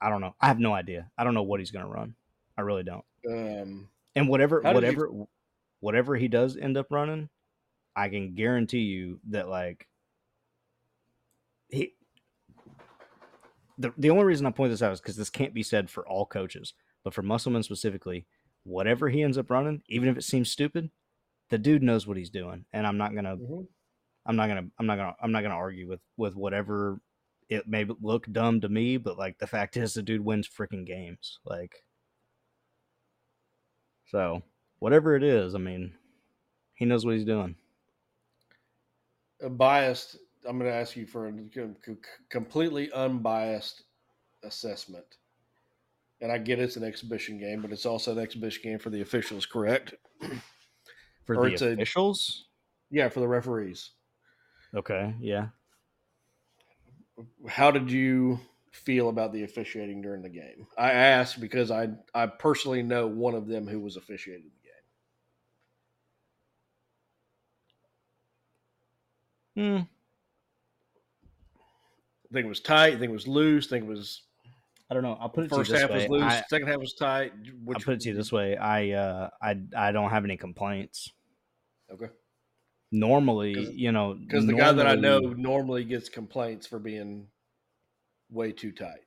[0.00, 0.34] I don't know.
[0.40, 1.10] I have no idea.
[1.16, 2.14] I don't know what he's going to run.
[2.56, 3.04] I really don't.
[3.28, 5.28] Um, and whatever whatever you...
[5.80, 7.28] whatever he does end up running,
[7.96, 9.88] I can guarantee you that like
[11.68, 11.94] he
[13.78, 16.06] the, the only reason I point this out is because this can't be said for
[16.06, 18.26] all coaches, but for Musselman specifically,
[18.62, 20.90] whatever he ends up running, even if it seems stupid,
[21.50, 23.62] the dude knows what he's doing, and I'm not gonna, mm-hmm.
[24.26, 27.00] I'm not gonna, I'm not gonna, I'm not gonna argue with with whatever
[27.48, 30.86] it may look dumb to me, but like the fact is, the dude wins freaking
[30.86, 31.38] games.
[31.44, 31.84] Like,
[34.06, 34.42] so
[34.78, 35.94] whatever it is, I mean,
[36.74, 37.56] he knows what he's doing.
[39.42, 40.16] A biased.
[40.46, 41.32] I'm going to ask you for a
[42.28, 43.82] completely unbiased
[44.42, 45.06] assessment.
[46.20, 49.00] And I get it's an exhibition game, but it's also an exhibition game for the
[49.00, 49.94] officials, correct?
[51.24, 52.46] for or the officials.
[52.92, 53.90] A, yeah, for the referees.
[54.74, 55.14] Okay.
[55.20, 55.48] Yeah.
[57.48, 58.40] How did you
[58.72, 60.66] feel about the officiating during the game?
[60.76, 64.50] I asked because I I personally know one of them who was officiating
[69.54, 69.76] the game.
[69.76, 69.82] Hmm.
[72.30, 72.94] I think it was tight.
[72.94, 73.68] I think it was loose.
[73.68, 74.22] I think it was
[74.90, 75.16] I don't know.
[75.20, 76.08] I'll put it first to you half way.
[76.08, 77.32] was loose, I, second half was tight.
[77.64, 78.56] Which, I'll put it to you this way.
[78.56, 81.12] I uh, I I don't have any complaints.
[81.92, 82.08] Okay.
[82.92, 87.26] Normally, you know, because the guy that I know normally gets complaints for being
[88.30, 89.00] way too tight.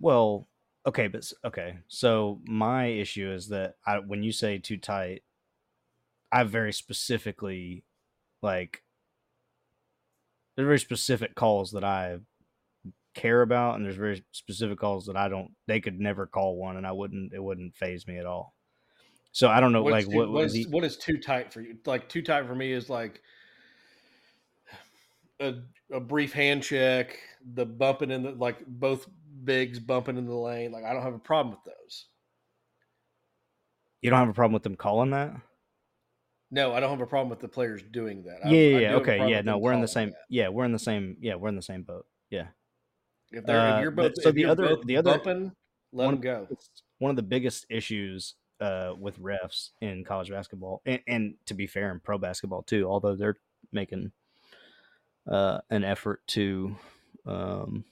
[0.00, 0.48] Well,
[0.86, 1.78] okay, but okay.
[1.88, 5.22] So my issue is that I, when you say too tight,
[6.30, 7.84] I very specifically
[8.42, 8.82] like
[10.56, 12.18] there are very specific calls that I
[13.14, 15.52] care about, and there's very specific calls that I don't.
[15.66, 17.32] They could never call one, and I wouldn't.
[17.32, 18.55] It wouldn't phase me at all.
[19.36, 20.64] So I don't know, What's like too, what, what is he?
[20.64, 21.76] what is too tight for you?
[21.84, 23.20] Like too tight for me is like
[25.40, 25.56] a
[25.92, 27.18] a brief hand check,
[27.52, 29.06] the bumping in the like both
[29.44, 30.72] bigs bumping in the lane.
[30.72, 32.06] Like I don't have a problem with those.
[34.00, 35.34] You don't have a problem with them calling that?
[36.50, 38.38] No, I don't have a problem with the players doing that.
[38.42, 38.88] I- yeah, I yeah, do yeah.
[38.88, 39.40] have a Okay, yeah.
[39.42, 40.12] No, we're in the same.
[40.12, 40.18] that.
[40.30, 41.18] Yeah, we're in the same.
[41.20, 42.06] Yeah, we're in the same boat.
[42.30, 42.46] Yeah.
[43.32, 45.52] If they're Uh, if you're both so the other- the other- bumping,
[45.92, 46.48] let one them go.
[47.00, 51.66] one of the biggest issues uh, with refs in college basketball, and, and to be
[51.66, 52.88] fair, in pro basketball too.
[52.88, 53.36] Although they're
[53.72, 54.12] making
[55.26, 56.76] uh, an effort to
[57.26, 57.84] um,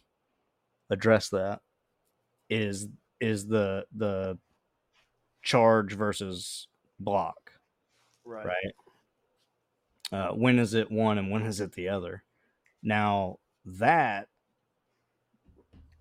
[0.90, 1.60] address that,
[2.48, 2.88] is
[3.20, 4.38] is the the
[5.42, 6.68] charge versus
[6.98, 7.52] block,
[8.24, 8.46] right?
[8.46, 8.74] right?
[10.12, 12.22] Uh, when is it one and when is it the other?
[12.82, 14.28] Now that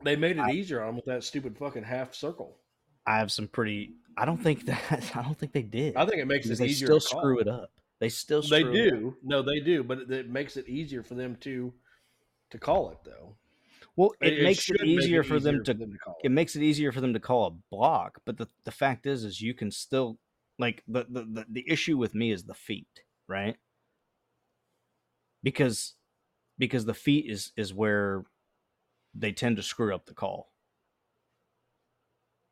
[0.03, 2.57] They made it I- easier on with that stupid fucking half circle.
[3.06, 3.94] I have some pretty.
[4.18, 5.12] I don't think that.
[5.16, 5.96] I don't think they did.
[5.96, 7.72] I think it makes it they easier still to screw it up.
[8.00, 9.16] They still They it do.
[9.24, 11.74] No, they do, but it, it makes it easier for them to
[12.52, 13.36] to call it though.
[13.96, 15.98] Well, it, makes it should make easier for them easier to.
[16.04, 19.06] call It makes it easier for them to call a block, but the the fact
[19.06, 20.18] is, is you can still
[20.60, 23.56] like the the the, the issue with me is the feet, right?
[25.44, 25.94] Because
[26.58, 28.24] because the feet is is where
[29.14, 30.52] they tend to screw up the call.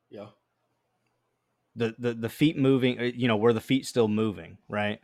[0.10, 0.28] Yeah.
[1.76, 4.99] The the the feet moving uh, you know where the feet still moving right?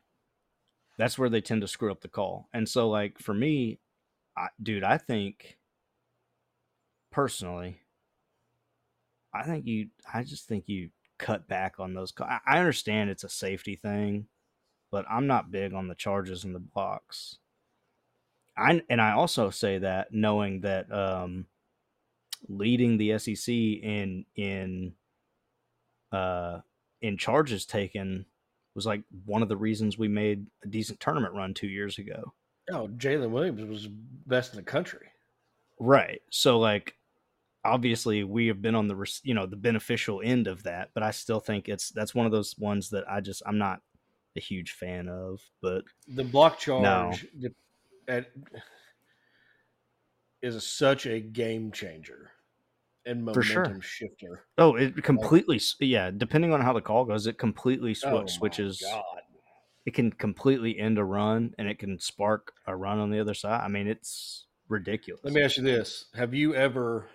[0.97, 2.49] That's where they tend to screw up the call.
[2.53, 3.79] And so like for me
[4.37, 5.57] I, dude i think
[7.11, 7.81] personally
[9.33, 13.09] i think you i just think you cut back on those ca- I, I understand
[13.09, 14.27] it's a safety thing
[14.91, 17.37] but i'm not big on the charges and the blocks.
[18.57, 21.45] I and i also say that knowing that um
[22.47, 24.93] leading the sec in in
[26.11, 26.59] uh,
[27.01, 28.25] in charges taken
[28.75, 32.33] was like one of the reasons we made a decent tournament run two years ago.
[32.71, 35.07] Oh, Jaylin Williams was best in the country.
[35.79, 36.21] Right.
[36.31, 36.95] So like
[37.63, 41.11] obviously we have been on the you know the beneficial end of that, but I
[41.11, 43.81] still think it's that's one of those ones that I just I'm not
[44.35, 47.25] a huge fan of, but The block charge
[48.07, 48.27] at,
[50.41, 52.31] is a, such a game changer
[53.07, 53.81] and momentum sure.
[53.81, 54.45] shifter.
[54.57, 58.25] oh, it completely yeah, depending on how the call goes, it completely sw- Oh my
[58.27, 59.03] switches God.
[59.85, 63.33] it can completely end a run and it can spark a run on the other
[63.33, 63.61] side.
[63.63, 65.23] I mean, it's ridiculous.
[65.23, 67.07] Let me ask you this: Have you ever,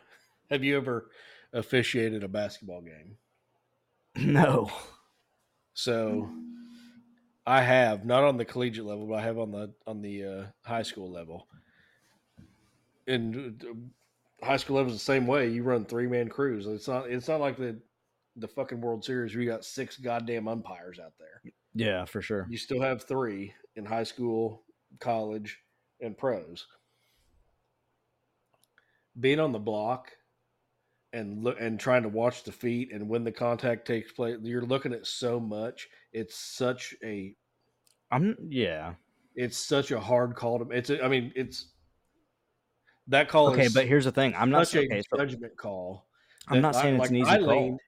[0.51, 1.11] have you ever
[1.53, 3.17] officiated a basketball game?
[4.17, 4.71] no.
[5.75, 6.31] So,
[7.47, 10.45] I have not on the collegiate level, but I have on the on the uh,
[10.65, 11.49] high school level.
[13.07, 13.75] And uh,
[14.43, 15.49] high school level is the same way.
[15.49, 16.67] You run three man crews.
[16.67, 17.11] It's not.
[17.11, 17.79] It's not like the
[18.37, 21.53] the fucking World Series where you got six goddamn umpires out there.
[21.75, 22.47] Yeah, for sure.
[22.51, 24.65] You still have three in high school,
[25.01, 25.59] college,
[26.01, 26.67] and pros.
[29.19, 30.11] Being on the block
[31.13, 34.63] and look and trying to watch the feet and when the contact takes place, you're
[34.63, 35.89] looking at so much.
[36.13, 37.35] It's such a
[38.11, 38.95] I'm yeah.
[39.35, 40.71] it's such a hard call to.
[40.71, 41.72] It's a, I mean it's
[43.09, 43.51] that call.
[43.51, 44.35] Okay, but here's the thing.
[44.37, 46.07] I'm not such a okay, so judgment call.
[46.49, 47.47] I'm not saying I- it's an easy I call.
[47.49, 47.81] Leaned,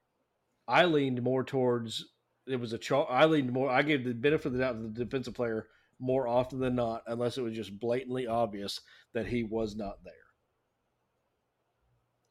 [0.66, 2.04] I leaned more towards
[2.46, 3.70] it was a char- I leaned more.
[3.70, 5.68] I gave the benefit of the doubt to the defensive player
[5.98, 8.80] more often than not, unless it was just blatantly obvious
[9.12, 10.12] that he was not there.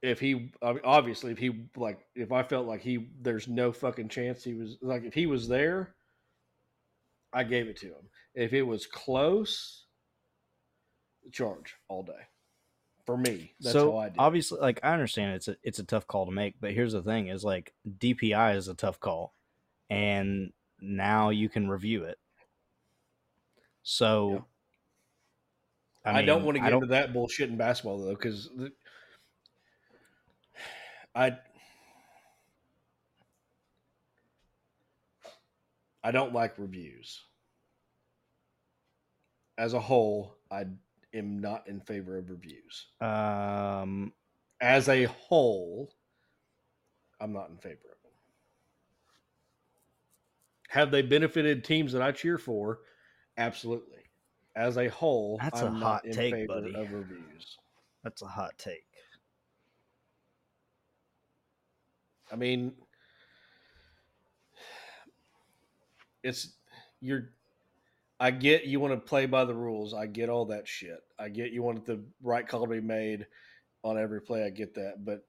[0.01, 4.43] If he obviously, if he like, if I felt like he, there's no fucking chance
[4.43, 5.95] he was like, if he was there,
[7.31, 8.09] I gave it to him.
[8.35, 9.85] If it was close,
[11.31, 12.27] charge all day.
[13.05, 16.25] For me, that's so I obviously like I understand it's a it's a tough call
[16.25, 19.33] to make, but here's the thing is like DPI is a tough call.
[19.89, 22.17] And now you can review it.
[23.83, 24.45] So
[26.05, 28.49] I, don't want to get into that bullshit in basketball though, because
[31.15, 31.37] I
[36.03, 37.21] I don't like reviews.
[39.57, 40.65] As a whole, I
[41.13, 42.87] am not in favor of reviews.
[43.01, 44.13] um
[44.61, 45.93] As a whole,
[47.19, 48.11] I'm not in favor of them.
[50.69, 52.79] Have they benefited teams that I cheer for?
[53.37, 53.99] Absolutely.
[54.55, 56.75] As a whole, That's a I'm hot not in take, favor buddy.
[56.75, 57.57] of reviews.
[58.03, 58.85] that's a hot take.
[62.31, 62.73] I mean,
[66.23, 66.53] it's
[67.01, 67.29] you're.
[68.23, 69.93] I get you want to play by the rules.
[69.93, 71.01] I get all that shit.
[71.19, 73.27] I get you want the right call to be made.
[73.83, 74.45] on every play.
[74.45, 75.25] I get that, but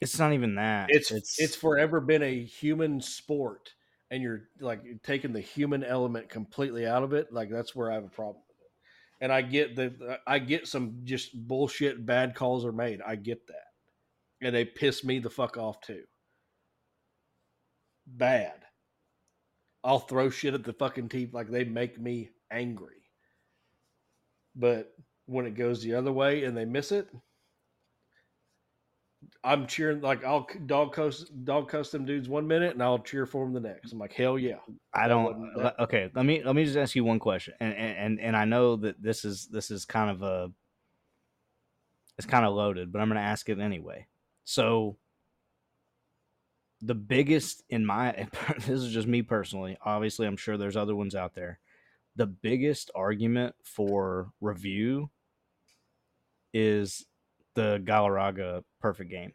[0.00, 0.88] It's not even that.
[0.88, 3.74] it's it's, forever been a human sport,
[4.10, 7.30] and you're like taking the human element completely out of it.
[7.30, 8.72] Like that's where I have a problem with it.
[9.24, 13.02] And I get the uh, I get some just bullshit bad calls are made.
[13.06, 13.66] I get that,
[14.40, 16.04] and they piss me the fuck off too.
[18.06, 18.54] Bad.
[19.84, 23.02] I'll throw shit at the fucking team like they make me angry.
[24.54, 24.92] But
[25.26, 27.08] when it goes the other way and they miss it,
[29.42, 33.26] I'm cheering like I'll dog cuss dog cuss them dudes one minute and I'll cheer
[33.26, 33.92] for them the next.
[33.92, 34.58] I'm like hell yeah.
[34.94, 35.54] I don't.
[35.56, 38.36] that- okay, let me let me just ask you one question, and and and, and
[38.36, 40.50] I know that this is this is kind of a
[42.18, 44.06] it's kind of loaded, but I'm going to ask it anyway.
[44.44, 44.98] So,
[46.80, 49.78] the biggest in my this is just me personally.
[49.84, 51.60] Obviously, I'm sure there's other ones out there.
[52.18, 55.08] The biggest argument for review
[56.52, 57.06] is
[57.54, 59.32] the Galarraga perfect game.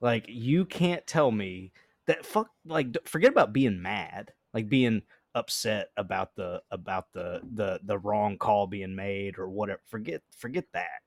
[0.00, 1.70] Like you can't tell me
[2.08, 5.02] that fuck like forget about being mad, like being
[5.36, 9.80] upset about the about the the the wrong call being made or whatever.
[9.86, 11.02] Forget forget that.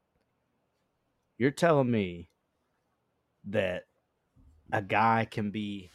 [1.38, 2.30] You're telling me
[3.50, 3.84] that
[4.72, 5.92] a guy can be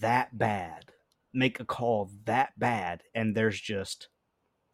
[0.00, 0.86] that bad,
[1.32, 4.08] make a call that bad and there's just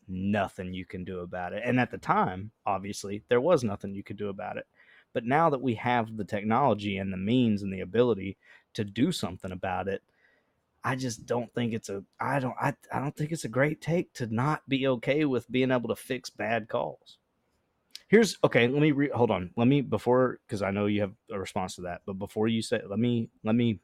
[0.09, 1.62] nothing you can do about it.
[1.65, 4.66] And at the time, obviously, there was nothing you could do about it.
[5.12, 8.37] But now that we have the technology and the means and the ability
[8.74, 10.03] to do something about it,
[10.82, 13.81] I just don't think it's a I don't I, I don't think it's a great
[13.81, 17.19] take to not be okay with being able to fix bad calls.
[18.09, 19.51] Here's okay, let me re, hold on.
[19.57, 22.62] Let me before cuz I know you have a response to that, but before you
[22.62, 23.78] say let me let me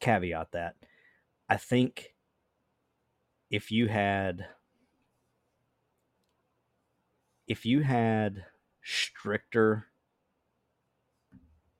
[0.00, 0.76] caveat that.
[1.48, 2.14] I think
[3.50, 4.46] if you had
[7.46, 8.44] if you had
[8.82, 9.86] stricter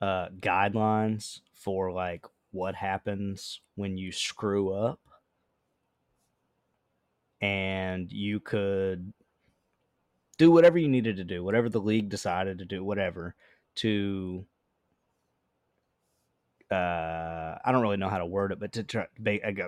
[0.01, 4.99] uh, guidelines for like what happens when you screw up
[7.41, 9.13] and you could
[10.37, 13.35] do whatever you needed to do whatever the league decided to do whatever
[13.75, 14.45] to
[16.73, 19.05] uh i don't really know how to word it but to try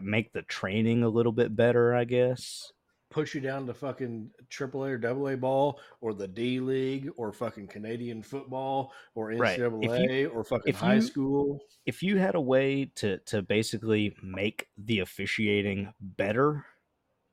[0.01, 2.71] make the training a little bit better i guess
[3.11, 7.67] push you down to fucking AAA or AA ball or the D League or fucking
[7.67, 9.57] Canadian football or Right.
[9.57, 11.59] If NCAA or fucking high you- school.
[11.85, 16.65] if you had a way to to basically make the officiating better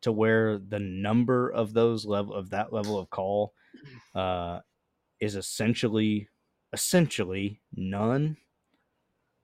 [0.02, 3.52] to where the number of those level of that level of call
[4.14, 4.60] uh
[5.18, 6.28] is essentially
[6.72, 8.36] essentially none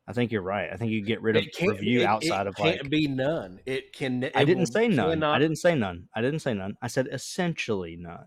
[0.09, 2.49] i think you're right i think you get rid of It review it- outside it
[2.49, 3.61] of like It can't be none.
[3.67, 4.25] It can.
[4.35, 7.95] I didn't say none i didn't say none i didn't say none i said essentially
[7.97, 8.27] none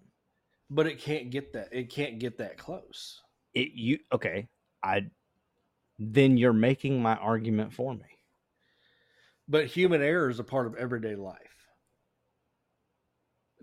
[0.69, 1.67] But it can't get that.
[1.73, 3.19] It can't get that close.
[3.53, 4.47] it you okay
[4.83, 5.05] i
[5.99, 8.09] then you're making my argument for me
[9.47, 11.57] But human error is a part of everyday life.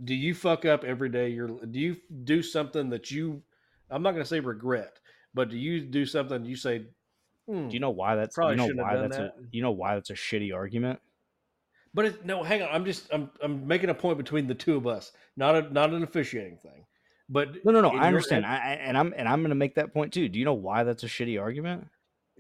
[0.05, 1.29] Do you fuck up every day?
[1.31, 1.49] You're.
[1.67, 3.43] Do you do something that you?
[3.91, 5.01] I'm not going to say regret,
[5.35, 6.87] but do you do something you say?
[7.49, 9.35] "Hmm, do you know why that's Probably you know why that's that.
[9.35, 11.01] a you know why that's a shitty argument
[11.95, 12.69] But it, no, hang on.
[12.71, 15.93] I'm just I'm I'm making a point between the two of us, not a not
[15.93, 16.85] an officiating thing.
[17.29, 17.91] But No, no, no.
[17.91, 18.47] I understand.
[18.47, 20.29] I, I, and I'm and I'm going to make that point too.
[20.29, 21.89] Do you know why that's a shitty argument?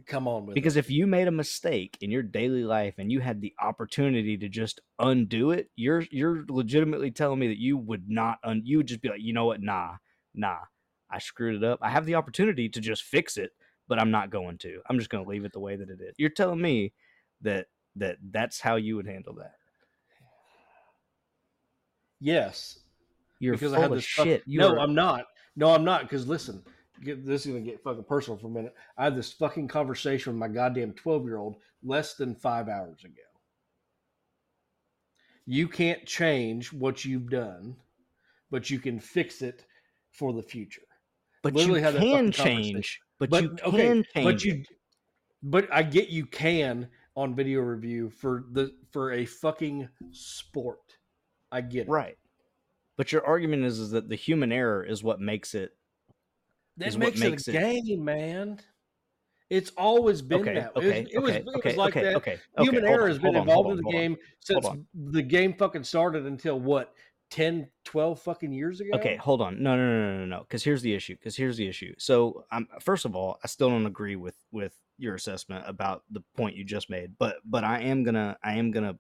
[0.07, 0.79] come on with Because it.
[0.79, 4.49] if you made a mistake in your daily life and you had the opportunity to
[4.49, 8.87] just undo it, you're you're legitimately telling me that you would not un, you would
[8.89, 9.61] just be like, you know what?
[9.61, 9.97] Nah,
[10.35, 10.59] nah.
[11.11, 11.79] I screwed it up.
[11.81, 13.53] I have the opportunity to just fix it,
[13.89, 14.81] but I'm not going to.
[14.89, 16.15] I'm just going to leave it the way that it is.
[16.19, 16.93] You're telling me
[17.40, 17.66] that
[17.97, 19.55] that that's how you would handle that.
[22.20, 22.78] yes,
[23.40, 24.43] You're because full I have of this fuck- shit.
[24.47, 25.27] You no, are- I'm not.
[25.56, 26.02] No, I'm not.
[26.02, 26.62] Because listen,
[27.02, 28.74] get, this is gonna get fucking personal for a minute.
[28.97, 33.05] I had this fucking conversation with my goddamn twelve year old less than five hours
[33.05, 33.15] ago.
[35.47, 37.74] You can't change what you've done,
[38.51, 39.65] but you can fix it
[40.12, 40.82] for the future.
[41.43, 43.01] but you literally had that can change.
[43.19, 44.24] But, But you okay, can change.
[44.24, 44.69] but you, it.
[45.43, 50.97] but I get you can on video review for the for a fucking sport.
[51.51, 51.90] I get it.
[51.90, 52.16] Right.
[52.97, 55.73] But your argument is, is that the human error is what makes it.
[56.77, 58.61] That makes, makes it it- a game, man.
[59.51, 60.77] It's always been Okay, that.
[60.77, 62.16] okay, it was, it was, okay, was like okay, that.
[62.16, 64.01] okay, Human error on, has been on, involved hold in the on, on.
[64.01, 64.66] game since
[65.11, 66.93] the game fucking started until what
[67.31, 68.91] 10, 12 fucking years ago.
[68.95, 69.63] Okay, hold on.
[69.63, 70.41] No, no, no, no, no, no.
[70.41, 71.15] Because here's the issue.
[71.15, 71.95] Because here's the issue.
[71.99, 76.23] So, um, first of all, I still don't agree with with your assessment about the
[76.37, 77.13] point you just made.
[77.19, 78.99] But but I am gonna I am gonna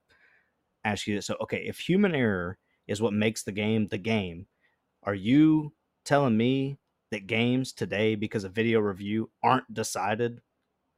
[0.84, 1.26] ask you this.
[1.26, 4.46] So, okay, if human error is what makes the game the game,
[5.02, 5.72] Are you
[6.04, 6.78] telling me
[7.10, 10.40] that games today, because of video review, aren't decided?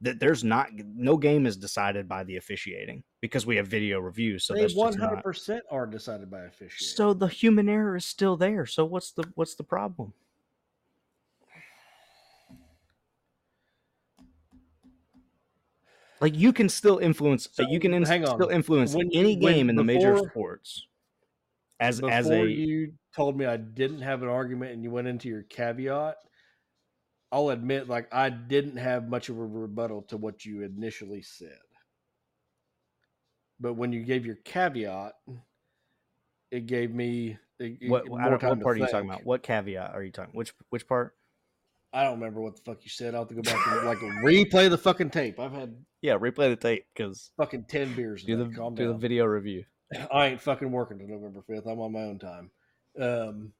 [0.02, 4.44] That there's not no game is decided by the officiating because we have video reviews.
[4.44, 5.24] So they that's one just hundred not.
[5.24, 6.96] percent are decided by officiating.
[6.96, 8.64] So the human error is still there.
[8.64, 10.14] So what's the what's the problem?
[16.20, 17.48] Like you can still influence.
[17.52, 18.36] So, you can in- hang on.
[18.36, 20.86] still influence When- any when- game in the major sports.
[21.78, 25.28] As as a you told me I didn't have an argument and you went into
[25.28, 26.16] your caveat,
[27.32, 31.58] I'll admit, like I didn't have much of a rebuttal to what you initially said.
[33.60, 35.12] But when you gave your caveat,
[36.50, 39.08] it gave me it, it- what more I don't, time what part are you talking
[39.08, 39.24] about?
[39.24, 40.34] What caveat are you talking?
[40.34, 41.14] Which which part?
[41.92, 43.14] I don't remember what the fuck you said.
[43.14, 45.40] I'll have to go back and like replay the fucking tape.
[45.40, 48.22] I've had Yeah, replay the tape because fucking ten beers.
[48.24, 48.54] do the.
[48.54, 49.64] Calm do the video review.
[50.12, 51.66] I ain't fucking working to November fifth.
[51.66, 52.50] I'm on my own time.
[52.98, 53.52] Um,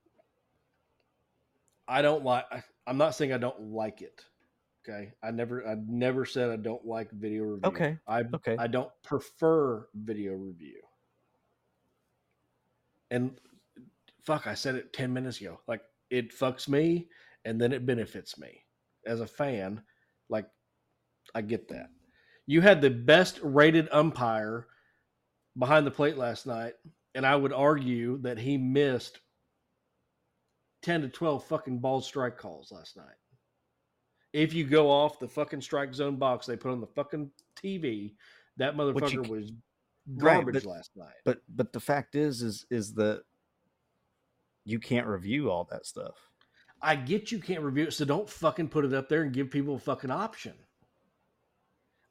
[1.90, 2.46] I don't like.
[2.86, 4.24] I'm not saying I don't like it.
[4.88, 7.68] Okay, I never, I never said I don't like video review.
[7.68, 8.56] Okay, I okay.
[8.58, 10.80] I don't prefer video review.
[13.10, 13.32] And
[14.24, 15.60] fuck, I said it ten minutes ago.
[15.66, 17.08] Like it fucks me,
[17.44, 18.62] and then it benefits me
[19.04, 19.82] as a fan.
[20.28, 20.46] Like
[21.34, 21.90] I get that.
[22.46, 24.68] You had the best rated umpire
[25.58, 26.74] behind the plate last night,
[27.16, 29.18] and I would argue that he missed
[30.82, 33.06] 10 to 12 fucking ball strike calls last night.
[34.32, 38.14] If you go off the fucking strike zone box they put on the fucking TV,
[38.56, 39.52] that you motherfucker c- was
[40.06, 41.14] Right, garbage but- last night.
[41.24, 43.22] But but the fact is is is that
[44.64, 46.14] you can't review all that stuff.
[46.82, 49.50] I get you can't review it, so don't fucking put it up there and give
[49.50, 50.54] people a fucking option.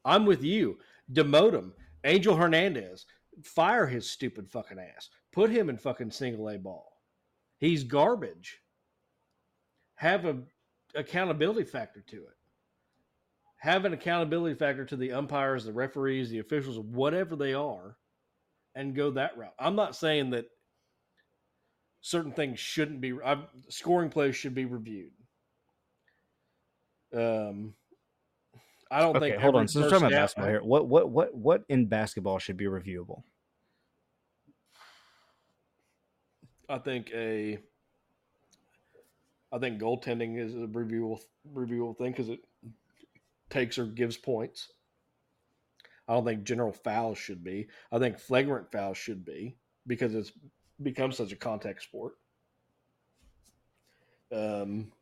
[0.04, 0.78] I'm with you.
[1.12, 1.72] Demote him.
[2.04, 3.04] Angel Hernandez,
[3.42, 5.10] fire his stupid fucking ass.
[5.32, 6.89] Put him in fucking single A ball.
[7.60, 8.60] He's garbage.
[9.96, 10.38] Have a
[10.94, 12.36] accountability factor to it.
[13.58, 17.96] Have an accountability factor to the umpires, the referees, the officials, whatever they are,
[18.74, 19.52] and go that route.
[19.58, 20.46] I'm not saying that
[22.00, 25.12] certain things shouldn't be I'm, scoring plays should be reviewed.
[27.14, 27.74] Um,
[28.90, 29.42] I don't Okay, think.
[29.42, 29.68] hold on.
[29.68, 30.62] So talking about basketball here.
[30.62, 33.22] What what what what in basketball should be reviewable?
[36.70, 37.58] I think a.
[39.52, 41.20] I think goaltending is a reviewable
[41.52, 42.40] reviewable thing because it
[43.50, 44.68] takes or gives points.
[46.06, 47.68] I don't think general fouls should be.
[47.90, 49.56] I think flagrant fouls should be
[49.86, 50.32] because it's
[50.82, 52.14] become such a contact sport.
[54.32, 54.92] Um,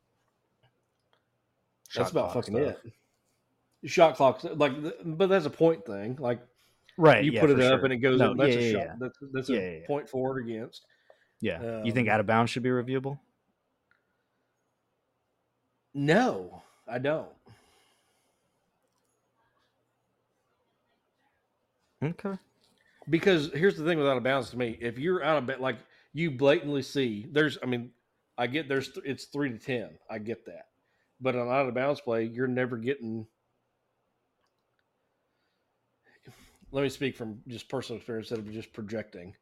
[1.95, 2.77] that's about fucking stuff.
[2.85, 3.89] it.
[3.89, 4.73] Shot clocks, like,
[5.05, 6.17] but that's a point thing.
[6.19, 6.41] Like
[6.97, 7.23] Right.
[7.25, 7.85] you yeah, put it up sure.
[7.85, 8.37] and it goes No, in.
[8.37, 8.81] That's yeah, a shot.
[8.81, 8.95] yeah.
[8.99, 10.85] That's that's a point for or against.
[11.41, 11.85] Yeah.
[11.85, 13.19] you think Um, out of bounds should be reviewable?
[15.95, 17.29] No, I don't.
[22.03, 22.35] Okay.
[23.11, 24.79] Because here's the thing with out of bounds to me.
[24.81, 25.79] If you're out of bounds, like
[26.13, 27.91] you blatantly see, there's, I mean,
[28.37, 29.91] I get there's, it's three to 10.
[30.11, 30.67] I get that.
[31.21, 33.27] But on out of bounds play, you're never getting.
[36.71, 39.35] Let me speak from just personal experience instead of just projecting.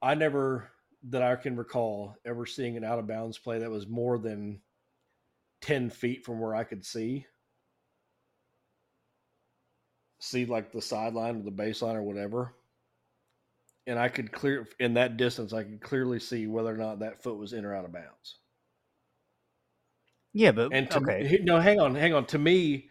[0.00, 0.70] I never,
[1.04, 4.60] that I can recall, ever seeing an out of bounds play that was more than
[5.62, 7.26] 10 feet from where I could see.
[10.20, 12.54] See, like the sideline or the baseline or whatever
[13.86, 17.22] and I could clear in that distance, I could clearly see whether or not that
[17.22, 18.38] foot was in or out of bounds.
[20.32, 21.40] Yeah, but And to, okay.
[21.42, 22.26] no, hang on, hang on.
[22.26, 22.88] To me,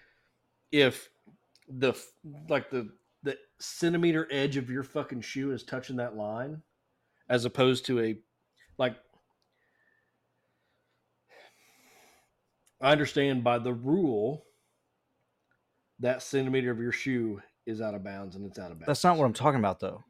[0.72, 1.10] if
[1.68, 1.94] the
[2.50, 2.90] like the
[3.24, 6.62] the centimeter edge of your fucking shoe is touching that line,
[7.32, 8.18] as opposed to a
[8.78, 8.96] like,
[12.82, 14.44] I understand by the rule
[16.00, 18.88] that centimeter of your shoe is out of bounds and it's out of bounds.
[18.88, 20.04] That's not what I'm talking about though.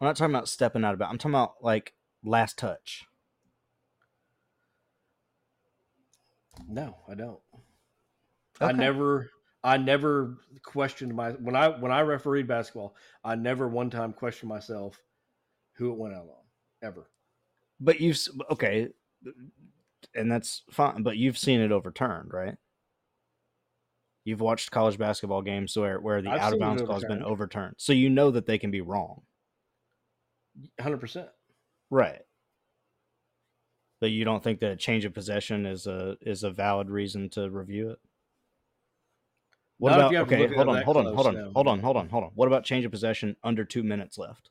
[0.00, 1.10] I'm not talking about stepping out of bounds.
[1.10, 1.94] I'm talking about like
[2.24, 3.04] last touch.
[6.68, 7.40] No, I don't.
[8.60, 9.30] I never
[9.64, 12.94] I never questioned my when I when I refereed basketball,
[13.24, 15.02] I never one time questioned myself
[15.80, 16.44] who it went out on.
[16.82, 17.10] Ever.
[17.80, 18.18] But you've
[18.50, 18.88] okay,
[20.14, 21.02] and that's fine.
[21.02, 22.54] But you've seen it overturned, right?
[24.24, 27.22] You've watched college basketball games where where the I've out of bounds call has been
[27.22, 27.76] overturned.
[27.78, 29.22] so you know that they can be wrong,
[30.78, 31.28] hundred percent.
[31.88, 32.20] right?
[34.00, 37.30] But you don't think that a change of possession is a is a valid reason
[37.30, 37.98] to review it.
[39.78, 40.54] What Not about you have to okay?
[40.54, 42.30] Hold on, hold on, hold on, hold on, hold on, hold on.
[42.34, 44.50] What about change of possession under two minutes left?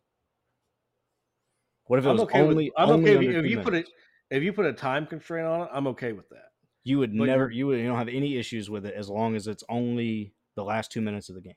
[1.90, 3.74] What if it I'm was okay only with I'm only okay if, if you put
[3.74, 3.90] it?
[4.30, 6.52] If you put a time constraint on it, I'm okay with that.
[6.84, 9.36] You would But never, you're- would, you don't have any issues with it as long
[9.36, 11.56] as it's only the last two minutes of the game.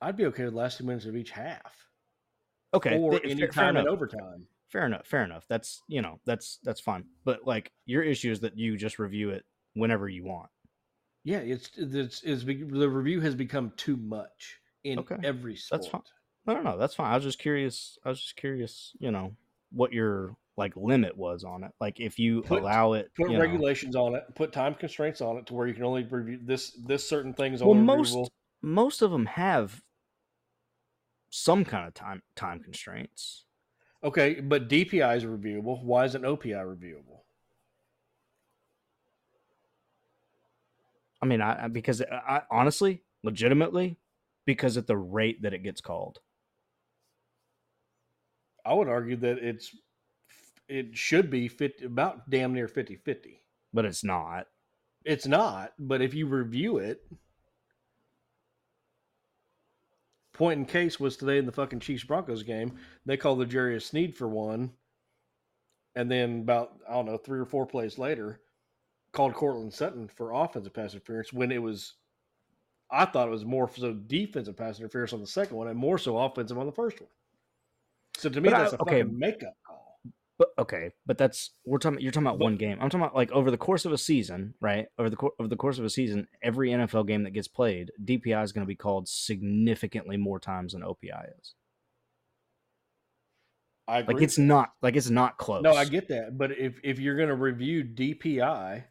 [0.00, 1.74] I'd be okay with the last two minutes of each half,
[2.72, 4.46] Okay, or th- any fair, fair time in overtime.
[4.68, 5.06] Fair enough.
[5.06, 5.44] Fair enough.
[5.50, 7.04] That's you know that's that's fine.
[7.26, 9.44] But like your issue is that you just review it
[9.74, 10.48] whenever you want.
[11.24, 15.82] Yeah, it's it's, it's the review has become too much in Okay, every sport.
[15.82, 16.00] that's fine.
[16.46, 16.78] I don't know.
[16.78, 17.12] That's fine.
[17.12, 17.98] I was just curious.
[18.04, 18.92] I was just curious.
[18.98, 19.34] You know
[19.72, 21.70] what your like limit was on it.
[21.80, 24.24] Like if you Put- allow it, Put you know- regulations on it.
[24.34, 27.62] Put time constraints on it to where you can only review this this certain things.
[27.62, 28.28] Well, most reviewable.
[28.62, 29.82] most of them have
[31.30, 33.44] some kind of time time constraints.
[34.02, 35.82] Okay, but DPI is reviewable.
[35.84, 37.20] Why isn't OPI reviewable?
[41.22, 43.98] I mean, I I- because I honestly, legitimately,
[44.46, 46.20] because at the rate that it gets called.
[48.64, 49.74] I would argue that it's
[50.68, 53.40] it should be 50, about damn near 50-50.
[53.72, 54.46] but it's not.
[55.04, 57.02] It's not, but if you review it,
[60.32, 62.76] point in case was today in the fucking Chiefs Broncos game.
[63.04, 64.70] They called the Jarius Sneed for one,
[65.96, 68.40] and then about I don't know three or four plays later,
[69.12, 71.94] called Courtland Sutton for offensive pass interference when it was.
[72.90, 75.98] I thought it was more so defensive pass interference on the second one and more
[75.98, 77.10] so offensive on the first one.
[78.20, 79.00] So to me, But that's a okay.
[79.00, 79.98] fucking makeup call.
[80.38, 82.00] But okay, but that's we're talking.
[82.00, 82.78] You're talking about But- one game.
[82.80, 84.86] I'm talking about like over the course of a season, right?
[84.98, 88.42] Over the over the course of a season, every NFL game that gets played, DPI
[88.42, 91.54] is going to be called significantly more times than OPI is.
[93.88, 94.14] I agree.
[94.14, 95.62] Like it's not like it's not close.
[95.62, 98.84] No, I get that, but if if you're going to review DPI,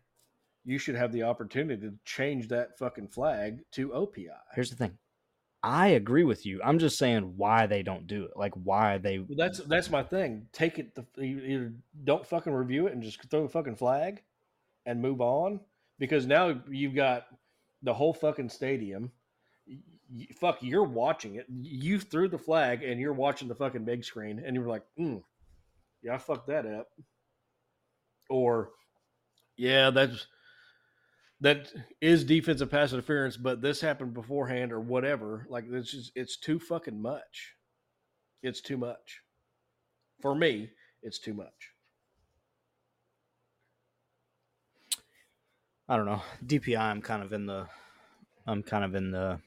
[0.65, 4.27] you should have the opportunity to change that fucking flag to OPI.
[4.55, 4.97] Here's the thing.
[5.61, 6.61] I agree with you.
[6.63, 8.31] I'm just saying why they don't do it.
[8.37, 9.19] Like why they.
[9.19, 10.47] Well, that's that's my thing.
[10.53, 10.95] Take it.
[10.95, 11.73] The, you- either
[12.05, 14.21] don't fucking review it and just throw the fucking flag,
[14.85, 15.59] and move on.
[15.97, 17.25] Because now you've got
[17.83, 19.11] the whole fucking stadium.
[19.67, 19.75] Y-
[20.09, 21.45] y- fuck, you're watching it.
[21.49, 24.83] You threw the flag and you're watching the fucking big screen, and you were like,
[24.97, 25.21] mm,
[26.01, 26.87] "Yeah, I fucked that up."
[28.29, 28.69] Or,
[29.57, 30.27] yeah, that's
[31.41, 31.71] that
[32.01, 35.45] is defensive pass interference, but this happened beforehand or whatever.
[35.49, 37.55] Like it's just it's too fucking much.
[38.43, 39.21] It's too much.
[40.21, 40.69] For me,
[41.01, 41.73] it's too much.
[45.87, 46.21] I don't know.
[46.45, 46.79] DPI.
[46.79, 47.67] I'm kind of in the.
[48.45, 49.39] I'm kind of in the.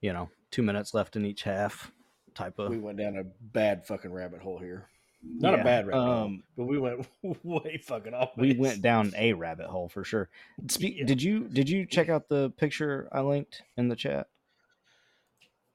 [0.00, 1.92] You know, two minutes left in each half,
[2.34, 2.70] type of.
[2.70, 4.88] We went down a bad fucking rabbit hole here.
[5.24, 7.06] Not Yeah, a bad rabbit hole, um, but we went
[7.44, 8.30] way fucking off.
[8.36, 10.28] we went down a rabbit hole for sure.
[10.68, 11.04] Speak, Yeah.
[11.06, 14.28] Did you did you check out the picture I linked in the chat?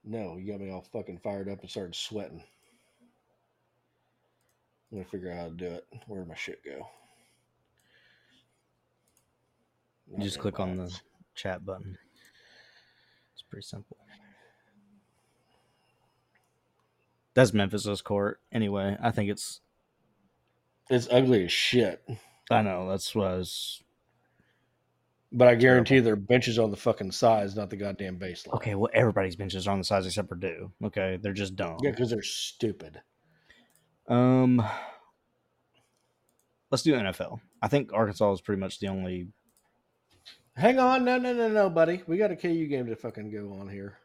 [0.03, 2.43] No, you got me all fucking fired up and started sweating.
[4.91, 5.85] I'm gonna figure out how to do it.
[6.07, 6.87] Where did my shit go?
[10.09, 10.97] You just click on the
[11.35, 11.97] chat button.
[13.33, 13.97] It's pretty simple.
[17.37, 18.39] That's Memphis's court.
[18.51, 19.61] Anyway, I think it's.
[20.89, 22.03] It's ugly as shit.
[22.49, 23.83] I know that's what I was.
[25.31, 28.55] But I guarantee their benches on the fucking sides, not the goddamn baseline.
[28.55, 30.71] Okay, well, everybody's benches are on the sides except for Purdue.
[30.83, 31.77] Okay, they're just dumb.
[31.83, 33.01] Yeah, because they're stupid.
[34.07, 34.65] Um,
[36.71, 37.39] let's do NFL.
[37.61, 39.27] I think Arkansas is pretty much the only.
[40.55, 42.01] Hang on, no, no, no, no, buddy.
[42.07, 43.99] We got a KU game to fucking go on here.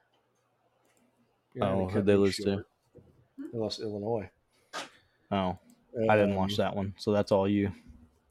[1.55, 2.43] You're having Oh, who'd they lose to?
[2.43, 2.59] short.
[2.59, 2.72] They
[3.51, 4.31] to Illinois.
[5.31, 5.59] Oh,
[6.09, 7.73] I didn't watch that one, so that's all you.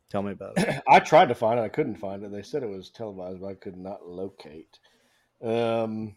[0.10, 0.82] Tell me about it.
[0.88, 1.64] I tried to find it.
[1.64, 2.32] I couldn't find it.
[2.32, 4.78] They said it was televised, but I could not locate.
[5.42, 6.14] Um,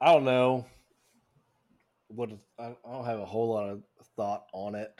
[0.00, 0.66] I don't know.
[2.08, 3.82] What I don't have a whole lot of
[4.16, 4.92] thought on it,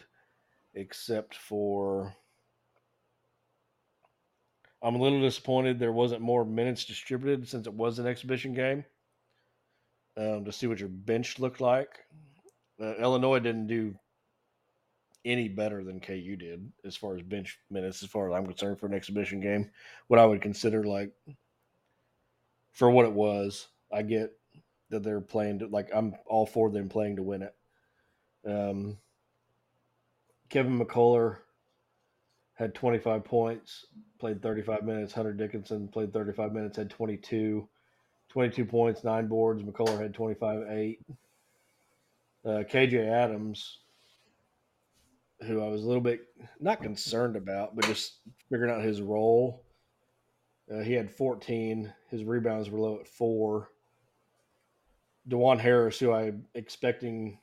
[0.74, 2.14] except for
[4.82, 8.84] I'm a little disappointed there wasn't more minutes distributed since it was an exhibition game.
[10.16, 12.00] Um, to see what your bench looked like.
[12.80, 13.94] Uh, Illinois didn't do
[15.24, 18.80] any better than KU did as far as bench minutes, as far as I'm concerned,
[18.80, 19.70] for an exhibition game.
[20.08, 21.12] What I would consider like
[22.72, 23.68] for what it was.
[23.92, 24.32] I get
[24.90, 27.54] that they're playing to like I'm all for them playing to win it.
[28.46, 28.98] Um,
[30.48, 31.38] Kevin McCullar
[32.60, 33.86] had 25 points,
[34.18, 35.14] played 35 minutes.
[35.14, 37.66] Hunter Dickinson played 35 minutes, had 22.
[38.28, 39.62] 22 points, nine boards.
[39.62, 41.00] McCullar had 25 8.
[42.44, 43.78] Uh, KJ Adams,
[45.46, 46.20] who I was a little bit
[46.60, 48.18] not concerned about, but just
[48.50, 49.64] figuring out his role.
[50.70, 51.90] Uh, he had 14.
[52.10, 53.70] His rebounds were low at four.
[55.30, 57.38] Dajuan Harris, who I'm expecting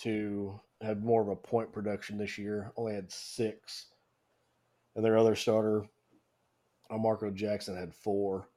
[0.00, 3.86] to have more of a point production this year, only had six.
[4.94, 5.86] And their other starter,
[6.90, 8.48] Marco Jackson, had four.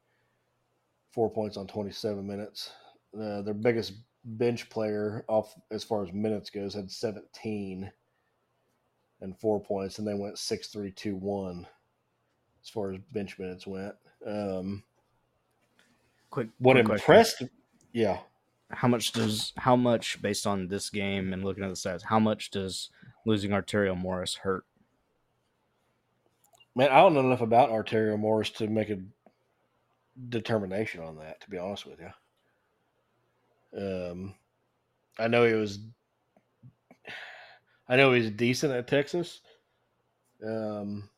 [1.12, 2.72] Four points on 27 minutes.
[3.18, 3.94] Uh, their biggest
[4.26, 7.90] bench player, off as far as minutes goes, had 17
[9.22, 11.66] and four points, and they went six three two one
[12.62, 13.96] as far as bench minutes went.
[14.26, 14.84] Um,
[16.30, 17.02] Quick, what quick question.
[17.02, 17.44] impressed,
[17.94, 18.20] yeah,
[18.72, 22.02] How much does how much based on this game and looking at the stats?
[22.04, 22.90] How much does
[23.26, 24.66] losing Arterio Morris hurt?
[26.76, 29.00] Man, I don't know enough about Arterio Morris to make a
[30.30, 31.42] determination on that.
[31.42, 32.00] To be honest with
[33.74, 34.36] you, um,
[35.18, 35.80] I know he was,
[37.88, 39.42] I know he was decent at Texas.
[40.46, 41.10] Um,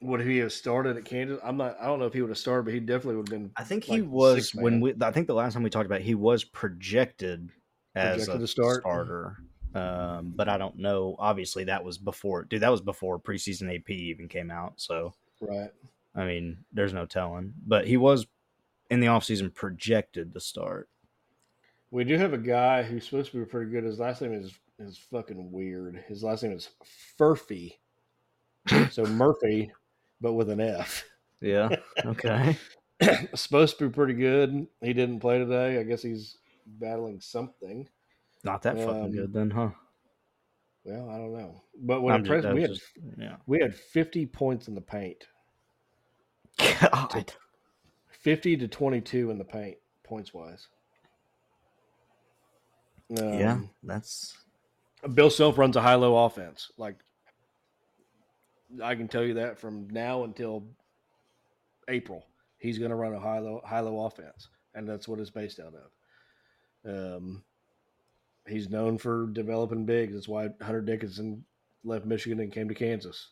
[0.00, 1.40] would he have started at Kansas?
[1.42, 1.76] I'm not.
[1.80, 3.50] I don't know if he would have started, but he definitely would have been.
[3.56, 4.80] I think he was when man.
[4.80, 4.94] we.
[5.00, 7.50] I think the last time we talked about, it, he was projected
[7.96, 8.82] as a to start?
[8.82, 9.38] starter.
[9.74, 11.16] Um, but I don't know.
[11.18, 12.44] Obviously, that was before.
[12.44, 14.74] Dude, that was before preseason AP even came out.
[14.76, 15.70] So right.
[16.14, 17.52] I mean, there's no telling.
[17.66, 18.26] But he was
[18.90, 20.88] in the offseason projected to start.
[21.90, 23.84] We do have a guy who's supposed to be pretty good.
[23.84, 26.04] His last name is is fucking weird.
[26.06, 26.68] His last name is
[27.18, 27.74] Furphy.
[28.90, 29.72] so Murphy,
[30.20, 31.04] but with an F.
[31.40, 31.68] Yeah.
[32.04, 32.56] Okay.
[33.34, 34.66] supposed to be pretty good.
[34.80, 35.78] He didn't play today.
[35.78, 37.88] I guess he's battling something.
[38.44, 39.70] Not that fucking Um, good then, huh?
[40.84, 41.62] Well, I don't know.
[41.80, 43.36] But I'm just- we had just- yeah.
[43.46, 45.26] we had 50 points in the paint.
[46.80, 47.34] God.
[48.08, 50.68] 50 to 22 in the paint points wise.
[53.08, 54.36] yeah, Um, that's
[55.14, 56.70] Bill Self runs a high low offense.
[56.76, 56.96] Like
[58.82, 60.66] I can tell you that from now until
[61.88, 62.26] April,
[62.58, 65.60] he's going to run a high low high low offense, and that's what it's based
[65.60, 65.90] out of.
[66.84, 67.44] Um,
[68.48, 70.14] he's known for developing bigs.
[70.14, 71.44] That's why Hunter Dickinson
[71.84, 73.28] left Michigan and came to Kansas.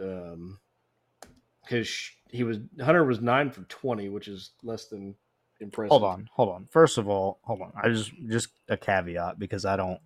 [0.00, 0.58] Um,
[1.62, 5.14] because he was Hunter was nine for twenty, which is less than
[5.60, 5.90] impressive.
[5.90, 6.68] hold on, hold on.
[6.70, 7.72] First of all, hold on.
[7.80, 10.00] I just just a caveat because I don't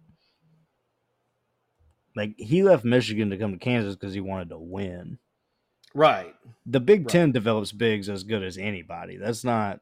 [2.16, 5.18] like he left Michigan to come to Kansas because he wanted to win.
[5.94, 6.35] right?
[6.66, 7.09] The Big Right.
[7.09, 9.16] Ten develops bigs as good as anybody.
[9.16, 9.81] That's not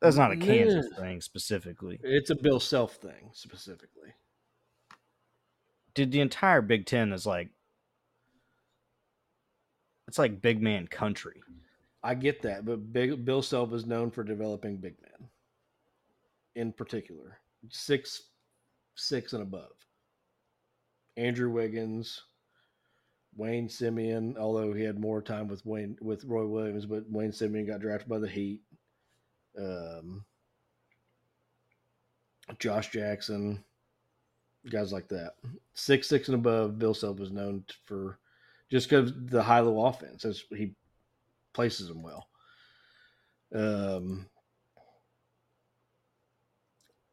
[0.00, 0.98] that's not a Kansas Yeah.
[0.98, 1.98] thing specifically.
[2.02, 4.14] It's a Bill Self thing specifically.
[5.94, 7.48] Dude, the entire Big Ten is like
[10.08, 11.42] it's like big man country.
[12.02, 15.28] I get that, but big, Bill Self is known for developing big men,
[16.54, 17.38] in particular,
[17.70, 18.28] six,
[18.94, 19.72] six and above.
[21.16, 22.22] Andrew Wiggins,
[23.34, 27.66] Wayne Simien, although he had more time with Wayne with Roy Williams, but Wayne Simien
[27.66, 28.62] got drafted by the Heat.
[29.58, 30.24] Um,
[32.58, 33.64] Josh Jackson,
[34.70, 35.32] guys like that,
[35.74, 36.78] six, six and above.
[36.78, 38.18] Bill Self is known for
[38.70, 40.22] just because the high low offense.
[40.22, 40.74] That's, he
[41.54, 42.28] places them well.
[43.54, 44.26] Um,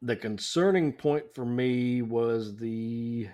[0.02, 3.30] the concerning point for me was the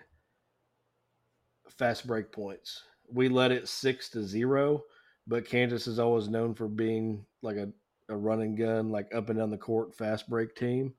[1.77, 2.84] fast break points.
[3.11, 4.84] We led it six to zero,
[5.26, 7.69] but Kansas is always known for being like a,
[8.10, 10.94] a run and gun, like up and down the court fast break team.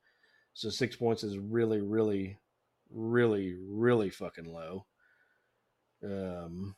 [0.54, 2.38] So six points is really, really,
[2.90, 4.86] really, really fucking low.
[6.04, 6.74] Um,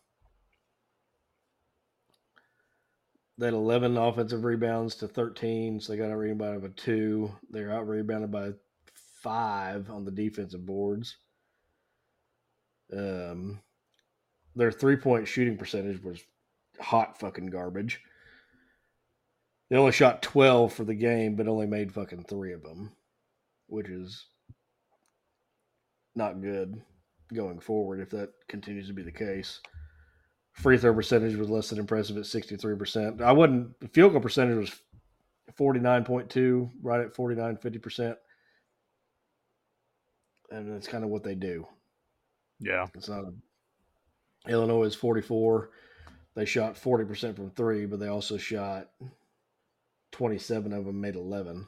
[3.38, 7.32] they had 11 offensive rebounds to 13, so they got a rebound of a two.
[7.50, 8.52] They're out rebounded by
[9.22, 11.16] five on the defensive boards.
[12.92, 13.60] Um,
[14.54, 16.20] their three point shooting percentage was
[16.78, 18.00] hot fucking garbage.
[19.72, 22.92] They only shot 12 for the game, but only made fucking three of them,
[23.68, 24.26] which is
[26.14, 26.82] not good
[27.32, 29.60] going forward if that continues to be the case.
[30.52, 33.22] Free throw percentage was less than impressive at 63%.
[33.22, 34.78] I wouldn't, the field goal percentage was
[35.58, 38.16] 49.2, right at 49, 50%.
[40.50, 41.66] And that's kind of what they do.
[42.60, 42.88] Yeah.
[42.94, 43.24] It's not
[44.46, 45.70] Illinois is 44.
[46.34, 48.90] They shot 40% from three, but they also shot
[50.12, 51.66] 27 of them made 11.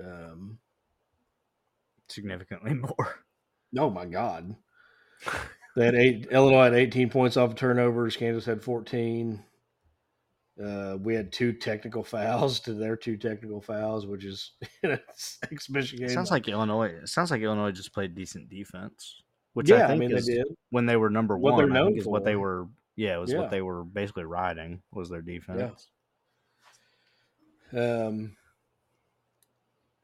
[0.00, 0.58] Um,
[2.08, 3.16] Significantly more.
[3.78, 4.54] oh my God.
[5.76, 6.26] They had eight.
[6.30, 8.16] Illinois had 18 points off of turnovers.
[8.16, 9.42] Kansas had 14.
[10.62, 14.98] Uh, we had two technical fouls to their two technical fouls, which is an
[15.50, 16.08] exhibition game.
[16.08, 16.88] It sounds like Illinois.
[17.02, 19.22] It sounds like Illinois just played decent defense,
[19.54, 20.46] which yeah, I I, think mean is they did.
[20.68, 21.74] when they were number What one.
[21.74, 22.68] I think is what they were.
[22.96, 23.38] Yeah, it was Yeah.
[23.38, 25.88] what they were basically riding was their defense.
[27.74, 28.36] Um,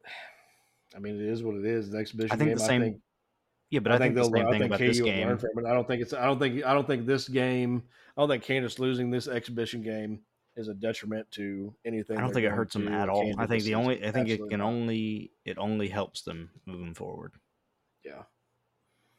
[0.96, 1.90] I mean, it is what it is.
[1.90, 2.58] The exhibition I think game.
[2.58, 2.82] the same.
[2.82, 2.96] I think,
[3.70, 5.38] yeah, but I, think, the same learn- thing think about KU this learn game.
[5.38, 5.68] from it.
[5.68, 6.12] I don't think it's.
[6.14, 6.64] I don't think.
[6.64, 7.82] I don't think this game.
[8.16, 10.20] I don't think Kansas losing this exhibition game
[10.56, 12.16] is a detriment to anything.
[12.18, 13.32] I don't think it hurts them at all.
[13.38, 14.04] I think the only.
[14.04, 15.30] I think it can only.
[15.44, 17.34] It only helps them moving forward.
[18.04, 18.22] Yeah.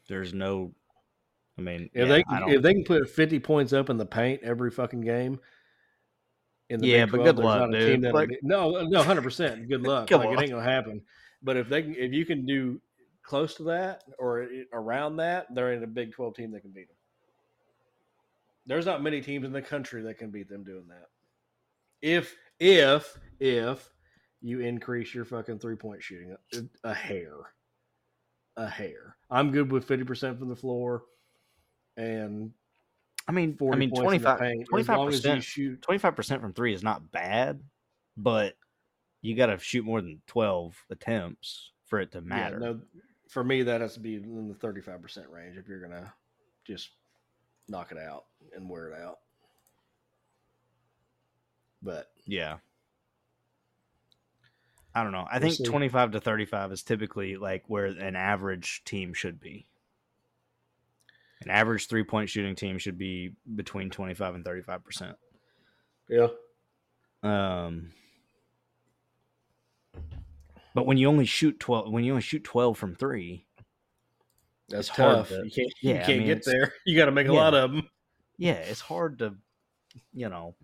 [0.08, 0.74] There's no.
[1.58, 4.06] I mean, If yeah, they I if they can put fifty points up in the
[4.06, 5.40] paint every fucking game.
[6.70, 8.02] In Yeah, Big but 12, good luck, dude.
[8.14, 9.68] Like- no, uh, no, hundred percent.
[9.68, 10.10] Good luck.
[10.12, 10.34] Like on.
[10.34, 11.02] it ain't gonna happen.
[11.42, 12.80] But if they can, if you can do
[13.24, 16.88] close to that or around that, there ain't a Big Twelve team that can beat
[16.88, 16.96] them.
[18.66, 21.08] There's not many teams in the country that can beat them doing that.
[22.02, 23.90] If if if
[24.42, 27.34] you increase your fucking three point shooting a, a hair,
[28.58, 29.16] a hair.
[29.32, 31.04] I'm good with fifty percent from the floor,
[31.98, 32.52] and
[33.30, 34.62] I mean, I mean, points in the 25 paint.
[34.64, 35.44] As 25 long as you percent.
[35.44, 37.62] shoot, Twenty five percent from three is not bad,
[38.18, 38.56] but
[39.22, 42.58] you got to shoot more than twelve attempts for it to matter.
[42.60, 42.82] Yeah, no,
[43.28, 46.12] for me, that has to be in the thirty-five percent range if you're gonna
[46.66, 46.90] just
[47.68, 48.26] knock it out
[48.56, 49.20] and wear it out.
[51.82, 52.58] But Yeah.
[54.96, 55.28] I don't know.
[55.30, 55.64] I We'll think see.
[55.66, 59.68] 25 to 35 is typically like where an average team should be.
[61.42, 65.16] An average three point shooting team should be between 25 and 35%.
[66.10, 66.28] yeah,
[67.24, 67.92] Um,
[70.76, 73.46] but when you only shoot 12, when you only shoot 12 from three,
[74.68, 75.30] that's tough.
[75.30, 76.74] to- you can't, yeah, you can't mean, get there.
[76.86, 77.40] You got to make a Yeah.
[77.40, 77.90] lot of them.
[78.38, 79.36] yeah, it's hard to,
[80.14, 80.56] you know,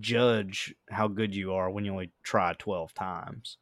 [0.00, 3.58] judge how good you are when you only try 12 times.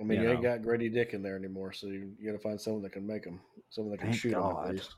[0.00, 2.36] I mean, You you, ain't got Grady Dick in there anymore, so you, you got
[2.36, 4.66] to find someone that can make them, someone that can Thank shoot God.
[4.66, 4.94] at least.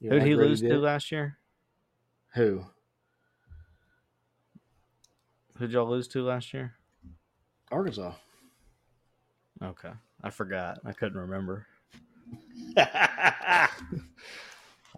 [0.00, 1.38] You Who did he lose to last year?
[2.34, 2.64] Who?
[5.56, 6.74] Who did y'all lose to last year?
[7.72, 8.12] Arkansas.
[9.62, 9.90] Okay.
[10.22, 10.78] I forgot.
[10.84, 11.66] I couldn't remember.
[12.76, 13.68] I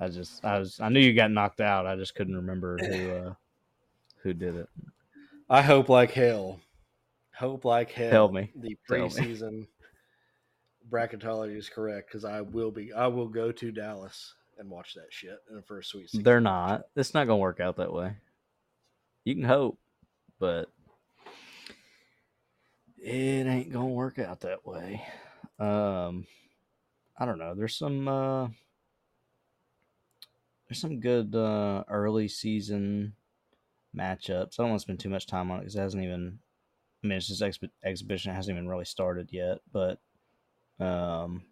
[0.09, 1.87] just I was I knew you got knocked out.
[1.87, 3.35] I just couldn't remember who uh
[4.23, 4.69] who did it.
[5.49, 6.61] I hope like hell.
[7.35, 8.11] Hope like hell.
[8.11, 8.53] Tell me.
[8.55, 9.67] The preseason
[10.91, 12.93] bracketology is correct because I will be.
[12.93, 16.05] I will go to Dallas and watch that shit in for first sweet.
[16.05, 16.83] 16 They're not.
[16.95, 18.13] It's not gonna work out that way.
[19.25, 19.79] You can hope,
[20.39, 20.69] but
[22.99, 25.03] it ain't gonna work out that way.
[25.59, 26.27] Um
[27.19, 27.55] I don't know.
[27.55, 28.49] There's some uh
[30.69, 33.15] there's some good uh early season
[33.97, 34.59] matchups.
[34.59, 36.39] I don't want to spend too much time on it because it hasn't even
[37.03, 39.99] I mean it's just exp- exhibition hasn't even really started yet, but
[40.79, 41.43] um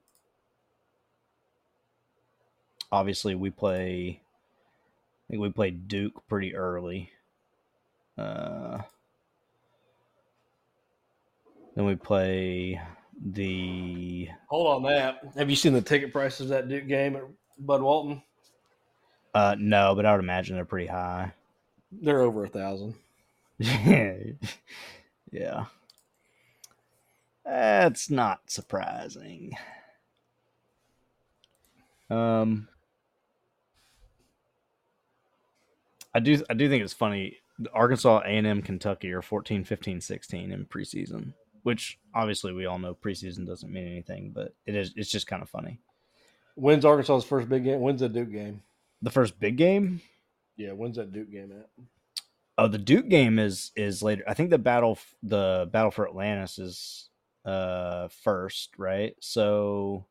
[2.90, 4.20] obviously we play
[5.28, 7.10] I think we played Duke pretty early.
[8.16, 8.78] Uh,
[11.76, 12.80] then we play
[13.34, 15.20] the Hold on that.
[15.36, 17.24] Have you seen the ticket prices of that Duke game at
[17.58, 18.22] Bud Walton?
[19.34, 21.32] uh no, but I would imagine they're pretty high.
[21.92, 22.94] They're over a thousand.
[23.58, 24.14] yeah.
[25.30, 25.66] Yeah.
[27.44, 29.52] That's not surprising.
[32.08, 32.68] Um
[36.18, 37.36] I do I do think it's funny
[37.72, 41.32] Arkansas A&M Kentucky are 14 15 16 in preseason,
[41.62, 45.44] which obviously we all know preseason doesn't mean anything, but it is it's just kind
[45.44, 45.78] of funny.
[46.56, 47.80] When's Arkansas's first big game?
[47.80, 48.62] When's the Duke game?
[49.00, 50.00] The first big game
[50.56, 51.84] Yeah, when's that Duke game at?
[52.58, 54.24] Oh, the Duke game is is later.
[54.26, 57.10] I think the battle the battle for Atlantis is
[57.44, 59.14] uh first, right?
[59.20, 60.04] So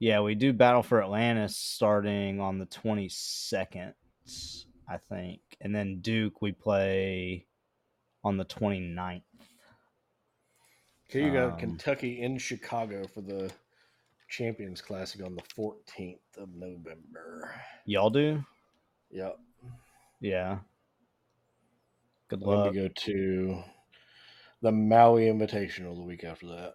[0.00, 3.92] yeah, we do battle for Atlantis starting on the 22nd,
[4.88, 5.40] I think.
[5.60, 7.46] And then Duke we play
[8.24, 9.22] on the 29th.
[11.10, 13.52] Okay, you got Um, Kentucky in Chicago for the
[14.28, 17.60] Champions Classic on the 14th of November.
[17.84, 18.42] Y'all do?
[19.10, 19.38] Yep.
[20.20, 20.60] Yeah.
[22.28, 22.72] Good Let luck.
[22.74, 23.62] me go to
[24.62, 26.74] the Maui Invitational the week after that.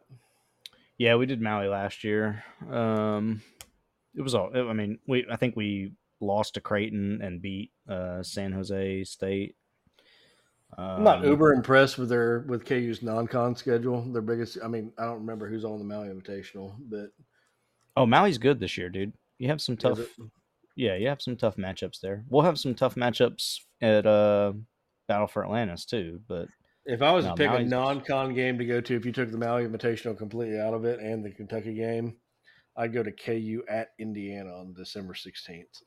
[0.98, 2.44] Yeah, we did Maui last year.
[2.70, 3.42] Um,
[4.16, 4.52] it was all.
[4.56, 5.26] I mean, we.
[5.30, 9.56] I think we lost to Creighton and beat uh, San Jose State.
[10.78, 14.02] Um, I'm not uber impressed with their with KU's non-con schedule.
[14.02, 17.12] Their biggest, I mean, I don't remember who's on the Maui Invitational, but
[17.98, 19.14] Oh, Maui's good this year, dude.
[19.38, 20.00] You have some tough.
[20.76, 22.26] Yeah, you have some tough matchups there.
[22.30, 24.54] We'll have some tough matchups at uh,
[25.08, 26.20] Battle for Atlantis too.
[26.28, 26.48] But
[26.86, 29.32] if I was No, to pick a non-con game to go to, if you took
[29.32, 32.18] the Maui Invitational completely out of it and the Kentucky game,
[32.78, 35.82] I'd go to KU at Indiana on December 16th.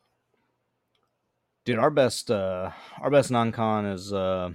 [1.65, 2.71] dude, our best uh,
[3.01, 4.51] our best non-con is uh,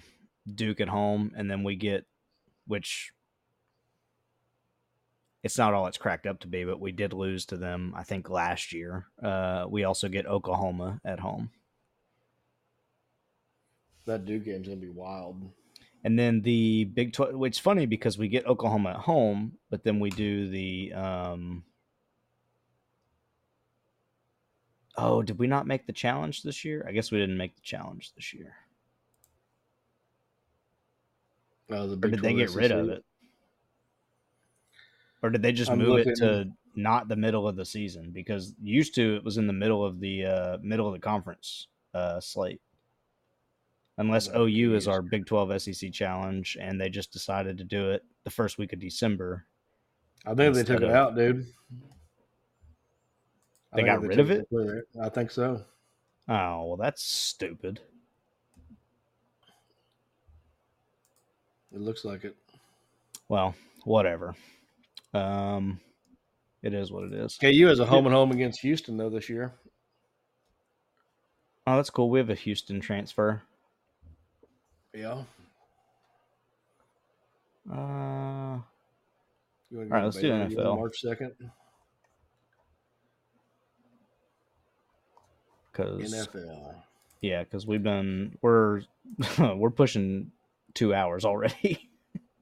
[0.53, 2.05] Duke at home, and then we get,
[2.67, 3.11] which
[5.43, 8.03] it's not all it's cracked up to be, but we did lose to them, I
[8.03, 9.07] think, last year.
[9.21, 11.51] Uh, we also get Oklahoma at home.
[14.05, 15.51] That Duke game's gonna be wild.
[16.03, 19.83] And then the Big 12, which is funny because we get Oklahoma at home, but
[19.83, 20.93] then we do the.
[20.93, 21.63] Um,
[24.97, 26.85] oh, did we not make the challenge this year?
[26.87, 28.53] I guess we didn't make the challenge this year.
[31.69, 33.03] Oh, the did they get rid of it?
[35.21, 38.11] Or did they just I'm move it to not the middle of the season?
[38.11, 41.67] Because used to it was in the middle of the uh, middle of the conference
[41.93, 42.61] uh, slate.
[43.97, 48.03] Unless OU is our Big 12 SEC challenge and they just decided to do it
[48.23, 49.45] the first week of December.
[50.25, 51.45] I think they took instead it out, dude.
[53.71, 54.87] I They got rid of took it?
[54.99, 55.63] I think so.
[56.27, 57.81] Oh, well, that's stupid.
[61.71, 62.35] It looks like it.
[63.29, 64.35] Well, whatever.
[65.13, 65.79] Um,
[66.61, 67.37] it is what it is.
[67.37, 69.53] KU has a home and home against Houston though this year.
[71.65, 72.09] Oh, that's cool.
[72.09, 73.43] We have a Houston transfer.
[74.93, 75.23] Yeah.
[77.71, 78.59] Uh,
[79.71, 80.77] You All right, let's do NFL.
[80.77, 81.33] March second.
[85.71, 86.75] because NFL.
[87.21, 88.81] yeah, because we've been we're
[89.55, 90.31] we're pushing
[90.73, 91.89] two hours already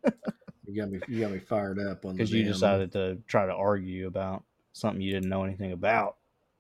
[0.72, 1.00] You got me.
[1.08, 2.18] You got me fired up on the.
[2.18, 6.16] because you decided to try to argue about something you didn't know anything about.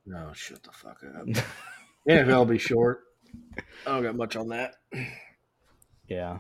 [0.05, 1.25] No, shut the fuck up.
[2.09, 3.03] NFL will be short.
[3.87, 4.75] I don't got much on that.
[6.11, 6.39] Yeah.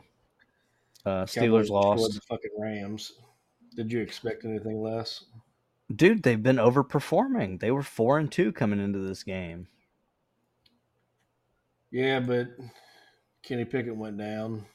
[1.05, 2.13] Uh, Steelers lost.
[2.13, 3.13] The fucking Rams.
[3.75, 5.23] Did you expect anything less?
[5.95, 7.59] Dude, they've been overperforming.
[7.59, 9.67] They were four and two coming into this game.
[11.89, 12.47] Yeah, but
[13.43, 14.65] Kenny Pickett went down.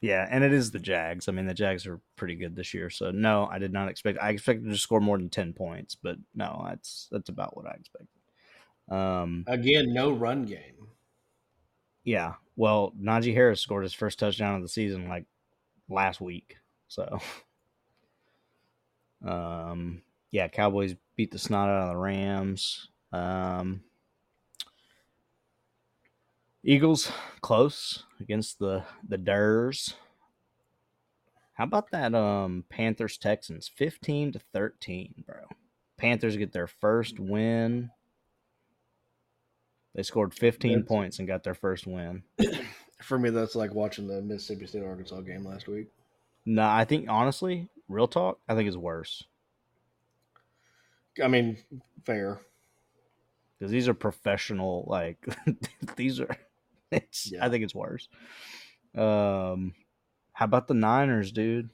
[0.00, 1.28] Yeah, and it is the Jags.
[1.28, 2.90] I mean, the Jags are pretty good this year.
[2.90, 4.18] So no, I did not expect.
[4.20, 7.70] I expected to score more than ten points, but no, that's that's about what I
[7.70, 8.08] expected.
[8.90, 10.88] Um, Again, no run game.
[12.04, 12.34] yeah.
[12.56, 15.26] Well, Najee Harris scored his first touchdown of the season like
[15.88, 16.56] last week.
[16.88, 17.18] So,
[19.26, 22.88] um, yeah, Cowboys beat the snot out of the Rams.
[23.12, 23.82] Um,
[26.64, 27.12] Eagles
[27.42, 29.94] close against the the Durs.
[31.54, 35.36] How about that um Panthers Texans 15 to 13, bro.
[35.98, 37.90] Panthers get their first win.
[39.94, 42.22] They scored 15 That's- points and got their first win.
[43.02, 45.88] For me, that's like watching the Mississippi State Arkansas game last week.
[46.46, 49.24] No, I think honestly, real talk, I think it's worse
[51.22, 51.58] I mean,
[52.04, 52.40] fair.
[53.58, 54.84] because these are professional.
[54.88, 55.18] Like
[55.96, 56.36] these are,
[56.90, 57.30] it's.
[57.30, 57.44] Yeah.
[57.44, 58.08] I think it's worse.
[58.96, 59.74] Um,
[60.32, 61.70] how about the Niners, dude?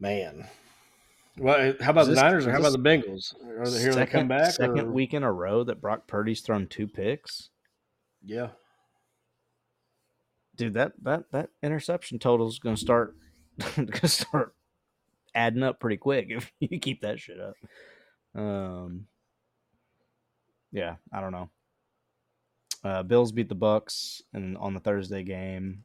[0.00, 0.46] Man.
[1.38, 3.34] Well, how about the Niners or how about the Bengals?
[3.58, 4.52] Are they here to come back?
[4.52, 7.50] Second or- week in a row that Brock Purdy's thrown two picks.
[8.24, 8.48] Yeah.
[10.56, 13.14] Dude, that that that interception total is gonna start
[13.76, 14.54] gonna start
[15.34, 17.54] adding up pretty quick if you keep that shit up.
[18.34, 19.06] Um,
[20.72, 21.50] yeah, I don't know.
[22.84, 25.84] Uh, Bills beat the Bucks and on the Thursday game,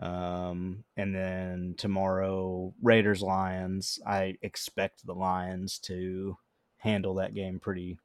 [0.00, 3.98] um, and then tomorrow Raiders Lions.
[4.06, 6.36] I expect the Lions to
[6.78, 7.98] handle that game pretty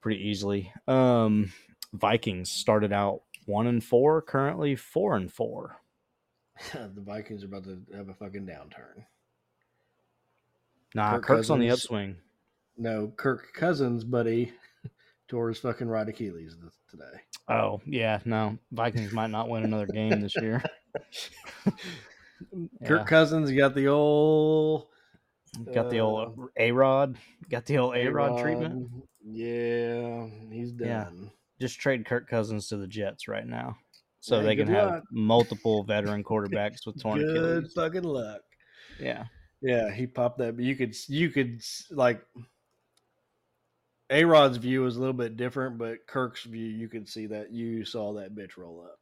[0.00, 0.72] pretty easily.
[0.86, 1.52] Um,
[1.92, 5.80] Vikings started out one and four, currently four and four.
[6.72, 9.04] the Vikings are about to have a fucking downturn.
[10.94, 12.16] Nah, Kirk Kirk's on the upswing.
[12.76, 14.52] No, Kirk Cousins, buddy,
[15.28, 16.56] tore his fucking right Achilles
[16.90, 17.20] today.
[17.48, 20.62] Oh yeah, no, Vikings might not win another game this year.
[22.84, 24.86] Kirk Cousins got the old
[25.66, 27.16] Yeah, got the old uh, A Rod,
[27.48, 28.90] got the old A Rod treatment.
[29.24, 31.04] Yeah, he's Yeah.
[31.04, 31.30] done.
[31.60, 33.76] Just trade Kirk Cousins to the Jets right now,
[34.20, 37.72] so Hey, they can good have multiple veteran quarterbacks with torn Good Achilles.
[37.74, 38.42] fucking luck.
[39.00, 39.24] Yeah,
[39.60, 40.54] Yeah, he popped that.
[40.56, 41.60] But you could you could
[41.90, 42.22] like
[44.10, 47.52] A Rod's view is a little bit different, but Kirk's view you could see that
[47.52, 48.98] you saw that bitch roll up.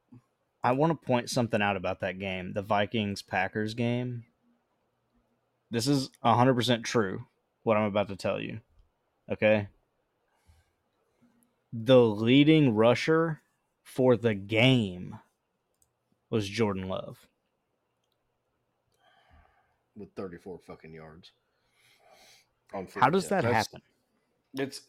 [0.65, 4.25] I want to point something out about that game, the Vikings Packers game.
[5.71, 7.25] This is 100% true,
[7.63, 8.61] what I'm about to tell you.
[9.31, 9.69] Okay?
[11.73, 13.43] The leading rusher
[13.85, 15.19] for the game
[16.31, 17.27] was Jordan Love.
[19.97, 21.31] with 34 fucking yards.
[22.75, 23.81] On How does that That's- happen?
[24.59, 24.83] It's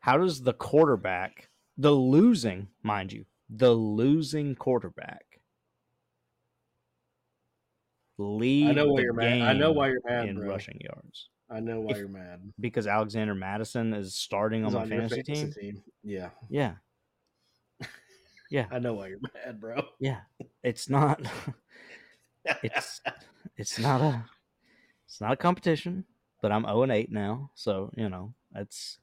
[0.00, 5.24] How does the quarterback the losing, mind you, the losing quarterback
[8.18, 9.42] lead I know why the you're mad.
[9.42, 10.48] I know why you're mad, in bro.
[10.48, 12.52] rushing yards I know why If- you're mad.
[12.60, 15.82] because Alexander Mattison is starting on He's my on your fantasy, team.
[16.02, 16.74] Yeah, Yeah,
[18.50, 19.82] yeah, I know why you're mad, bro.
[20.00, 20.20] yeah.
[20.62, 21.20] It's not.
[22.62, 23.00] it's
[23.56, 24.24] it's not a
[25.06, 26.04] it's not a competition,
[26.40, 28.98] but I'm 0 and 8 now, so you know it's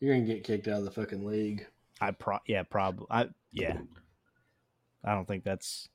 [0.00, 1.66] You're gonna get kicked out of the fucking league.
[2.00, 3.78] I pro yeah probably I yeah.
[5.04, 5.88] I don't think that's.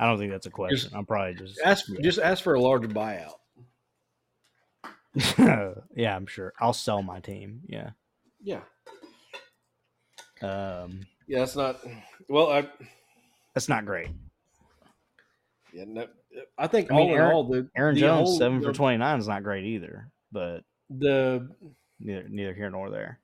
[0.00, 0.90] I don't think that's a question.
[0.94, 2.00] I'm probably just Ask yeah.
[2.00, 3.34] just ask for a larger buyout.
[5.94, 6.52] yeah, I'm sure.
[6.58, 7.60] I'll sell my team.
[7.68, 7.90] Yeah.
[8.42, 8.60] Yeah,
[10.42, 11.38] Um, yeah.
[11.38, 11.80] That's not.
[12.28, 12.68] Well, I
[13.54, 14.08] that's not great.
[15.72, 15.84] yeah.
[15.86, 16.06] No,
[16.58, 18.72] I think I mean, all Aaron- in all, the Aaron the Jones whole- seven for
[18.72, 21.48] twenty nine is not great either, but The
[22.00, 23.20] neither neither here nor there.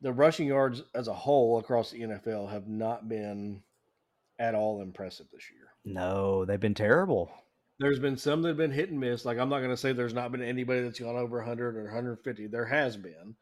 [0.00, 3.62] the rushing yards as a whole across the NFL have not been
[4.38, 5.68] at all impressive this year.
[5.84, 7.32] No, they've been terrible.
[7.78, 9.24] There's been some that have been hit and miss.
[9.24, 11.84] Like I'm not going to say there's not been anybody that's gone over 100 or
[11.84, 12.46] 150.
[12.46, 13.36] There has been,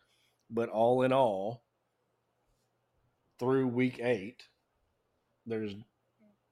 [0.51, 1.63] but all in all,
[3.39, 4.45] through week eight,
[5.47, 5.75] there's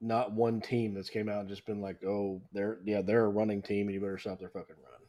[0.02, 3.30] not one team that's came out and just been like, oh, they're yeah, they're a
[3.30, 5.00] running team, and you better stop their fucking run.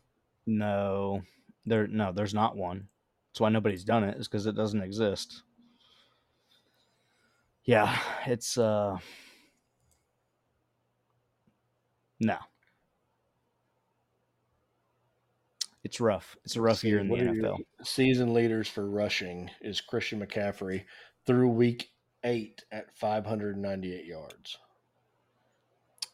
[0.46, 1.22] No,
[1.66, 2.88] there no, there's not one.
[3.32, 4.18] That's why nobody's done it.
[4.18, 5.44] Is because it doesn't exist.
[7.66, 7.98] Yeah,
[8.28, 8.98] it's uh,
[12.20, 12.38] no,
[15.84, 16.38] it's rough.
[16.46, 17.58] It's a rough See, year in the what are your NFL.
[17.84, 20.84] Season leaders for rushing is Christian McCaffrey
[21.26, 21.90] through week
[22.24, 24.58] eight at 598 yards.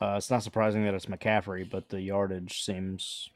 [0.02, 3.30] Uh, it's not surprising that it's McCaffrey, but the yardage seems.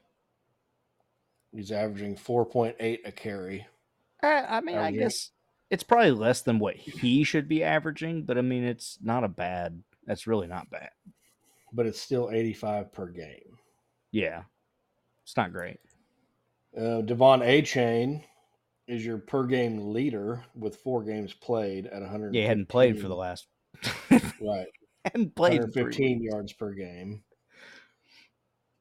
[1.54, 3.66] He's averaging 4.8 a carry.
[4.22, 5.00] Uh, I mean, I yeah.
[5.02, 5.30] guess
[5.70, 9.28] it's probably less than what he should be averaging, but I mean, it's not a
[9.28, 9.82] bad.
[10.06, 10.90] That's really not bad.
[11.72, 13.58] but it's still 85 per game.
[14.10, 14.42] Yeah,
[15.24, 15.80] it's not great.
[16.78, 17.62] Uh, Devon A.
[17.62, 18.24] Chain
[18.86, 22.34] is your per game leader with four games played at 100.
[22.34, 23.46] Yeah, he hadn't played for the last.
[24.10, 24.66] right
[25.12, 26.32] hadn't played in three 115 weeks.
[26.32, 27.22] yards per game.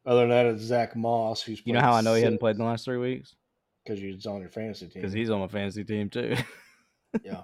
[0.06, 2.56] Other than that, it's Zach Moss who's You know how I know he hadn't played
[2.56, 3.36] in the last three weeks?
[3.84, 5.02] because he's on your fantasy team.
[5.02, 6.36] Because he's on my fantasy team too.
[7.24, 7.42] yeah,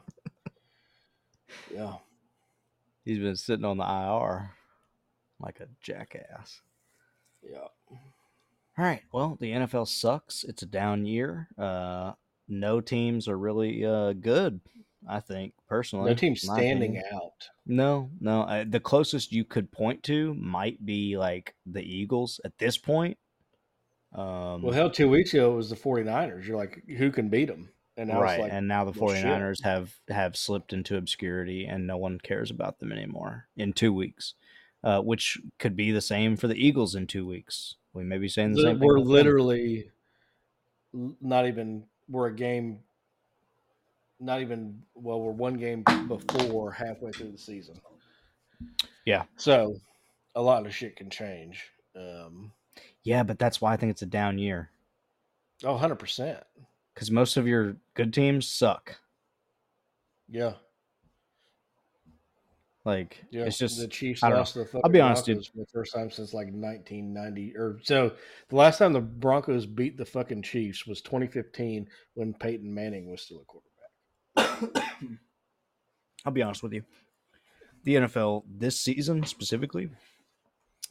[1.74, 1.96] yeah.
[3.06, 4.52] he's been sitting on the IR
[5.40, 6.62] like a jackass.
[7.42, 7.68] Yeah.
[8.78, 9.02] All right.
[9.12, 10.44] Well, the NFL sucks.
[10.44, 11.50] It's a down year.
[11.58, 12.14] Uh,
[12.48, 14.62] no teams are really uh, good.
[15.08, 17.04] I think personally, No team standing opinion.
[17.14, 17.50] out.
[17.66, 18.44] No, no.
[18.44, 23.18] I, the closest you could point to might be like the Eagles at this point.
[24.14, 26.46] Um, Well, hell, two weeks ago it was the 49ers.
[26.48, 27.70] You're like, who can beat them?
[27.96, 28.40] And now right.
[28.40, 29.26] like, and now the well, shit.
[29.26, 33.94] 49ers have have slipped into obscurity and no one cares about them anymore in two
[33.94, 34.36] weeks.
[34.82, 37.76] Uh, which could be the same for the Eagles in two weeks.
[37.94, 38.88] We may be saying the li- same thing.
[38.88, 39.90] we're literally
[40.94, 42.80] not even, we're a game,
[44.20, 47.76] not even, well, we're one game before halfway through the season.
[49.06, 49.24] Yeah.
[49.38, 49.76] So
[50.36, 51.66] a lot of shit can change.
[51.96, 52.52] Um,
[53.04, 54.70] Yeah, but that's why I think it's a down year
[55.64, 56.42] oh, 100%.
[56.94, 58.98] because most of your good teams suck.
[60.28, 60.54] Yeah.
[62.86, 63.44] Like Yeah.
[63.44, 64.64] it's just the Chiefs lost know.
[64.64, 64.68] the.
[64.68, 65.36] Fucking I'll be honest, dude.
[65.38, 68.12] Broncos for the first time since like 1990 or so.
[68.50, 73.22] The last time the Broncos beat the fucking Chiefs was 2015 when Peyton Manning was
[73.22, 73.69] still a quarterback.
[76.26, 76.84] I'll be honest with you.
[77.84, 79.90] The NFL this season specifically,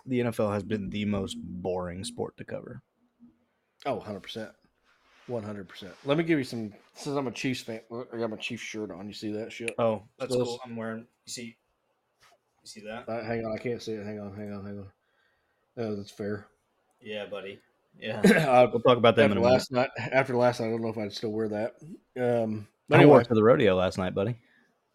[0.06, 2.82] the NFL has been the most boring sport to cover.
[3.84, 4.50] Oh, 100%.
[5.28, 5.90] 100%.
[6.04, 7.80] Let me give you some since I'm a Chiefs fan.
[8.12, 9.06] I got my Chiefs shirt on.
[9.06, 9.74] You see that shit?
[9.78, 10.58] Oh, that's cool.
[10.64, 11.06] I'm wearing.
[11.26, 11.56] You see,
[12.62, 13.08] you see that?
[13.08, 14.06] Uh, hang on, I can't see it.
[14.06, 14.90] Hang on, hang on, hang on.
[15.76, 16.46] Oh, that's fair.
[17.00, 17.60] Yeah, buddy.
[18.00, 19.52] Yeah, uh, we'll talk about that in after a minute.
[19.52, 21.74] last night, after last night, I don't know if I'd still wear that.
[22.18, 24.38] Um, but I anyway, wore it to the rodeo last night, buddy.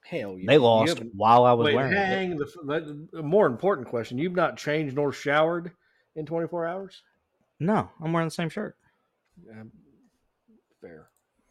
[0.05, 2.07] hell, you, They lost while I was Wait, wearing it.
[2.07, 5.71] hang the, the, the more important question: You've not changed nor showered
[6.15, 7.01] in 24 hours.
[7.59, 8.75] No, I'm wearing the same shirt.
[9.51, 9.71] Um,
[10.81, 11.09] fair.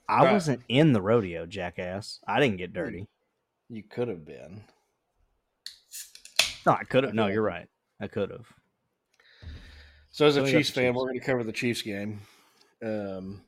[0.08, 0.32] I Right.
[0.32, 2.20] wasn't in the rodeo, jackass.
[2.26, 3.06] I didn't get dirty.
[3.70, 4.64] You could have been.
[6.66, 7.14] No, I could have.
[7.14, 7.68] No, you're right.
[8.00, 8.46] I could have.
[10.10, 12.20] So as a So we got Chiefs fan, we're going to cover the Chiefs game.
[12.84, 13.40] Um,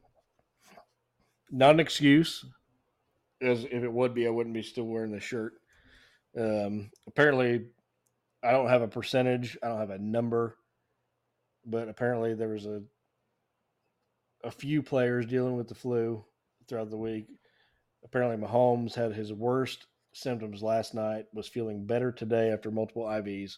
[1.50, 2.44] not an excuse,
[3.40, 5.54] as if it would be, I wouldn't be still wearing the shirt.
[6.38, 7.66] Um, apparently,
[8.42, 9.56] I don't have a percentage.
[9.62, 10.56] I don't have a number,
[11.64, 12.82] but apparently there was a
[14.44, 16.22] a few players dealing with the flu
[16.68, 17.26] throughout the week.
[18.04, 23.56] Apparently, Mahomes had his worst symptoms last night, was feeling better today after multiple IVs,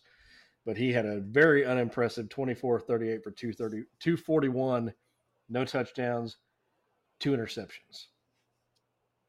[0.64, 4.92] but he had a very unimpressive 24 38 for 230, 241,
[5.48, 6.36] no touchdowns,
[7.18, 8.06] two interceptions.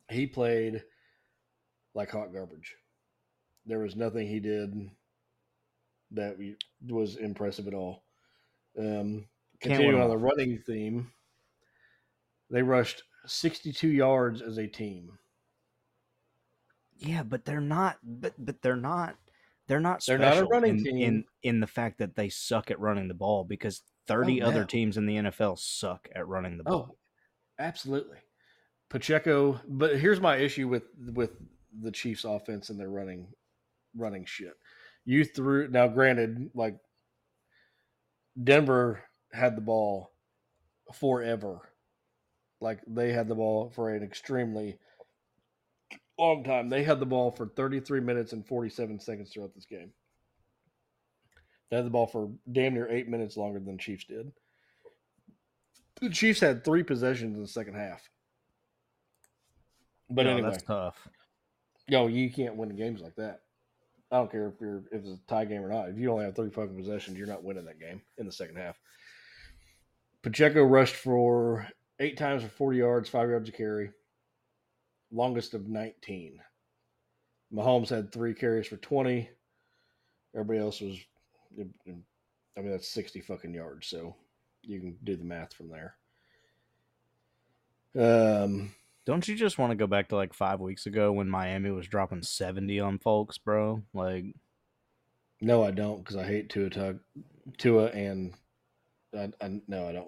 [0.09, 0.83] He played
[1.93, 2.75] like hot garbage.
[3.65, 4.89] There was nothing he did
[6.11, 6.57] that we-
[6.87, 8.03] was impressive at all.
[8.77, 9.27] Um,
[9.59, 11.11] continuing on the running theme,
[12.49, 15.17] they rushed 62 yards as a team.
[16.97, 17.97] Yeah, but they're not.
[18.03, 19.15] But but they're not.
[19.67, 20.03] They're not.
[20.05, 20.97] They're not a running in, team.
[20.97, 24.65] in in the fact that they suck at running the ball because thirty Oh, other
[24.65, 26.87] teams in the NFL suck at running the ball.
[26.91, 26.97] Oh,
[27.59, 28.17] absolutely.
[28.89, 30.83] Pacheco, but here's my issue with
[31.13, 31.31] with
[31.81, 33.27] the Chiefs offense and their running
[33.95, 34.53] running shit.
[35.05, 36.77] You threw now granted like
[38.41, 39.03] Denver
[39.33, 40.11] had the ball
[40.93, 41.59] forever.
[42.61, 44.77] Like they had the ball for an extremely
[46.17, 46.69] long time.
[46.69, 49.91] They had the ball for 33 minutes and 47 seconds throughout this game.
[51.69, 54.31] They had the ball for damn near 8 minutes longer than Chiefs did.
[56.01, 58.07] The Chiefs had three possessions in the second half.
[60.09, 61.07] But No, anyway, that's tough.
[61.87, 63.41] yo, you can't win games like that.
[64.11, 65.89] I don't care if you're if it's a tie game or not.
[65.89, 68.55] If you only have three fucking possessions, you're not winning that game in the second
[68.57, 68.79] half.
[70.21, 71.67] Pacheco rushed for
[71.99, 73.91] eight times for 40 yards, five yards a carry,
[75.11, 76.39] longest of 19.
[77.53, 79.29] Mahomes had three carries for 20.
[80.35, 80.97] Everybody else was,
[81.59, 82.03] I mean,
[82.71, 83.87] that's 60 fucking yards.
[83.87, 84.15] So
[84.61, 85.95] you can do the math from there.
[87.95, 88.73] Um,
[89.07, 91.87] Don't you just want to go back to like five weeks ago when Miami was
[91.87, 93.81] dropping seventy on folks, bro?
[93.93, 94.25] Like,
[95.39, 96.99] No, I don't because I hate Tua Tug,
[97.57, 98.33] Tua and
[99.17, 100.07] I, I no, I don't.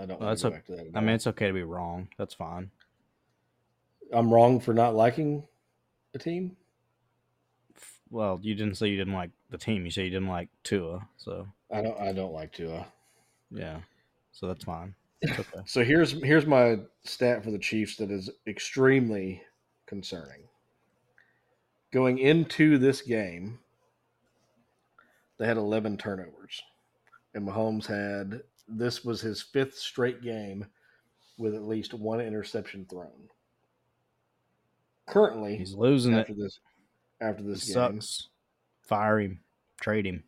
[0.00, 0.18] I don't.
[0.18, 0.86] Well, want that's to go a- back to that.
[0.86, 2.08] at I mean, it's okay to be wrong.
[2.16, 2.70] That's fine.
[4.14, 5.46] I'm wrong for not liking
[6.14, 6.56] a team.
[8.08, 9.84] Well, you didn't say you didn't like the team.
[9.84, 11.06] You said you didn't like Tua.
[11.18, 12.00] So I don't.
[12.00, 12.86] I don't like Tua.
[13.50, 13.80] yeah,
[14.32, 14.94] so that's fine.
[15.24, 15.42] Okay.
[15.66, 19.42] So here's here's my stat for the Chiefs that is extremely
[19.86, 20.42] concerning.
[21.92, 23.58] Going into this game,
[25.38, 26.62] they had 11 turnovers,
[27.34, 30.66] and Mahomes had this was his fifth straight game
[31.38, 33.28] with at least one interception thrown.
[35.06, 36.38] Currently, He's losing after it.
[36.38, 36.60] this
[37.20, 38.28] after this game, sucks.
[38.82, 39.40] Fire him.
[39.80, 40.24] Trade him.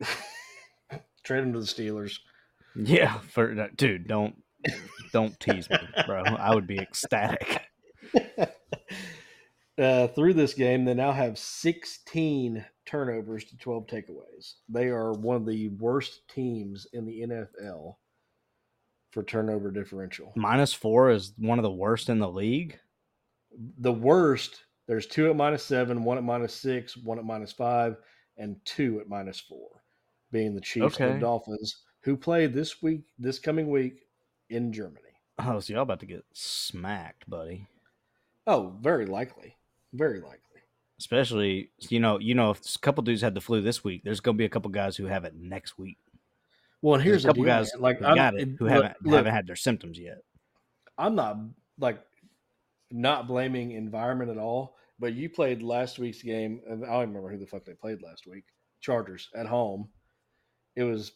[1.22, 2.18] trade him to the Steelers.
[2.76, 4.36] Yeah, for dude, don't
[5.12, 5.76] don't tease me,
[6.06, 6.22] bro.
[6.22, 7.62] I would be ecstatic.
[9.78, 14.54] uh, through this game, they now have 16 turnovers to 12 takeaways.
[14.68, 17.96] They are one of the worst teams in the NFL
[19.10, 20.32] for turnover differential.
[20.36, 22.78] Minus four is one of the worst in the league.
[23.78, 27.96] The worst, there's two at minus seven, one at minus six, one at minus five,
[28.38, 29.68] and two at minus four,
[30.30, 31.10] being the Chiefs Okay.
[31.10, 34.06] and Dolphins, who play this week, this coming week
[34.50, 34.98] in Germany.
[35.38, 37.66] Oh, so y'all about to get smacked, buddy.
[38.46, 39.56] Oh, very likely.
[39.92, 40.38] Very likely.
[40.98, 44.20] Especially, you know, you know, if a couple dudes had the flu this week, there's
[44.20, 45.98] gonna be a couple guys who have it next week.
[46.80, 47.82] Well, and There's here's a couple deal, guys man.
[47.82, 50.18] like who I'm- got it who look- haven't look, haven't had their symptoms yet.
[50.98, 51.38] I'm not
[51.78, 52.00] like
[52.90, 57.30] not blaming environment at all, but you played last week's game, and I don't remember
[57.30, 58.44] who the fuck they played last week.
[58.80, 59.88] Chargers at home.
[60.76, 61.12] It was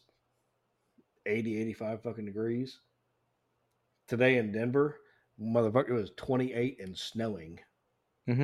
[1.27, 2.79] 80, 85 fucking degrees.
[4.07, 4.99] Today in Denver,
[5.41, 7.59] motherfucker, it was 28 and snowing.
[8.29, 8.41] Mm-hmm.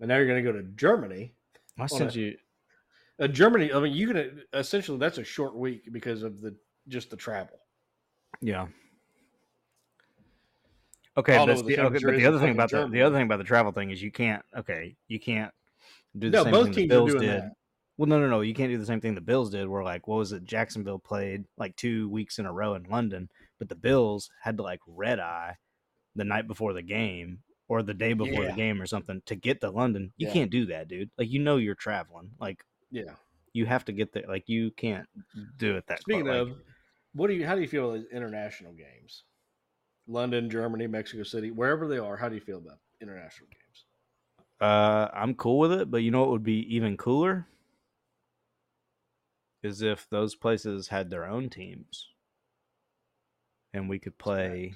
[0.00, 1.32] And now you're going to go to Germany.
[1.78, 2.36] I sent you.
[3.18, 6.54] Uh, Germany, I mean, you can essentially that's a short week because of the
[6.88, 7.58] just the travel.
[8.42, 8.66] Yeah.
[11.16, 13.00] Okay, I don't know that's the the, okay, but the other thing about the, the
[13.00, 14.44] other thing about the travel thing is you can't.
[14.56, 15.50] Okay, you can't
[16.18, 17.42] do the No, same both thing the teams are Bills doing did.
[17.42, 17.52] that.
[17.98, 18.42] Well, no, no, no.
[18.42, 19.68] You can't do the same thing the Bills did.
[19.68, 20.44] Where like, what was it?
[20.44, 23.28] Jacksonville played like two weeks in a row in London,
[23.58, 25.56] but the Bills had to like red eye
[26.14, 28.50] the night before the game or the day before Yeah.
[28.50, 30.12] the game or something to get to London.
[30.18, 30.32] You Yeah.
[30.34, 31.10] can't do that, dude.
[31.18, 32.30] Like, you know, you're traveling.
[32.38, 33.14] Like, Yeah.
[33.54, 34.24] you have to get there.
[34.28, 35.08] Like, you can't
[35.56, 35.98] do it that.
[36.06, 36.14] Way.
[36.16, 36.52] Speaking of,
[37.14, 37.46] what do you?
[37.46, 39.24] How do you feel about international games?
[40.06, 42.16] London, Germany, Mexico City, wherever they are.
[42.16, 43.86] How do you feel about international games?
[44.60, 47.46] Uh, I'm cool with it, but you know what would be even cooler?
[49.66, 52.10] Is if those places had their own teams
[53.74, 54.74] and we could play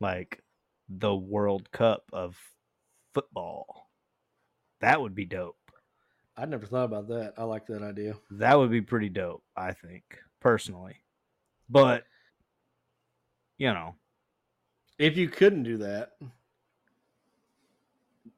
[0.00, 0.42] like
[0.88, 2.36] the World Cup of
[3.14, 3.88] football.
[4.80, 5.70] That would be dope.
[6.36, 7.34] I never thought about that.
[7.38, 8.16] I like that idea.
[8.32, 10.02] That would be pretty dope, I think,
[10.40, 10.96] personally.
[11.70, 12.02] But
[13.58, 13.94] you know,
[14.98, 16.14] If you couldn't do that,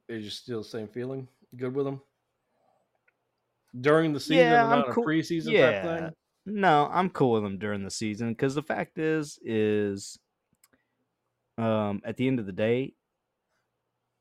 [0.07, 1.29] Is you still the same feeling?
[1.57, 2.03] Good with them
[3.79, 5.83] during the season, Yeah, I'm not cool- a preseason type yeah.
[5.83, 6.11] thing.
[6.47, 10.19] No, I'm cool with them during the season because the fact is, is
[11.59, 12.95] um, at the end of the day,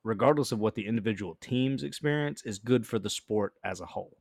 [0.03, 4.17] regardless of what the individual teams experience, is good for the sport as a whole.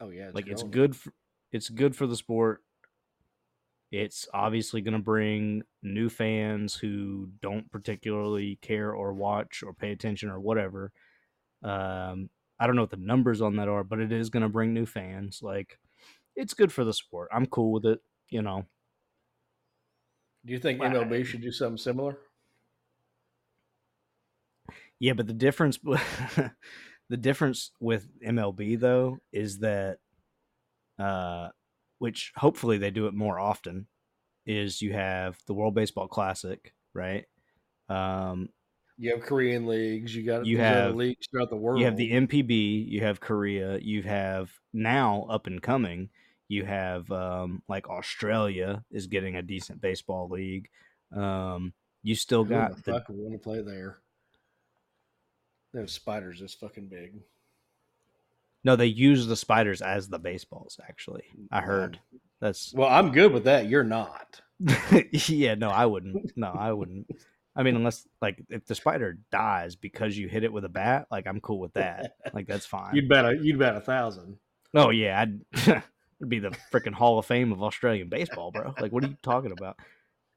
[0.00, 1.12] Oh yeah, like it's good for,
[1.52, 2.62] it's good for the sport
[3.94, 9.92] it's obviously going to bring new fans who don't particularly care or watch or pay
[9.92, 10.90] attention or whatever
[11.62, 12.30] um
[12.62, 14.72] i don't know what the numbers on that are but it is going to bring
[14.72, 15.78] new fans like
[16.36, 18.64] it's good for the sport i'm cool with it you know
[20.44, 22.18] Do you think MLB should do something similar?
[24.98, 25.78] Yeah, but the difference
[27.10, 29.98] the difference with MLB though is that
[30.98, 31.48] uh
[31.98, 33.86] which hopefully they do it more often
[34.46, 37.26] is you have the World Baseball Classic, right?
[37.88, 38.48] Um
[39.02, 40.14] You have Korean leagues.
[40.14, 41.80] You got You have- leagues throughout the world.
[41.80, 46.08] you have the NPB, you have Korea, you have now up and coming,
[46.46, 50.68] you have um like Australia is getting a decent baseball league.
[51.10, 51.72] Um
[52.04, 53.98] you still Who got the the fuck want to play there?
[55.74, 57.14] They have spiders this fucking big.
[58.62, 61.24] No, they use the spiders as the baseballs actually.
[61.50, 61.98] I heard.
[62.40, 63.68] That's Well, I'm good with that.
[63.68, 64.40] You're not.
[65.12, 66.36] yeah, no, I wouldn't.
[66.36, 67.08] No, I wouldn't.
[67.54, 71.06] I mean, unless like if the spider dies because you hit it with a bat,
[71.10, 72.16] like I'm cool with that.
[72.34, 72.94] Like that's fine.
[72.94, 74.38] You'd bet a you'd bet a thousand.
[74.74, 75.40] oh yeah, I'd
[76.22, 78.74] it'd be the freaking Hall of Fame of Australian baseball, bro.
[78.80, 79.76] Like what are you talking about?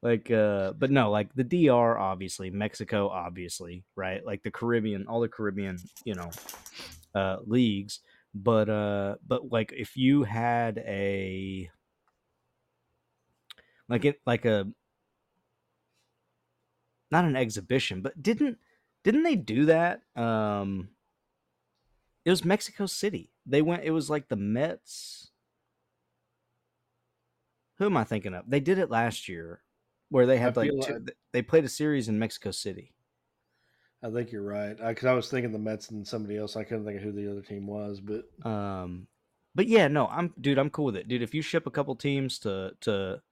[0.02, 4.24] Like uh but no, like the DR obviously, Mexico obviously, right?
[4.24, 6.30] Like the Caribbean, all the Caribbean, you know,
[7.14, 8.00] uh leagues,
[8.34, 11.70] but uh but like if you had a
[13.88, 14.66] like it like a
[17.10, 18.58] not an exhibition, but didn't
[19.04, 20.02] didn't they do that?
[20.16, 20.90] Um
[22.24, 23.30] it was Mexico City.
[23.46, 25.30] They went it was like the Mets.
[27.78, 28.44] Who am I thinking of?
[28.48, 29.60] They did it last year
[30.08, 32.92] where they had like two, like- they played a series in Mexico City.
[34.02, 34.76] I think you're right.
[34.76, 36.54] Because I, was thinking the Mets and somebody else.
[36.56, 39.08] I couldn't think of who the other team was, but Um,
[39.54, 40.58] but yeah, no, I'm dude.
[40.58, 41.22] I'm cool with it, dude.
[41.22, 43.22] If you ship a couple teams to to,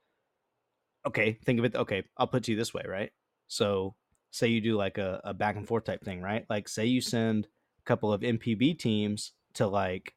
[1.06, 1.74] okay, think of it.
[1.76, 3.12] Okay, I'll put it to you this way, right?
[3.54, 3.94] So,
[4.30, 6.44] say you do like a, a back and forth type thing, right?
[6.50, 10.14] Like, say you send a couple of NPB teams to like,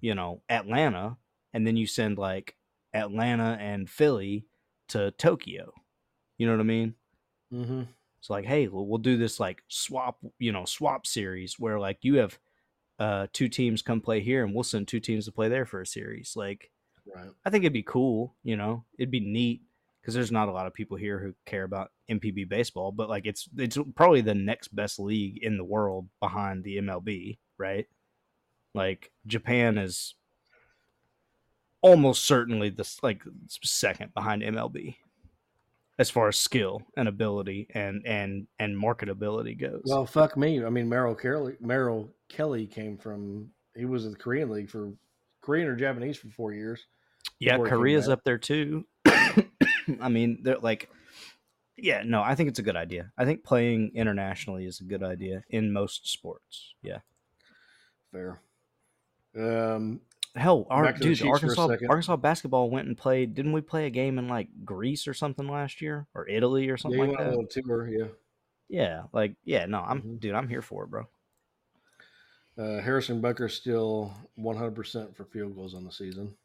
[0.00, 1.18] you know, Atlanta,
[1.52, 2.56] and then you send like
[2.94, 4.46] Atlanta and Philly
[4.88, 5.72] to Tokyo.
[6.38, 6.94] You know what I mean?
[7.52, 7.82] mm-hmm.
[8.20, 11.98] So like, hey, well, we'll do this like swap, you know, swap series where like
[12.02, 12.38] you have
[12.98, 15.80] uh two teams come play here and we'll send two teams to play there for
[15.80, 16.32] a series.
[16.34, 16.70] Like
[17.14, 17.30] right.
[17.44, 18.84] I think it'd be cool, you know.
[18.98, 19.62] It'd be neat
[20.08, 23.26] because there's not a lot of people here who care about NPB baseball, but like
[23.26, 27.84] it's it's probably the next best league in the world behind the MLB, right?
[28.74, 30.14] Like Japan is
[31.82, 33.22] almost certainly the like
[33.62, 34.96] second behind MLB
[35.98, 39.82] as far as skill and ability and and and marketability goes.
[39.84, 40.64] Well, fuck me.
[40.64, 41.56] I mean, Merrill Kelly.
[41.60, 43.50] Merrill Kelly came from.
[43.76, 44.90] He was in the Korean League for
[45.42, 46.86] Korean or Japanese for four years.
[47.40, 48.86] yeah, before he came Korea's up there too.
[50.00, 50.90] I mean, they're like,
[51.76, 53.12] yeah, no, I think it's a good idea.
[53.18, 56.74] I think playing internationally is a good idea in most sports.
[56.82, 57.00] Yeah,
[58.12, 58.40] Fair.
[59.36, 60.00] Um,
[60.34, 61.68] hell, our Back to the dude, Arkansas.
[61.88, 63.34] Arkansas basketball went and played.
[63.34, 66.72] Didn't we play a game in like Greece or something last year or Italy or
[66.72, 67.36] yeah, something he like went on a that?
[67.36, 67.88] little tour.
[67.88, 68.08] Yeah.
[68.68, 70.20] Yeah, like yeah, no, I'm Mhm.
[70.20, 71.06] dude, I'm here for it, bro.
[72.58, 76.36] Uh, Harrison Butker's still 100% for field goals on the season.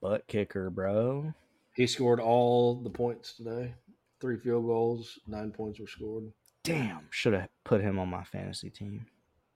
[0.00, 1.32] Butt kicker, bro.
[1.80, 3.72] He scored all the points today.
[4.20, 6.30] Three field goals, nine points were scored.
[6.62, 9.06] Damn, should have put him on my fantasy team.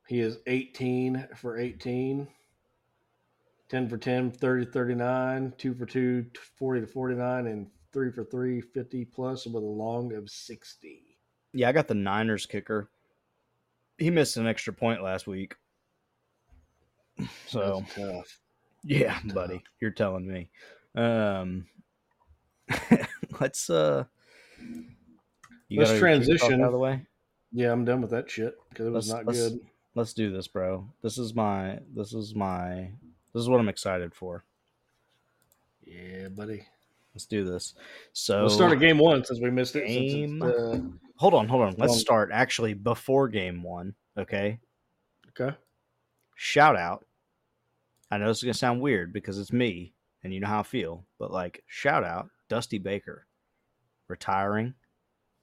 [0.08, 2.26] He is 18 for 18,
[3.68, 6.26] 10 for 10, 30 39, 2 for 2,
[6.56, 11.02] 40 to 49, and 3 for 3, 50 plus with a long of 60.
[11.52, 12.88] Yeah, I got the Niners kicker.
[13.98, 15.56] He missed an extra point last week.
[17.48, 18.40] So That's tough.
[18.82, 19.34] yeah, tough.
[19.34, 20.48] buddy, you're telling me.
[20.94, 21.66] Um,
[23.40, 24.04] let's uh,
[24.58, 24.78] Let's got
[25.70, 26.60] your Chiefs talk transition.
[26.60, 27.06] out of the way.
[27.52, 29.60] Yeah, I'm done with that shit because it was Let's- not let's- good.
[29.96, 30.88] Let's do this, bro.
[31.02, 31.78] This is my.
[31.94, 32.90] This is my.
[33.32, 34.42] This is what I'm excited for.
[35.86, 36.66] Yeah, buddy.
[37.14, 37.74] Let's do this.
[38.12, 39.86] So Let's start at game one since we missed it.
[39.86, 40.78] Game- uh,
[41.16, 41.74] hold on, hold on.
[41.78, 43.94] Let's start actually before game one.
[44.18, 44.58] Okay.
[45.28, 45.56] okay.
[46.34, 47.04] shout out.
[48.10, 49.92] I know this is gonna sound weird because it's me
[50.24, 53.26] and you know how I feel, but like shout out Dusty Baker
[54.08, 54.74] retiring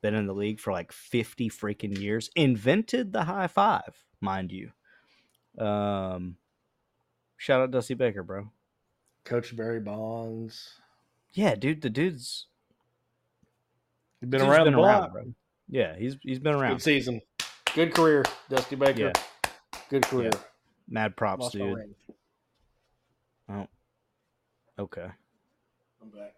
[0.02, 4.72] been in the league for like 50 freaking years, invented the high five, mind you.
[5.64, 6.38] Um,
[7.38, 8.49] shout out Dusty Baker, bro.
[9.26, 10.80] Coach Barry Bonds.
[11.34, 12.48] Yeah, dude, the dude's
[14.19, 15.11] He's been dude's around been the block.
[15.14, 15.34] bro.
[15.69, 16.73] Yeah, he's he's been around.
[16.73, 17.22] Good season.
[17.73, 19.11] Good career, Dusty Baker.
[19.15, 19.49] Yeah.
[19.90, 20.32] Good career.
[20.88, 21.76] Mad props, Lost dude.
[21.76, 21.95] ring.
[24.80, 25.07] Okay.
[26.02, 26.34] I'm back.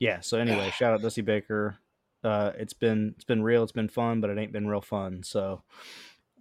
[0.00, 0.20] Yeah.
[0.20, 1.76] So anyway, shout out Dusty Baker.
[2.24, 3.62] Uh, it's been it's been real.
[3.62, 5.22] It's been fun, but it ain't been real fun.
[5.22, 5.62] So,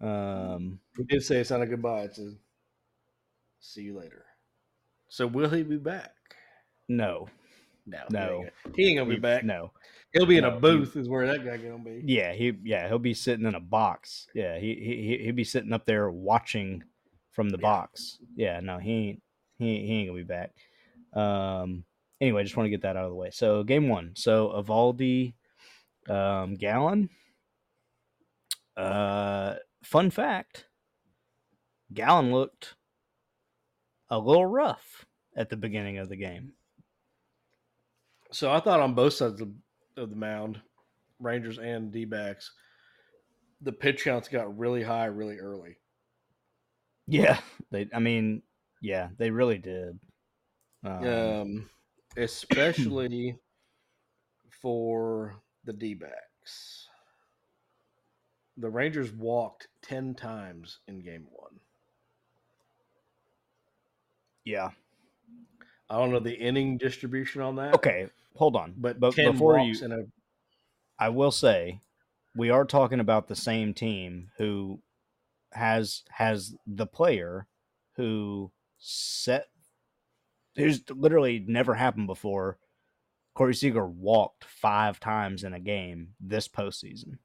[0.02, 2.02] um, He did say it's not a goodbye.
[2.04, 2.34] It's a
[3.60, 4.26] see you later.
[5.10, 6.14] So will he be back?
[6.90, 7.28] no,
[7.86, 8.04] No.
[8.12, 8.20] No.
[8.28, 9.44] He ain't gonna, he ain't gonna be He- back.
[9.44, 9.72] No.
[10.14, 12.02] He'll be in No, a he- booth, is where that guy gonna be.
[12.06, 14.28] Yeah, he yeah he'll be sitting in a box.
[14.34, 16.84] Yeah, he he he'll be sitting up there watching
[17.32, 17.62] from the Yeah.
[17.62, 18.18] box.
[18.36, 19.24] Yeah, no, he ain't
[19.60, 20.56] he he ain't gonna be back.
[21.14, 21.84] Um.
[22.20, 23.30] Anyway, just want to get that out of the way.
[23.32, 24.12] So game one.
[24.16, 25.34] So Eovaldi,
[26.10, 27.10] um, Gallen.
[28.76, 30.66] Uh, fun fact.
[31.94, 32.76] Gallen looked
[34.10, 36.54] a little rough at the beginning of the game.
[38.32, 39.50] So I thought on both sides of,
[39.96, 40.60] of the mound,
[41.20, 42.52] Rangers and D backs,
[43.62, 45.78] the pitch counts got really high really early.
[47.08, 47.40] Yeah,
[47.72, 47.88] they.
[47.94, 48.42] I mean,
[48.82, 49.98] yeah, they really did.
[50.84, 51.70] Um, Um,
[52.24, 53.38] especially
[54.62, 56.88] for the D backs.
[58.58, 61.60] The Rangers walked 10 times in game one.
[64.48, 64.70] yeah.
[65.90, 67.76] I don't know the inning distribution on that.
[67.76, 68.74] Okay, hold on.
[68.78, 70.00] But, but 10 before you, walks in a
[71.00, 71.82] I will say,
[72.36, 74.80] we are talking about the same team who
[75.54, 77.48] has has the player
[77.96, 79.48] who set
[80.58, 82.58] who's literally never happened before.
[83.36, 87.18] Corey Seager walked five times in a game this postseason.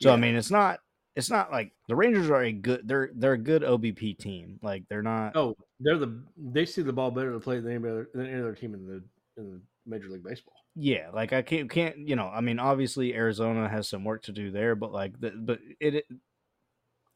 [0.00, 0.80] So I mean, it's not
[1.16, 4.58] it's not like the Rangers are a good they're they're a good OBP team.
[4.62, 5.36] Like they're not.
[5.36, 8.40] Oh, they're the they see the ball better to play than any other, than any
[8.40, 9.02] other team in the
[9.40, 10.54] in the Major League Baseball.
[10.76, 14.32] Yeah, like I can't can't you know I mean obviously Arizona has some work to
[14.32, 16.04] do there, but like the, but it, it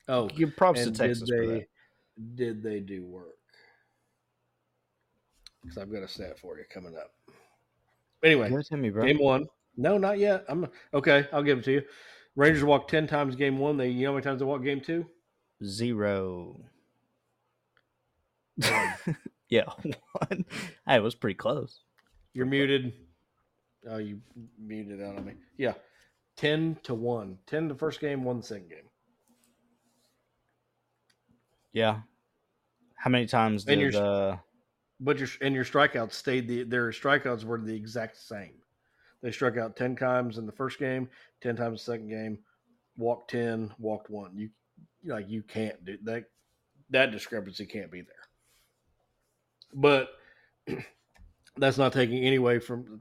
[0.09, 1.67] Oh, give props to Texas they
[2.35, 3.37] did they do work?
[5.63, 7.13] Because I've got a stat for you coming up.
[8.25, 9.05] Anyway, Give it to me, bro.
[9.05, 9.47] game one.
[9.77, 10.45] No, not yet.
[10.49, 11.27] I'm okay.
[11.33, 11.83] I'll give it to you.
[12.37, 13.77] Rangers walked ten times game one.
[13.77, 15.07] They you know how many times they walked game two?
[15.65, 16.61] Zero.
[19.49, 20.47] Yeah, one.
[20.87, 21.81] Hey, it was pretty close.
[22.33, 22.95] You're muted.
[23.87, 24.19] Oh, you
[24.59, 25.35] muted out on me.
[25.59, 25.75] Yeah,
[26.39, 27.37] ten to one.
[27.47, 28.89] Ten the first game, one the second game.
[31.75, 32.01] Yeah.
[32.97, 34.37] How many times And did uh
[35.03, 38.55] But your and your strikeouts stayed the their strikeouts were the exact same.
[39.21, 41.09] They struck out ten times in the first game,
[41.41, 42.39] ten times the second game,
[42.97, 44.31] walked ten, walked one.
[44.37, 44.51] You
[45.05, 46.25] like you can't do that.
[46.91, 48.15] That discrepancy can't be there.
[49.75, 50.11] But
[51.57, 53.01] that's not taking any away from.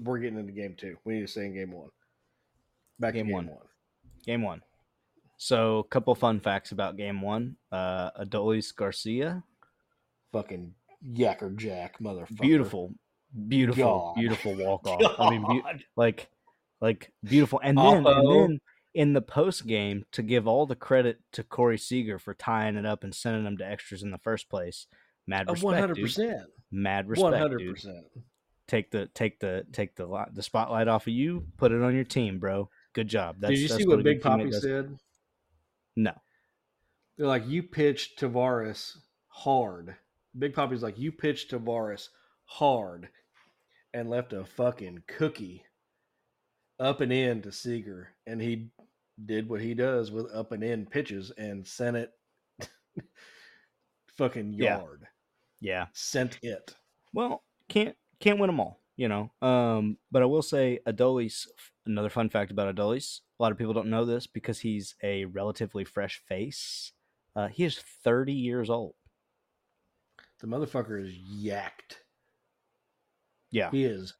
[0.00, 0.96] We're getting into game two.
[1.04, 1.90] We need to stay in game one.
[2.98, 3.46] Back Game to game one.
[3.46, 3.66] one.
[4.26, 4.62] game one?
[5.38, 7.56] So, a couple fun facts about game one.
[7.70, 9.42] Uh Adolis Garcia,
[10.32, 10.74] Fucking
[11.10, 12.40] Yackerjack, motherfucker.
[12.40, 12.94] beautiful,
[13.48, 14.20] beautiful, God.
[14.20, 15.18] beautiful walk off.
[15.18, 15.82] I mean, God.
[15.96, 16.28] like,
[16.80, 17.60] like beautiful.
[17.62, 18.60] And then, and then
[18.94, 22.86] in the post game, to give all the credit to Corey Seager for tying it
[22.86, 24.86] up and sending them to extras in the first place.
[25.26, 26.04] Mad Uh, respect, One hundred dude.
[26.04, 26.42] percent.
[26.70, 27.74] Mad respect, hundred dude.
[27.74, 28.04] percent.
[28.68, 31.46] Take the take the take the the spotlight off of you.
[31.58, 32.70] Put it on your team, bro.
[32.92, 33.36] Good job.
[33.40, 34.96] That's, Did you see what what Big Poppy said?
[35.96, 36.12] No.
[37.18, 38.96] They're like, you pitched Taveras
[39.28, 39.96] hard.
[40.38, 42.08] Big Poppy's like, you pitched Taveras
[42.44, 43.08] hard
[43.94, 45.62] and left a fucking cookie
[46.80, 48.08] up and in to Seager.
[48.26, 48.70] And he
[49.26, 52.12] did what he does with up and in pitches and sent it
[54.16, 54.78] fucking Yeah.
[54.78, 55.06] yard.
[55.60, 55.86] Yeah.
[55.92, 56.74] Sent it.
[57.12, 59.30] Well, can't can't win them all, you know.
[59.42, 61.46] Um, but I will say Adolis.
[61.84, 65.24] Another fun fact about Adolis: a lot of people don't know this because he's a
[65.26, 66.92] relatively fresh face.
[67.36, 68.94] Uh, he is 30 years old.
[70.42, 71.98] The motherfucker is yacked.
[73.52, 74.14] Yeah, He is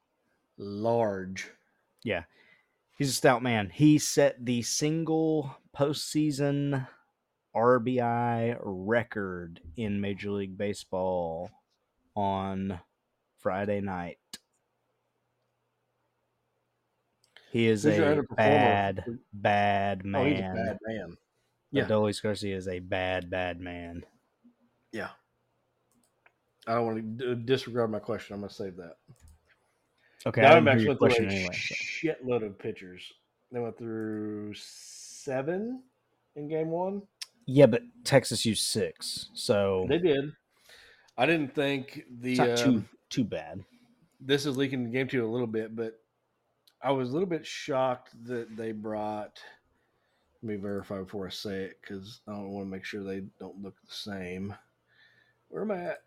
[0.56, 1.50] large.
[2.04, 2.24] yeah,
[2.96, 3.70] he's a stout man.
[3.70, 6.86] He set the single postseason
[7.56, 11.50] RBI record in Major League Baseball
[12.14, 12.78] on
[13.38, 14.18] Friday night.
[17.50, 20.22] He is a bad, bad man.
[20.22, 21.16] Oh, he's a bad man.
[21.72, 21.84] Yeah.
[21.86, 24.04] Adolis Garcia is a bad, bad man.
[24.92, 25.10] Yeah.
[26.66, 28.34] I don't want to disregard my question.
[28.34, 28.96] I'm going to save that.
[30.24, 31.54] Okay, I didn't hear Diamondbacks went through question a anyway.
[31.54, 33.12] so- shitload of pitchers.
[33.50, 35.82] They went through seven
[36.36, 37.02] in game one.
[37.46, 40.32] Yeah, but Texas used six, so They did.
[41.18, 43.62] I didn't think the not too um, too bad.
[44.20, 46.00] this is leaking the game two a little bit, but
[46.82, 49.38] I was a little bit shocked that they brought.
[50.42, 53.22] Let me verify before I say it because I don't want to make sure they
[53.38, 54.54] don't look the same.
[55.48, 56.02] Where am I at?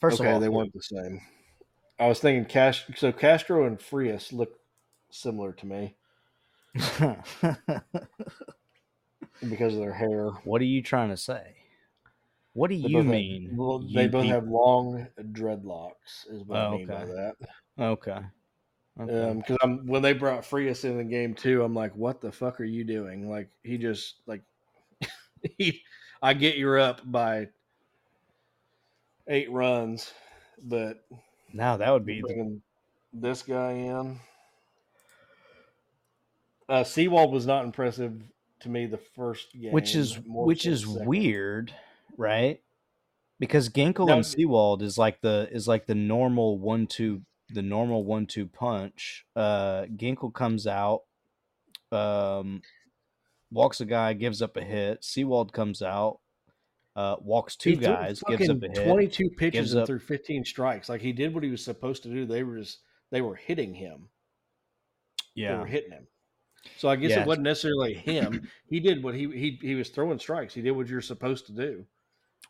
[0.00, 1.20] First okay, of all, they weren't the same.
[1.98, 2.84] I was thinking Cash.
[2.96, 4.58] So Castro and Frias look
[5.10, 5.96] similar to me
[9.48, 10.28] because of their hair.
[10.44, 11.54] what are you trying to say?
[12.52, 13.54] What do They you both have- mean?
[13.56, 16.26] well, they both peop- have long dreadlocks.
[16.30, 17.12] Is what Oh, I mean by okay.
[17.12, 17.34] that.
[17.82, 18.20] okay.
[19.00, 19.22] okay.
[19.30, 22.32] Um, because I'm when they brought Frias in the game too, I'm like, what the
[22.32, 23.30] fuck are you doing?
[23.30, 24.42] Like he just like
[25.58, 25.82] he,
[26.22, 27.48] I get you're up by
[29.28, 30.12] eight runs,
[30.62, 31.04] but
[31.52, 32.60] now that would be the,
[33.12, 34.18] this guy in.
[36.68, 38.20] Uh, Sewald was not impressive
[38.60, 41.06] to me the first game, which is which is second.
[41.06, 41.74] weird,
[42.16, 42.60] right?
[43.38, 47.62] Because Ginkel Now- and Sewald is like the is like the normal one two the
[47.62, 49.24] normal one two punch.
[49.36, 51.02] Uh Ginkel comes out,
[51.92, 52.62] um
[53.50, 55.04] walks a guy, gives up a hit.
[55.04, 56.20] Sewald comes out,
[56.96, 58.86] uh walks two guys, gives up a hit.
[58.88, 60.88] 22 pitches and up- threw 15 strikes.
[60.88, 62.26] Like he did what he was supposed to do.
[62.26, 62.78] They were just
[63.10, 64.08] they were hitting him.
[65.34, 66.06] Yeah, they were hitting him.
[66.78, 67.20] So I guess Yeah.
[67.22, 68.48] it wasn't necessarily him.
[68.68, 70.54] he did what he he he was throwing strikes.
[70.54, 71.84] He did what you're supposed to do.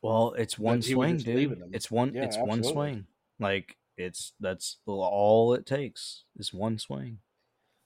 [0.02, 1.62] Well, it's one swing, dude.
[1.73, 3.06] It's one Yeah, it's one swing.
[3.40, 7.18] Like it's that's all it takes is one swing.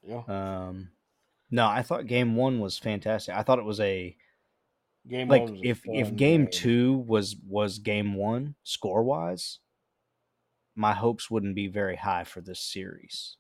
[0.07, 0.23] Yeah.
[0.29, 0.91] Um,
[1.51, 3.35] no, I thought game one was fantastic.
[3.35, 4.17] I thought it was a
[5.09, 9.59] Game like if if fun game two was was game one score wise,
[10.75, 13.37] my hopes wouldn't be very high for this series.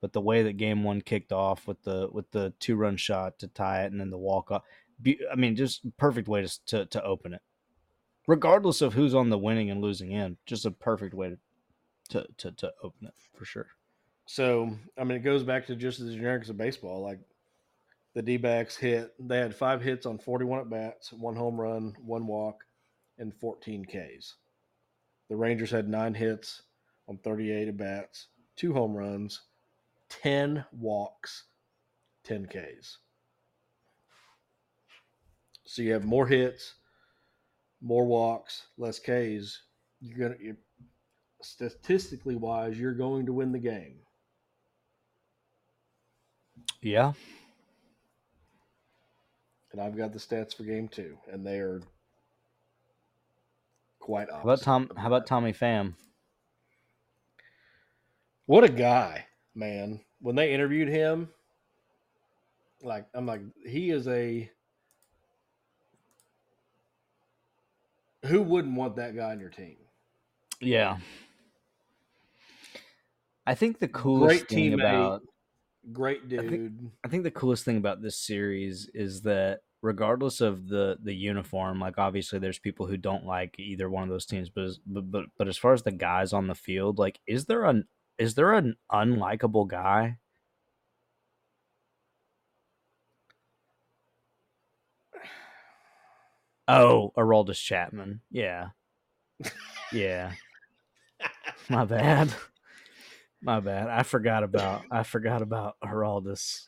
[0.00, 3.38] But the way that game one kicked off with the with the two run shot
[3.38, 4.64] to tie it and then the walk off,
[5.06, 7.42] I mean, just perfect way to, to to open it.
[8.26, 11.38] Regardless of who's on the winning and losing end, just a perfect way to
[12.10, 13.68] to to, to open it for sure.
[14.26, 17.02] So I mean, it goes back to just the generic of baseball.
[17.02, 17.20] Like
[18.14, 21.96] the D backs hit, they had five hits on 41 at bats, one home run,
[22.04, 22.64] one walk,
[23.18, 24.34] and 14 Ks.
[25.28, 26.62] The Rangers had nine hits
[27.08, 29.42] on 38 at bats, two home runs,
[30.08, 31.44] 10 walks,
[32.24, 32.98] 10 Ks.
[35.64, 36.74] So you have more hits,
[37.80, 39.62] more walks, less Ks.
[40.00, 40.54] You're gonna
[41.42, 43.98] statistically wise, you're going to win the game.
[46.86, 47.14] Yeah,
[49.72, 51.82] and I've got the stats for game two, and they are
[53.98, 54.88] quite how about Tom?
[54.96, 55.26] How about.
[55.26, 55.94] Tommy Pham?
[58.46, 59.26] What a guy,
[59.56, 59.98] man!
[60.20, 61.28] When they interviewed him,
[62.84, 64.48] like I'm like, he is a
[68.26, 69.76] who wouldn't want that guy on your team?
[70.60, 70.98] Yeah.
[73.44, 74.80] I think the coolest Great thing teammate.
[74.80, 75.22] about
[75.92, 76.90] Great I think- dude.
[77.04, 81.78] I think the coolest thing about this series is that regardless of the the uniform,
[81.80, 85.24] like obviously there's people who don't like either one of those teams, but but, but
[85.38, 87.86] but as far as the guys on the field, like is there an
[88.18, 90.18] is there an unlikable guy?
[96.68, 98.20] Oh, Aroldis Chapman.
[98.30, 98.68] Yeah.
[99.92, 100.32] Yeah.
[101.68, 102.32] My bad.
[103.42, 103.88] My bad.
[103.88, 106.64] I forgot about I forgot about Aroldis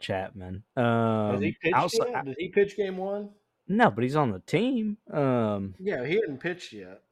[0.00, 0.62] Chapman.
[0.76, 2.24] Um Has he pitched outside- yet?
[2.24, 3.30] Did he pitch game one?
[3.68, 4.98] No, but he's on the team.
[5.10, 7.02] Um Yeah, he hadn't pitched yet.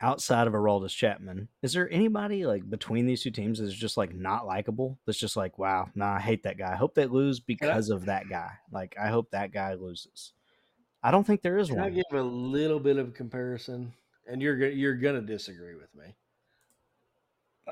[0.00, 4.12] outside of Aroldis Chapman, is there anybody like between these two teams that's just like
[4.14, 4.98] not likable?
[5.06, 6.72] That's just like, wow, nah, I hate that guy.
[6.72, 8.50] I hope they lose because of that guy.
[8.72, 10.32] Like, I hope that guy loses.
[11.04, 11.80] I don't think there is one.
[11.80, 13.92] I give a little bit of comparison?
[14.28, 16.14] And you're you're gonna disagree with me.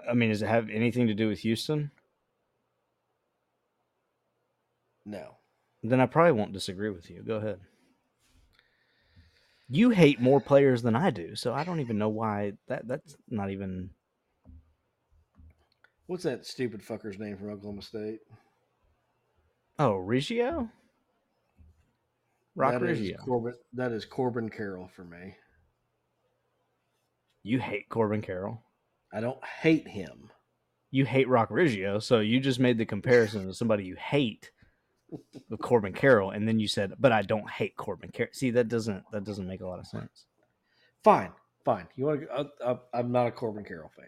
[0.08, 1.90] I mean, does it have anything to do with Houston?
[5.04, 5.36] No.
[5.82, 7.22] Then I probably won't disagree with you.
[7.22, 7.60] Go ahead.
[9.68, 13.16] You hate more players than I do, so I don't even know why that that's
[13.28, 13.90] not even
[16.10, 18.18] What's that stupid fucker's name from Oklahoma State?
[19.78, 20.68] Oh, Riggio?
[22.56, 23.24] Rock That is Riggio.
[23.24, 25.36] Corbin, that is Corbin Carroll for me.
[27.44, 28.60] You hate Corbin Carroll.
[29.12, 30.31] I don't hate him.
[30.91, 34.51] You hate Roc Riggio, so you just made the comparison to somebody you hate
[35.49, 38.69] with Corbin Carroll, and then you said, "But I don't hate Corbin Carroll." See, that
[38.69, 40.27] doesn't that doesn't make a lot of sense.
[41.05, 41.31] Fine,
[41.65, 41.87] fine.
[41.97, 42.49] You want to?
[42.65, 44.07] I, I, I'm not a Corbin Carroll fan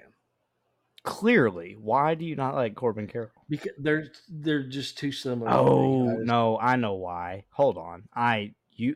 [1.04, 3.30] Clearly, why do you not like Corbin Carroll?
[3.48, 5.50] because they're they're just too similar.
[5.50, 5.60] to me.
[5.62, 7.44] Oh I just- no, I know why.
[7.50, 8.04] Hold on.
[8.14, 8.94] I you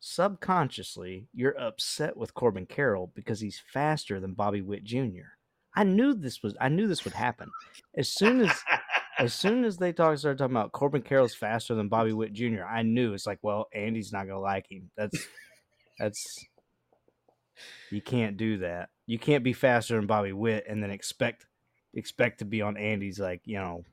[0.00, 5.36] subconsciously you're upset with Corbin Carroll because he's faster than Bobby Witt Jr.
[5.76, 7.50] I knew this was I knew this would happen.
[7.96, 8.52] As soon as
[9.18, 12.64] as soon as they talk started talking about Corbin Carroll's faster than Bobby Witt Jr.,
[12.64, 14.90] I knew it's like, well, Andy's not gonna like him.
[14.96, 15.26] That's
[15.98, 16.46] that's
[17.90, 18.88] you can't do that.
[19.06, 21.46] You can't be faster than Bobby Witt and then expect
[21.92, 23.84] expect to be on Andy's like, you know,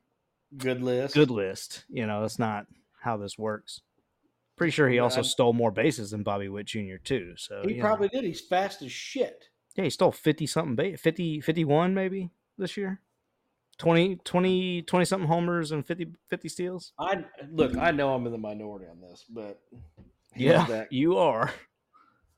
[0.57, 1.13] good list.
[1.13, 1.83] good list.
[1.89, 2.65] You know, that's not
[3.01, 3.81] how this works.
[4.57, 6.95] Pretty sure he also stole more bases than Bobby Witt Jr.
[7.03, 7.33] too.
[7.37, 7.81] So He know.
[7.83, 8.23] probably did.
[8.23, 9.45] He's fast as shit.
[9.75, 12.99] yeah, he stole 50 something ba- 50 51 maybe this year.
[13.77, 16.93] 20 20 20 something homers and 50 50 steals.
[16.99, 17.77] I look.
[17.77, 19.61] I know I'm in the minority on this, but
[20.33, 21.51] he's Yeah, that, you are.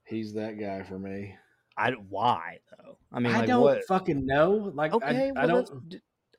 [0.06, 1.36] he's that guy for me.
[1.78, 2.98] I why though?
[3.14, 3.86] I mean, I like don't what?
[3.86, 4.70] fucking know.
[4.76, 5.96] Like Okay, I, well, I don't.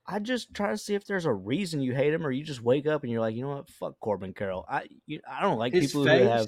[0.07, 2.63] I just try to see if there's a reason you hate him, or you just
[2.63, 4.65] wake up and you're like, you know what, fuck Corbin Carroll.
[4.69, 6.47] I you, I don't like His people face, who have.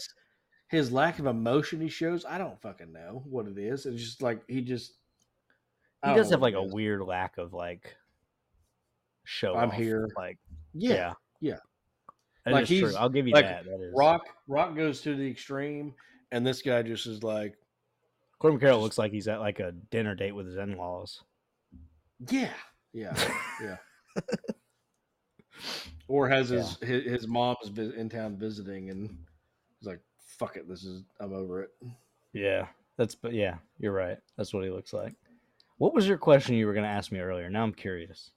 [0.69, 2.24] his lack of emotion he shows.
[2.24, 3.87] I don't fucking know what it is.
[3.87, 4.95] It's just like he just.
[6.05, 7.95] He does have like a weird lack of like
[9.24, 9.55] show.
[9.55, 10.09] I'm off, here.
[10.16, 10.39] Like
[10.74, 11.12] Yeah.
[11.41, 11.57] yeah,
[12.45, 12.53] yeah.
[12.53, 12.77] Like, is true.
[12.79, 13.65] he's- I'll give you like, that.
[13.66, 15.95] That is Rock Rock goes to the extreme,
[16.33, 17.55] and this guy just is like,
[18.41, 21.23] Corbin Carroll just- looks like he's at like a dinner date with his in-laws.
[22.31, 22.51] yeah,
[22.93, 23.14] yeah,
[23.62, 23.77] yeah.
[26.09, 29.16] or has his, his his mom's in town visiting, and
[29.78, 30.01] he's like,
[30.39, 31.70] "Fuck it, this is I'm over it."
[32.32, 32.66] Yeah,
[32.97, 34.19] that's but yeah, you're right.
[34.36, 35.14] That's what he looks like.
[35.78, 37.51] What was your question you were going to ask me earlier?
[37.51, 38.31] Now I'm curious.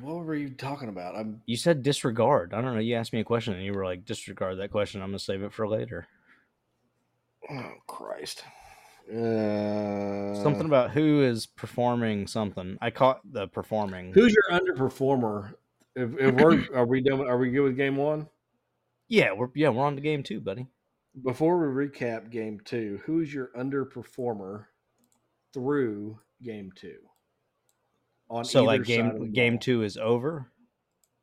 [0.00, 1.16] What were you talking about?
[1.16, 2.54] I'm You said disregard.
[2.54, 2.80] I don't know.
[2.80, 5.02] You asked me a question and you were like, disregard that question.
[5.02, 6.06] I'm going to save it for later.
[7.50, 8.44] oh Christ.
[9.10, 12.78] Uh, something about who is performing something.
[12.80, 14.12] I caught the performing.
[14.12, 15.54] who's your underperformer?
[15.94, 17.20] If, if we're are we done?
[17.20, 18.28] Are we good with game one?
[19.08, 20.66] Yeah, we're yeah we're on the game too, buddy.
[21.22, 24.64] Before we recap game two, who's your underperformer
[25.52, 26.98] through game two?
[28.30, 29.60] On So like game of game ball.
[29.60, 30.50] two is over.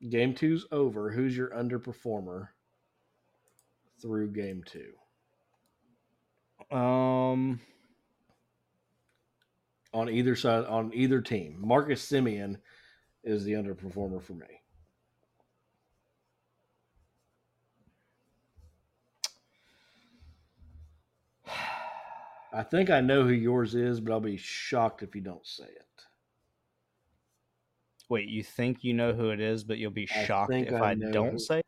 [0.08, 1.10] Game two's over.
[1.10, 2.48] Who's your underperformer
[4.00, 4.92] through game two?
[6.74, 7.60] Um,
[9.94, 11.56] On either side, on either team.
[11.60, 12.56] Marcus Semien
[13.24, 14.46] is the underperformer for me.
[22.52, 25.64] I think I know who yours is, but I'll be shocked if you don't say
[25.64, 25.86] it.
[28.08, 30.90] wait, you think you know who it is, but you'll be shocked think if I
[30.90, 31.58] I, don't who- say.
[31.60, 31.66] it?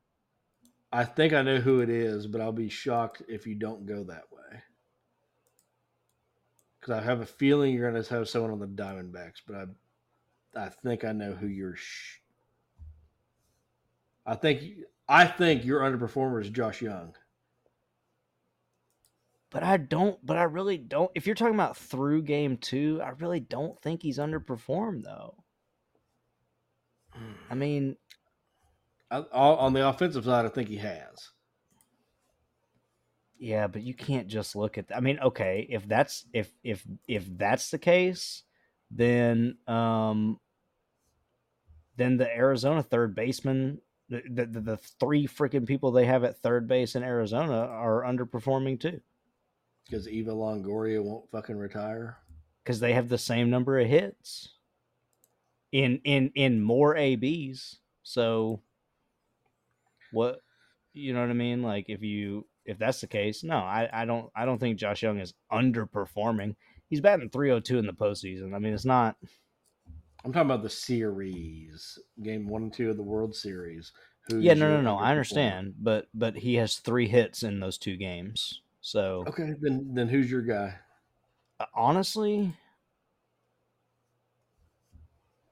[0.93, 4.05] I think I know who it is, but I'll be shocked if you don't go
[4.05, 4.63] that way.
[6.85, 9.57] Because I have a feeling you're going to have someone on the Diamondbacks, but
[10.55, 11.77] I, I think I know who you're.
[11.77, 12.19] Sh-
[14.27, 14.63] I think
[15.09, 17.15] I think your underperformer is Josh Jung.
[19.49, 20.19] But I don't.
[20.23, 21.11] But I really don't.
[21.15, 25.37] If you're talking about through game two, I really don't think he's underperformed though.
[27.49, 27.97] I mean,
[29.11, 31.31] I, on the offensive side, I think he has.
[33.39, 34.87] Yeah, but you can't just look at.
[34.95, 38.43] I mean, okay, if that's if if if that's the case,
[38.91, 40.41] then um,
[41.97, 46.39] then the Arizona third baseman, the the, the, the three freaking people they have at
[46.43, 49.01] third base in Arizona are underperforming too
[49.85, 52.19] Because Evan Longoria won't fucking retire.
[52.65, 54.55] because they have the same number of hits
[55.73, 57.79] in in in more ABs.
[58.03, 58.61] So
[60.13, 60.41] what
[60.93, 61.63] you know what I mean?
[61.63, 65.03] Like if you if that's the case, no, I, I don't I don't think Josh
[65.03, 66.57] Jung is underperforming.
[66.89, 68.55] He's batting 302 in the postseason.
[68.55, 69.17] I mean, it's not
[70.25, 73.93] I'm talking about the series, game one and two of the World Series.
[74.29, 74.97] Who's Yeah, no, no, no.
[74.97, 78.63] I understand, but but he has 3 hits in those two games.
[78.81, 80.79] So, Okay, then then who's your guy?
[81.61, 82.55] uh, honestly,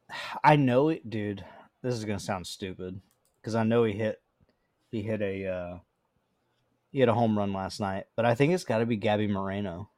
[0.44, 1.44] I know it, dude.
[1.82, 3.00] This is going to sound stupid
[3.42, 4.22] cuz I know he hit
[4.90, 5.78] he hit a uh
[6.92, 9.26] he had a home run last night, but I think it's got to be Gabby
[9.26, 9.88] Moreno.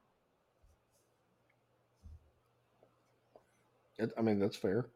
[4.17, 4.87] I mean, that's fair.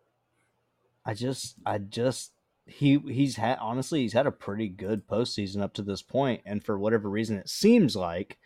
[1.04, 2.32] I just, I just,
[2.66, 6.62] he he's had honestly he's had a pretty good postseason up to this point, and
[6.62, 8.38] for whatever reason, it seems like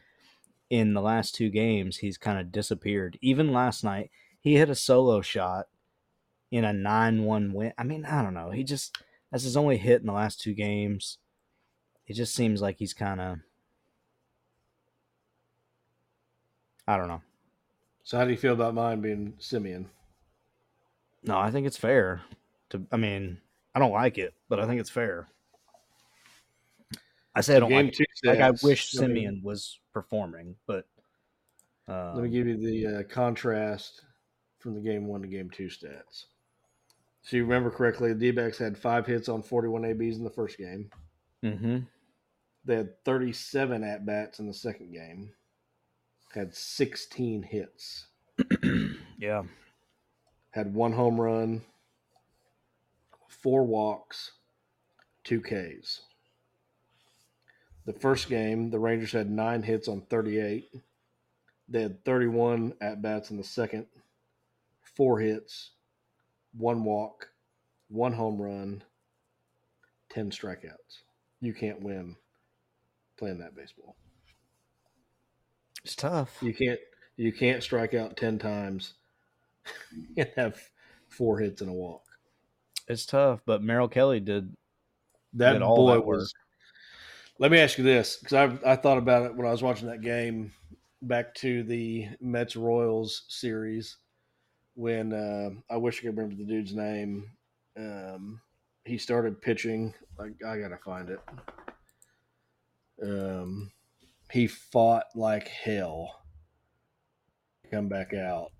[0.70, 3.18] in the last two games he's kind of disappeared.
[3.20, 5.66] Even last night, he hit a solo shot
[6.50, 7.72] in a nine-one win.
[7.76, 8.50] I mean, I don't know.
[8.50, 8.96] He just
[9.30, 11.18] that's his only hit in the last two games.
[12.06, 13.38] It just seems like he's kind of
[16.86, 17.22] I don't know.
[18.02, 19.86] So how do you feel about mine being Semien?
[21.22, 22.22] No, I think it's fair.
[22.70, 23.38] To I mean,
[23.74, 25.28] I don't like it, but I think it's fair.
[27.34, 28.08] I say I don't Game like, it.
[28.24, 30.86] like I wish Semien was performing, but
[31.88, 34.02] um, Let me give you the uh, contrast
[34.58, 36.24] from the game one to game two stats.
[37.22, 40.58] So you remember correctly, the D-backs had five hits on 41 ABs in the first
[40.58, 40.90] game.
[41.42, 41.78] hmm
[42.64, 45.32] They had 37 at bats in the second game.
[46.32, 48.06] Had 16 hits.
[49.18, 49.42] yeah,
[50.50, 51.62] Had one home run,
[53.28, 54.32] four walks,
[55.24, 56.02] two Ks.
[57.84, 60.70] The first game, the Rangers had nine hits on 38.
[61.68, 63.86] They had 31 at bats in the second,
[64.80, 65.70] four hits,
[66.56, 67.28] one walk,
[67.88, 68.84] one home run,
[70.10, 71.02] 10 strikeouts.
[71.40, 72.16] You can't win
[73.16, 73.96] playing that baseball.
[75.84, 76.38] it's tough.
[76.40, 76.80] You can't
[77.16, 78.94] you can't strike out 10 times
[80.16, 80.58] and have
[81.08, 82.02] four hits and a walk.
[82.88, 84.56] It's tough, but Merrill Kelly did.
[85.34, 86.32] That Did all boy that was.
[87.38, 89.88] Let me ask you this, because I I thought about it when I was watching
[89.88, 90.52] that game.
[91.00, 93.96] Back to the Mets Royals series,
[94.74, 97.30] when uh, I wish I could remember the dude's name.
[97.76, 98.40] Um,
[98.84, 99.94] he started pitching.
[100.18, 101.20] Like I gotta find it.
[103.02, 103.72] Um,
[104.30, 106.22] he fought like hell.
[107.64, 108.52] to Come back out,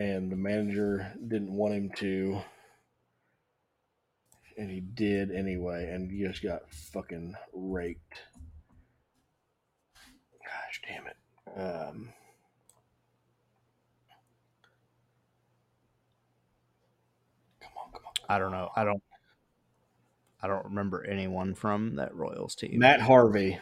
[0.00, 2.40] and the manager didn't want him to
[4.56, 8.22] and he did anyway, and he just got fucking raped.
[10.44, 11.16] Gosh damn it.
[11.56, 12.08] Um,
[17.60, 18.12] come on, come on.
[18.28, 18.70] I don't know.
[18.74, 19.02] I don't.
[20.46, 22.78] I don't remember anyone from that Royals team.
[22.78, 23.58] Matt Harvey.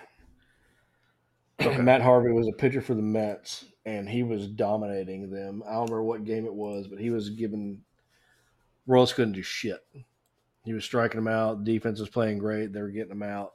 [1.59, 5.63] Matt Harvey was a pitcher for the Mets, and he was dominating them.
[5.67, 7.81] I don't remember what game it was, but he was giving
[8.87, 9.81] Royals couldn't do shit.
[10.67, 11.65] He was striking them out.
[11.65, 12.75] Defense was playing great.
[12.75, 13.53] They were getting them out.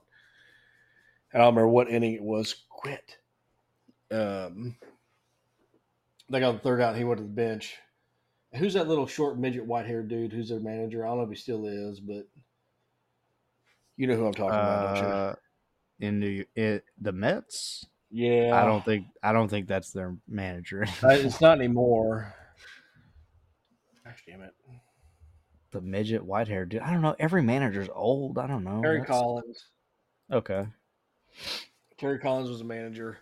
[1.32, 2.56] I don't remember what inning it was.
[2.68, 3.18] Quit.
[4.10, 4.76] Um,
[6.32, 6.90] they got the third out.
[6.90, 7.76] And he went to the bench.
[8.56, 10.34] Who's that little short midget white haired dude?
[10.34, 11.06] Who's their manager?
[11.06, 12.28] I don't know if he still is, but
[14.00, 15.10] you know who I'm talking about, don't you?
[15.10, 15.36] Uh,
[16.00, 17.86] in New it, the Mets.
[18.10, 19.06] Yeah, I don't think.
[19.22, 20.86] I don't think that's their manager.
[21.04, 22.34] Uh, It's not anymore.
[24.06, 24.54] Gosh damn it.
[25.72, 26.82] the midget white hair dude.
[26.82, 27.16] I don't know.
[27.20, 28.38] Every manager's old.
[28.40, 28.82] I don't know.
[28.82, 29.66] Terry That's- Collins.
[30.32, 30.66] Okay.
[32.00, 33.18] Terry Collins was a manager.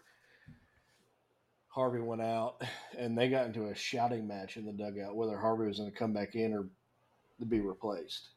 [1.70, 2.62] Harvey went out,
[2.98, 5.98] and they got into a shouting match in the dugout whether Harvey was going to
[5.98, 6.68] come back in or
[7.40, 8.30] to be replaced.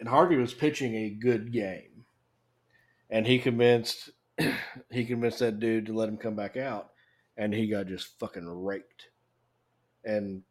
[0.00, 2.04] And Harvey was pitching a good game,
[3.10, 4.10] and he convinced
[4.90, 6.90] he convinced that dude to let him come back out,
[7.36, 9.08] and he got just fucking raked.
[10.04, 10.42] And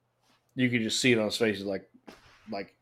[0.55, 1.89] you could just see it on his face, he's like,
[2.49, 2.75] like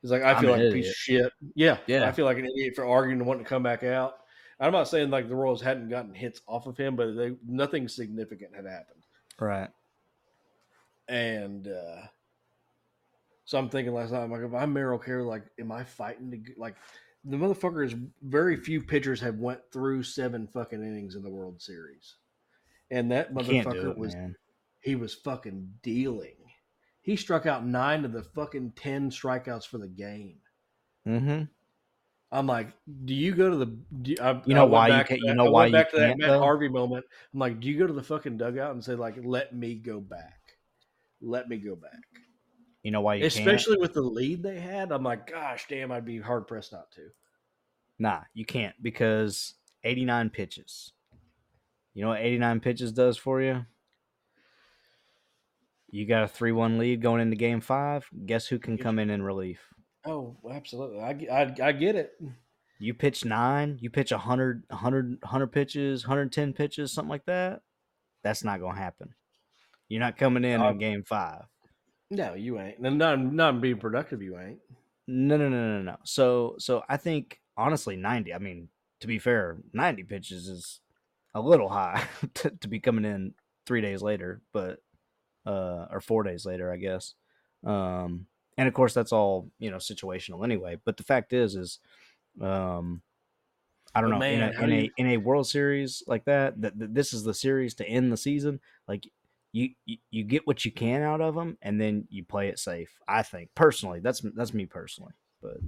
[0.00, 1.32] he's like, I feel like a piece of shit.
[1.54, 2.08] Yeah, Yeah.
[2.08, 4.18] I feel like an idiot for arguing and wanting to come back out.
[4.60, 7.88] I'm not saying like the Royals hadn't gotten hits off of him, but they nothing
[7.88, 9.02] significant had happened.
[9.40, 9.70] Right.
[11.08, 12.06] And uh,
[13.52, 16.30] so I'm thinking last night, I'm like, if I'm Merrill Kelly, like, am I fighting
[16.30, 16.74] to get, like
[17.26, 21.60] the motherfucker is very few pitchers have went through seven fucking innings in the World
[21.60, 22.16] Series,
[22.90, 24.34] and that You can't do motherfucker it, was man.
[24.80, 26.36] he was fucking dealing.
[27.02, 30.38] He struck out nine of the fucking ten strikeouts for the game.
[31.06, 31.42] Mm-hmm.
[32.34, 32.68] I'm like,
[33.04, 33.66] do you go to the?
[34.00, 36.06] Do, I, You know why you back can't- you know why went you to that
[36.08, 36.38] can't, Matt though?
[36.38, 37.04] Harvey moment.
[37.34, 40.00] I'm like, do you go to the fucking dugout and say like, let me go
[40.00, 40.40] back,
[41.20, 42.00] let me go back,
[42.82, 44.90] You know why you especially with the lead they had.
[44.90, 47.08] I'm like, gosh damn, I'd be hard pressed not to.
[47.98, 49.54] Nah, you can't because
[49.84, 50.92] 89 pitches.
[51.94, 53.64] You know what 89 pitches does for you?
[55.90, 58.08] You got a 3 1 lead going into game five.
[58.24, 59.60] Guess who can come in in relief?
[60.04, 62.12] Oh, absolutely, I, I, I get it.
[62.80, 67.60] You pitch nine, you pitch 100, 100, 100 pitches, 110 pitches, something like that.
[68.24, 69.14] That's not going to happen.
[69.88, 71.44] You're not coming in Uh, in game five.
[72.12, 72.78] No, you ain't.
[72.78, 74.58] And not not being productive, you ain't.
[75.08, 75.96] No, no, no, no, no.
[76.04, 78.34] So, so I think honestly, ninety.
[78.34, 78.68] I mean,
[79.00, 80.80] to be fair, ninety pitches is
[81.34, 83.32] a little high to, to be coming in
[83.64, 84.80] three days later, but
[85.46, 87.14] uh, or four days later, I guess.
[87.64, 88.26] Um,
[88.58, 90.76] and of course, that's all you know, situational anyway.
[90.84, 91.78] But the fact is, is
[92.42, 93.00] um,
[93.94, 96.78] I don't know in, a, in do a in a World Series like that, that,
[96.78, 98.60] that this is the series to end the season.
[98.86, 99.08] Like
[99.52, 102.58] you, you you get what you can out of them, and then you play it
[102.58, 102.90] safe.
[103.06, 105.58] I think personally, that's that's me personally, but.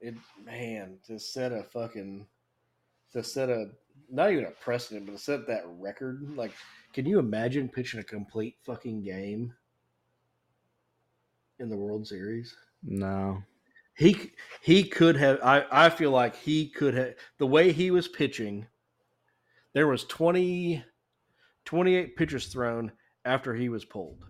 [0.00, 2.26] It man to set a fucking
[3.14, 3.70] to set a
[4.10, 6.36] not even a precedent, but to set that record.
[6.36, 6.52] Like,
[6.92, 9.54] can you imagine pitching a complete fucking game
[11.58, 12.54] in the World Series?
[12.82, 13.42] No.
[13.96, 15.38] He he could have.
[15.42, 18.66] I I feel like he could have the way he was pitching.
[19.72, 20.84] There was 20,
[21.64, 22.92] 28 pitches thrown
[23.24, 24.24] after he was pulled.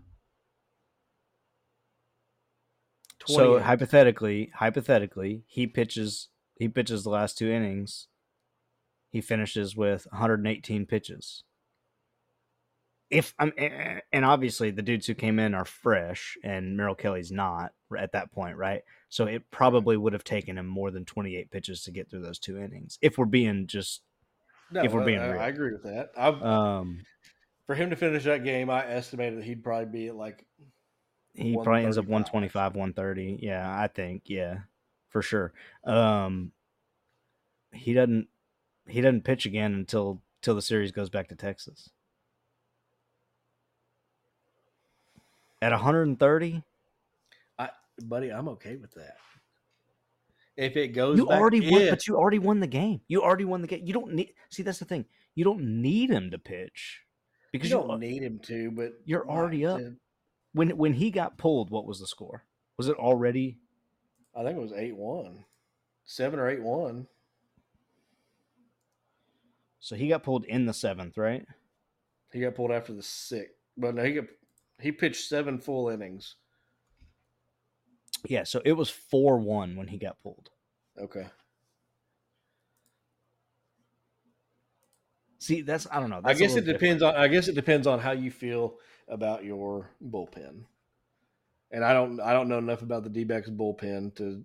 [3.26, 8.08] So hypothetically, hypothetically, he pitches he pitches the last two innings.
[9.10, 11.44] He finishes with 118 pitches.
[13.10, 13.52] If I'm
[14.12, 18.32] and obviously the dudes who came in are fresh and Merrill Kelly's not at that
[18.32, 18.82] point, right?
[19.08, 22.38] So it probably would have taken him more than 28 pitches to get through those
[22.38, 22.98] two innings.
[23.02, 24.02] If we're being just
[24.72, 25.40] No, if we're being I, real.
[25.40, 26.10] I agree with that.
[26.18, 27.04] Um
[27.66, 30.44] for him to finish that game, I estimated that he'd probably be at like
[31.34, 34.22] he probably ends up 125 130 yeah i think.
[34.26, 34.58] Yeah
[35.08, 35.52] for sure.
[35.84, 36.52] Um
[37.72, 38.28] he doesn't
[38.86, 41.90] he doesn't pitch again until till the series goes back to texas.
[45.62, 46.62] At 130
[47.58, 47.70] i
[48.02, 49.16] buddy, I'm okay with that.
[50.56, 53.00] If it goes, you back, already won if- but you already won the game.
[53.08, 55.04] You already won the game you don't need see that's the thing.
[55.34, 57.03] You don't need him to pitch
[57.58, 59.80] because you you, don't need him to, but you're already up.
[60.52, 62.44] when when he got pulled what was the score
[62.76, 63.58] was it already
[64.36, 65.44] I think it was eight one,
[66.04, 67.06] seven or eight one.
[69.80, 71.46] so he got pulled in the seventh right
[72.32, 74.24] He got pulled after the sixth, but no, he got
[74.80, 76.34] he pitched seven full innings.
[78.26, 80.50] yeah so it was 4-1 when he got pulled
[81.00, 81.26] Okay,
[85.44, 86.22] See, that's I don't know.
[86.24, 87.16] I guess it depends different.
[87.18, 87.22] on.
[87.22, 88.76] I guess it depends on how you feel
[89.08, 90.64] about your bullpen,
[91.70, 92.18] and I don't.
[92.18, 94.42] I don't know enough about the D-backs bullpen to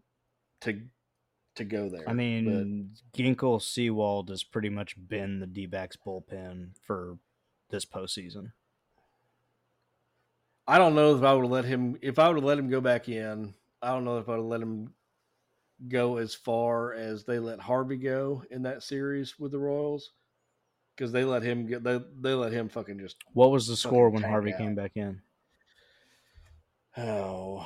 [0.59, 0.81] to
[1.55, 2.01] to go there.
[2.01, 7.17] I but- mean, Ginkel Sewald has pretty much been the D bullpen for
[7.69, 8.51] this postseason.
[10.67, 12.69] I don't know if I would have let him if I would have let him
[12.69, 13.53] go back in.
[13.81, 14.93] I don't know if I would have let him
[15.87, 20.11] go as far as they let Harvey go in that series with the Royals
[20.99, 24.09] because they let him get they they let him fucking just What was the score
[24.09, 24.59] when Harvey out.
[24.59, 25.21] came back in?
[26.97, 27.65] oh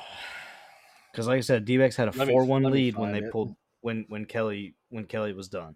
[1.10, 3.32] Because, like I said, D backs had a four one lead when they it.
[3.32, 5.74] pulled when when Kelly when Kelly was done.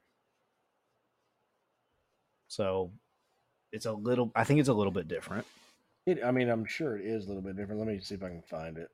[2.46, 2.92] So
[3.72, 4.30] it's a little.
[4.36, 5.44] I think it's a little bit different.
[6.06, 7.80] it, I mean I'm sure it is a little bit different.
[7.80, 8.90] Let me see if I can find it.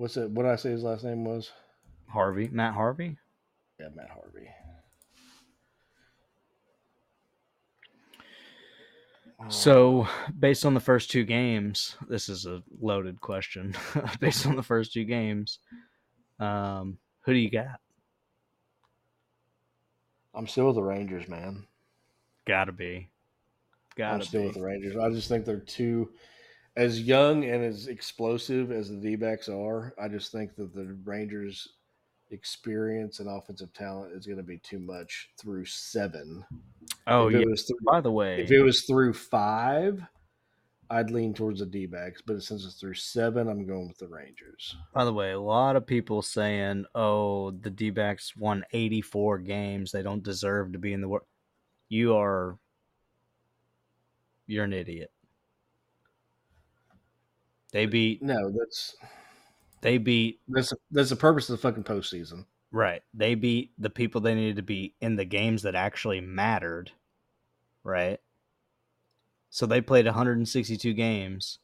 [0.00, 0.30] What's it?
[0.30, 1.50] What did I say his last name was?
[2.08, 3.18] Harvey, Matt Harvey.
[3.78, 4.48] Yeah, Matt Harvey.
[9.50, 13.76] So, based on the first two games, this is a loaded question.
[14.20, 15.58] based on the first two games,
[16.38, 16.96] um,
[17.26, 17.78] who do you got?
[20.34, 21.66] I'm still with the Rangers, man.
[22.46, 23.06] Gotta be, I'm
[23.98, 24.46] gotta still be.
[24.46, 24.96] with the Rangers.
[24.96, 26.08] I just think they're too
[26.76, 29.94] as young and as explosive as the D backs are.
[30.00, 31.68] I just think that the Rangers'
[32.30, 36.44] experience and offensive talent is going to be too much through seven.
[37.06, 37.40] Oh if yeah.
[37.40, 40.02] through, By the way, if it was through five,
[40.88, 42.22] I'd lean towards the D backs.
[42.24, 44.76] But since it's through seven, I'm going with the Rangers.
[44.94, 49.92] by the way, a lot of people saying, "Oh, the D backs won 84 games.
[49.92, 51.26] They don't deserve to be in the world."
[51.88, 52.56] You are,
[54.46, 55.10] you're an idiot.
[57.72, 58.22] They beat.
[58.22, 58.96] No, that's
[59.82, 62.46] They beat that's that's the purpose of the fucking postseason.
[62.72, 63.02] Right.
[63.14, 66.92] They beat the people they needed to beat in the games that actually mattered.
[67.84, 68.20] Right.
[69.50, 71.58] So they played 162 games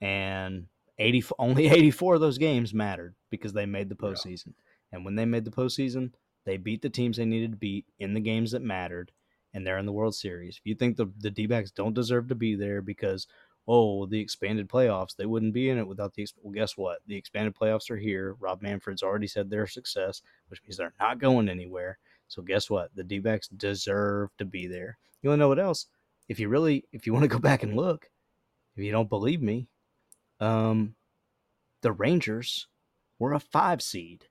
[0.00, 0.68] and
[0.98, 4.08] 80 only 84 of those games mattered because they made the Yeah.
[4.10, 4.54] postseason.
[4.92, 6.12] And when they made the postseason,
[6.44, 9.12] they beat the teams they needed to beat in the games that mattered
[9.52, 10.58] and they're in the World Series.
[10.58, 13.26] If you think the the D-backs don't deserve to be there because
[13.68, 16.98] oh, the expanded playoffs, they wouldn't be in it without the well guess what?
[17.06, 18.36] The expanded playoffs are here.
[18.38, 21.98] Rob Manfred's already said they're a success which means they're not going anywhere.
[22.28, 22.94] So guess what?
[22.94, 24.98] The D-backs deserve to be there.
[25.22, 25.86] You want to know what else?
[26.28, 28.10] If you really, if you want to go back and look,
[28.76, 29.68] if you don't believe me,
[30.40, 30.94] um,
[31.82, 32.66] the Rangers
[33.18, 34.26] were a five seed.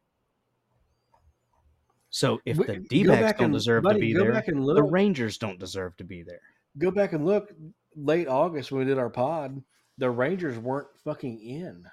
[2.10, 4.42] So if the go D-backs don't and- deserve buddy, to be there,
[4.76, 4.84] the.
[4.84, 6.42] Rangers don't deserve to be there.
[6.78, 7.54] Go back and look.
[7.96, 9.64] Late August when we did our pod,
[9.98, 11.86] the Rangers weren't fucking in.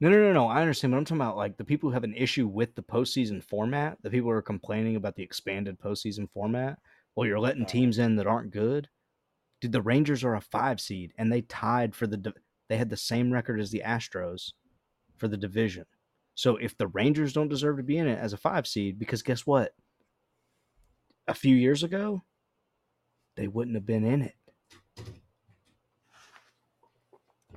[0.00, 0.46] No, no, no, no.
[0.46, 2.82] I understand, but I'm talking about like the people who have an issue with the
[2.82, 3.98] postseason format.
[4.02, 6.78] The people who are complaining about the expanded postseason format.
[7.14, 8.88] Well, you're letting teams in that aren't good.
[9.60, 12.34] Dude, the Rangers are a five seed, and they tied for the.
[12.68, 14.52] They had the same record as the Astros,
[15.16, 15.86] for the division.
[16.34, 19.22] So if the Rangers don't deserve to be in it as a five seed, because
[19.22, 19.74] guess what?
[21.28, 22.22] A few years ago,
[23.36, 24.34] they wouldn't have been in it.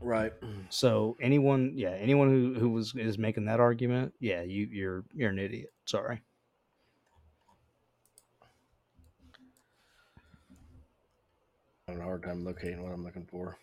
[0.01, 0.33] Right.
[0.69, 5.29] So anyone, yeah, anyone who, who was is making that argument, yeah, you you're you're
[5.29, 5.73] an idiot.
[5.85, 6.21] Sorry.
[11.87, 13.57] I'm having a hard time locating what I'm looking for.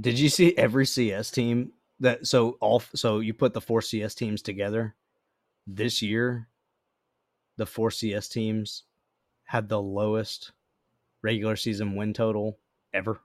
[0.00, 4.14] Did you see every CS team that so all so you put the four CS
[4.14, 4.94] teams together
[5.66, 6.48] this year?
[7.56, 8.84] The four CS teams
[9.44, 10.52] had the lowest
[11.22, 12.58] regular season win total
[12.92, 13.20] ever.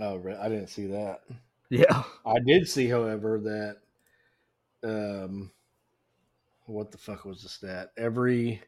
[0.00, 1.22] Oh, I didn't see that.
[1.70, 2.02] Yeah.
[2.26, 3.76] I did see, however, that
[4.84, 5.50] um,
[6.66, 7.92] what the fuck was the stat?
[7.96, 8.62] Every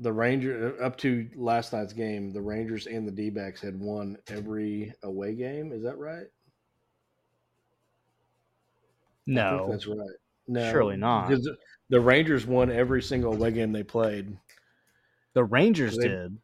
[0.00, 4.18] the Ranger up to last night's game, the Rangers and the D backs had won
[4.28, 5.72] every away game.
[5.72, 6.26] Is that right?
[9.26, 9.68] No.
[9.70, 9.98] that's right.
[10.46, 11.28] No, Surely not.
[11.28, 11.48] Because
[11.88, 14.36] the Rangers won every single away game they played.
[15.32, 16.38] The Rangers They- did,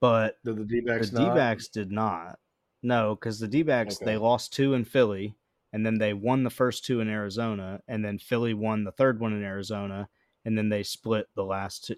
[0.00, 2.38] but Did the D the D backs did not.
[2.82, 4.06] No, because the D backs Okay.
[4.06, 5.36] they lost two in Philly,
[5.72, 9.20] and then they won the first two in Arizona, and then Philly won the third
[9.20, 10.08] one in Arizona,
[10.44, 11.96] and then they split the last two.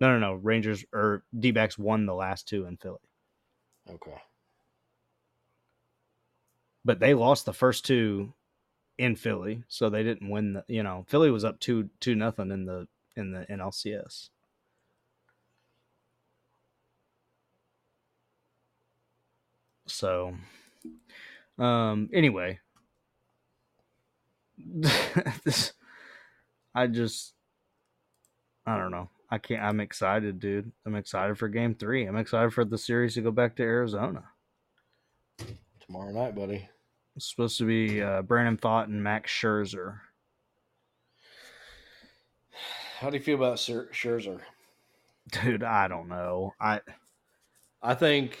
[0.00, 0.34] No, no, no.
[0.34, 2.98] Rangers er, or D backs won the last two in Philly,
[3.88, 4.22] Okay.
[6.84, 8.34] but they lost the first two
[8.98, 10.64] in Philly, so they didn't win the.
[10.68, 14.30] You know, Philly was up two two nothing in the in the NLCS.
[19.90, 20.34] So,
[21.58, 22.60] um, anyway,
[25.44, 25.72] this,
[26.74, 27.34] I just,
[28.66, 29.08] I don't know.
[29.30, 29.62] I can't.
[29.62, 30.72] I'm excited, dude.
[30.86, 32.06] I'm excited for Game Three.
[32.06, 34.24] I'm excited for the series to go back to Arizona.
[35.86, 36.68] Tomorrow night, buddy.
[37.14, 39.98] It's supposed to be uh, Brandon Pfaadt and Max Scherzer.
[43.00, 44.40] How do you feel about Scherzer?
[45.30, 46.54] Dude, I don't know.
[46.60, 46.80] I
[47.82, 48.38] I think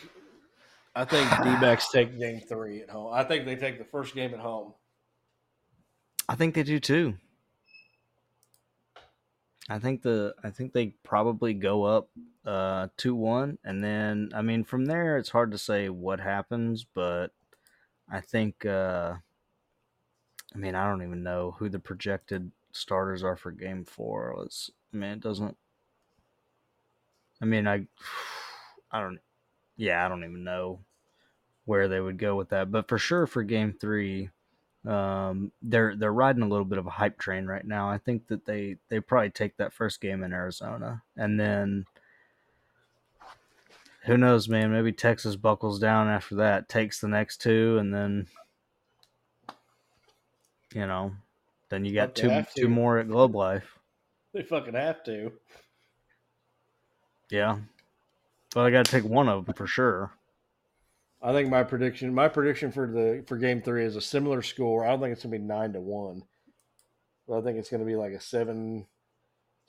[0.98, 3.12] I think D take game three at home.
[3.14, 4.74] I think they take the first game at home.
[6.28, 7.14] I think they do too.
[9.68, 12.08] I think the I think they probably go up
[12.44, 17.28] uh 2-1 and then I mean from there it's hard to say what happens, but
[18.10, 19.14] I think uh
[20.52, 24.34] I mean I don't even know who the projected starters are for game 4.
[24.36, 25.56] Let's I mean it doesn't
[27.40, 27.86] I mean I
[28.90, 29.20] I don't
[29.76, 30.80] yeah, I don't even know
[31.68, 34.30] where they would go with that, but for sure for game 3
[34.86, 37.90] um, they're they're riding a little bit of a hype train right now.
[37.90, 41.84] I think that they they probably take that first game in Arizona, and then
[44.04, 44.72] who knows, man?
[44.72, 48.28] Maybe Texas buckles down after that, takes the next two, and then
[50.74, 51.12] you know,
[51.68, 53.78] then you got two two more at Globe Life.
[54.32, 55.32] They fucking have to.
[57.30, 57.58] Yeah,
[58.54, 60.12] but I got to take one of them for sure.
[61.20, 64.84] I think my prediction my prediction for the for game three is a similar score.
[64.84, 66.22] I don't think it's gonna be nine to one.
[67.26, 68.86] But I think it's gonna be like a seven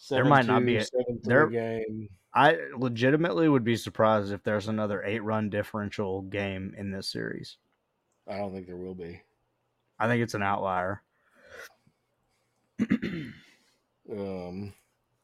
[0.09, 2.09] There might not be a- seven there- game.
[2.33, 7.57] I legitimately would be surprised if there's another eight run differential game in this series.
[8.27, 9.19] I don't think there will be.
[9.97, 11.01] I think it's an outlier.
[14.11, 14.73] Um,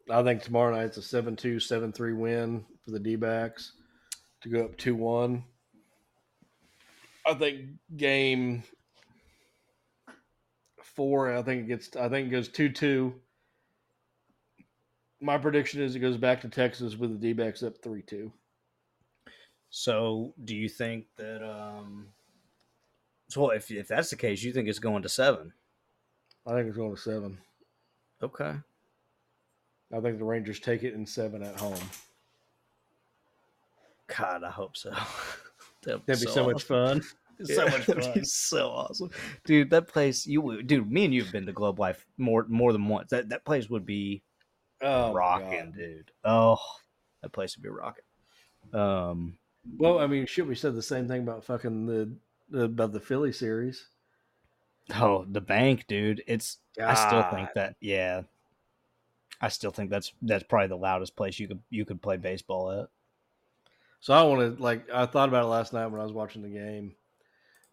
[0.10, 3.74] I think tomorrow night's a 7 2, 7 3 win for the D backs
[4.42, 5.44] to go up 2 1.
[7.26, 7.62] I think
[7.96, 8.64] game
[10.84, 13.14] four, I think it gets, I think it goes 2 2.
[15.22, 18.32] My prediction is it goes back to Texas with the D backs up 3 2.
[19.70, 21.44] So, do you think that?
[21.44, 22.08] um
[23.30, 25.54] So, if if that's the case, you think it's going to seven?
[26.46, 27.40] I think it's going to seven.
[28.22, 28.54] Okay.
[29.94, 31.80] I think the Rangers take it in seven at home.
[34.16, 34.94] God, I hope so.
[35.86, 37.02] That'd be so, much fun.
[37.44, 38.26] so much fun.
[38.26, 39.10] so awesome,
[39.46, 39.70] dude.
[39.70, 40.92] That place, you, would- dude.
[40.92, 43.10] Me and you have been to Globe Life more more than once.
[43.12, 44.24] That that place would be
[44.82, 45.76] Oh, rocking, God.
[45.78, 46.12] dude.
[46.24, 46.58] Oh,
[47.22, 48.04] that place would be rocking.
[48.74, 49.38] Um,
[49.78, 52.12] Well, I mean, shit, we said the same thing about fucking the,
[52.50, 53.88] the about the Philly series.
[54.96, 56.22] oh, the bank, dude.
[56.28, 56.58] It's.
[56.82, 57.76] I still think that.
[57.80, 58.24] Yeah.
[59.42, 62.72] I still think that's that's probably the loudest place you could you could play baseball
[62.72, 62.88] at.
[64.06, 66.44] So I want to like I thought about it last night when I was watching
[66.44, 66.96] the game,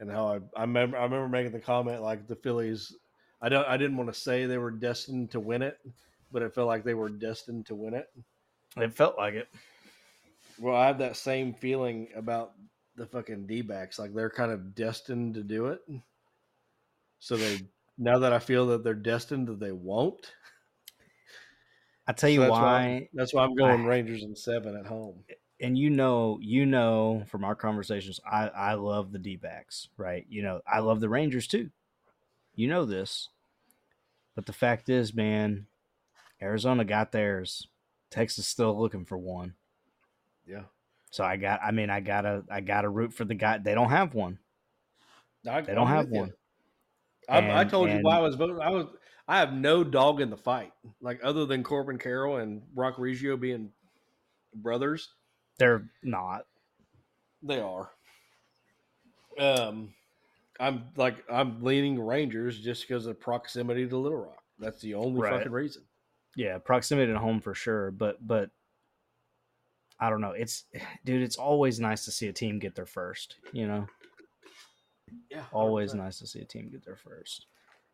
[0.01, 2.97] and how I I remember I remember making the comment like the Phillies.
[3.43, 5.78] I don't I didn't want to say they were destined to win it,
[6.31, 8.09] but it felt like they were destined to win it.
[8.78, 9.49] It felt like it.
[10.59, 12.55] Well, I have that same feeling about
[12.94, 15.83] the fucking D backs like they're kind of destined to do it.
[17.20, 20.35] So they now that I feel that they're destined that they won't.
[22.07, 24.77] I tell you So that's why, I'm- that's why I'm going I- Rangers in seven
[24.77, 25.25] at home.
[25.62, 30.26] And you know, you know from our conversations, I I love the D backs, right?
[30.28, 31.70] You know, I love the Rangers too.
[32.57, 33.28] You know this,
[34.34, 35.66] but the fact is, man,
[36.42, 37.68] Arizona got theirs.
[38.10, 39.55] Texas still looking for one.
[40.47, 40.65] Yeah.
[41.10, 41.60] So I got.
[41.62, 42.42] I mean, I gotta.
[42.50, 43.58] I gotta root for the guy.
[43.58, 44.39] They don't have one.
[45.49, 46.32] I, They don't I'm have one.
[47.28, 48.60] I, I And- told you why I was voting.
[48.60, 48.86] I was.
[49.28, 50.73] I have no dog in the fight.
[51.00, 53.70] Like other than Corbin Carroll and Roc Riggio being
[54.57, 55.10] brothers,
[55.62, 56.47] They're not.
[57.41, 57.89] they are.
[59.39, 59.94] Um,
[60.58, 64.42] I'm like I'm leaning Rangers just because of proximity to Little Rock.
[64.58, 65.34] That's the only Right.
[65.34, 65.84] fucking reason.
[66.34, 67.92] Yeah, proximity to home for sure.
[67.92, 68.50] But but
[70.00, 70.32] I don't know.
[70.32, 70.65] It's
[71.05, 71.23] dude.
[71.23, 73.36] It's always nice to see a team get there first.
[73.52, 73.86] You know.
[75.31, 77.47] Yeah, always nice to see a team get there first.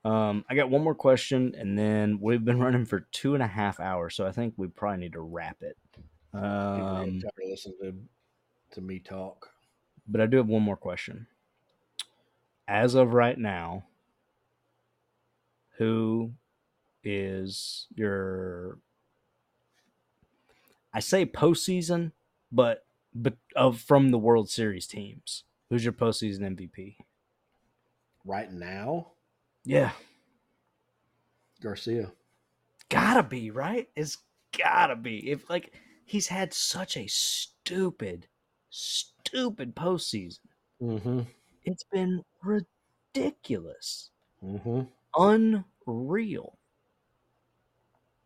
[0.07, 3.47] Um, I got one more question, and then we've been running for two and a
[3.47, 5.77] half hours, so I think we probably need to wrap it.
[6.33, 7.95] Um, tired of listening to
[8.75, 9.51] to me talk.
[10.07, 11.27] but I do have one more question.
[12.67, 13.85] As of right now,
[15.79, 16.33] who
[17.03, 18.79] is your?
[20.93, 22.13] I say postseason,
[22.53, 22.85] but
[23.15, 26.97] but of from the World Series teams, who's your postseason MVP?
[28.25, 29.13] Right now,
[29.65, 29.93] Yeah,
[31.63, 32.13] Garcia.
[32.91, 34.19] gotta be right it's
[34.57, 35.73] gotta be if like
[36.09, 38.29] he's had such a stupid
[38.71, 40.41] stupid postseason
[40.83, 41.21] Mm-hmm.
[41.65, 44.11] it's been ridiculous
[44.45, 44.83] Mm-hmm.
[45.17, 46.59] unreal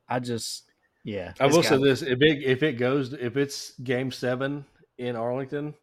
[0.08, 0.70] i just
[1.04, 4.64] yeah I will say this: if it if it goes, if it's Game Seven
[4.98, 5.74] in Arlington,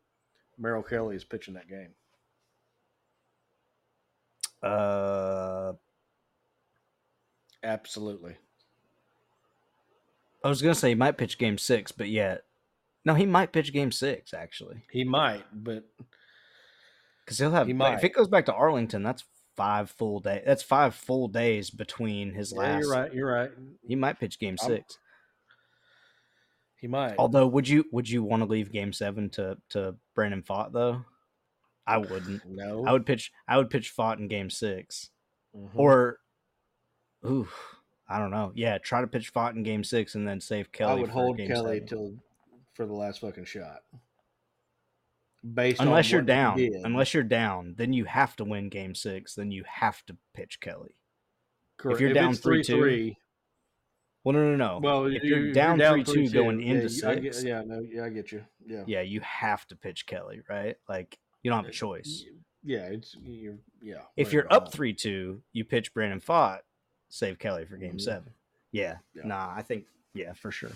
[0.57, 1.93] Merrill Kelly is pitching that game.
[4.61, 5.73] uh
[7.63, 8.37] Absolutely.
[10.43, 12.38] I was gonna say he might pitch game six but yeah
[13.06, 15.84] no he might pitch game six actually He might, but
[17.26, 19.24] because he'll have He but if it goes back to arlington that's
[19.58, 23.14] five full day that's five full days between his yeah, last you're right.
[23.14, 23.51] You're right.
[23.88, 24.98] he might pitch game I'm- six
[26.80, 27.16] He might.
[27.18, 31.03] Although, would you would you want to leave Game Seven to to Brandon Pfaadt though?
[31.85, 32.42] I wouldn't.
[32.50, 32.85] no.
[32.88, 33.34] I would pitch.
[33.50, 35.09] I would pitch Pfaadt in Game 6
[35.53, 35.72] Mhm.
[35.76, 36.19] or,
[37.26, 37.50] ooh,
[38.09, 38.51] I don't know.
[38.55, 40.91] Yeah, try to pitch Pfaadt in Game Six and then save Kelly.
[40.91, 41.88] I would for hold Kelly seven.
[41.88, 42.13] till
[42.73, 43.83] for the last fucking shot.
[45.53, 46.59] Based unless on you're down.
[46.83, 49.35] Unless you're down, then you have to win Game Six.
[49.35, 50.95] Then you have to pitch Kelly.
[51.77, 51.95] Correct.
[51.95, 53.15] If you're down it's three 3-2,
[54.25, 54.79] Well, no, no, no.
[54.83, 57.79] well, if you're, you're, down three two going yeah, into I get- six, yeah, no,
[57.79, 58.43] yeah, I get you.
[58.65, 60.75] Yeah, yeah, you have to pitch Kelly, right?
[60.89, 62.25] Like you don't have a uh, choice.
[62.63, 64.01] Yeah, it's you're yeah.
[64.17, 66.59] if you're up three two, you pitch Brandon Pfaadt,
[67.09, 68.01] save Kelly for game Mhm.
[68.01, 68.33] seven.
[68.71, 69.23] Yeah, Yeah.
[69.25, 70.71] nah, I think yeah for sure.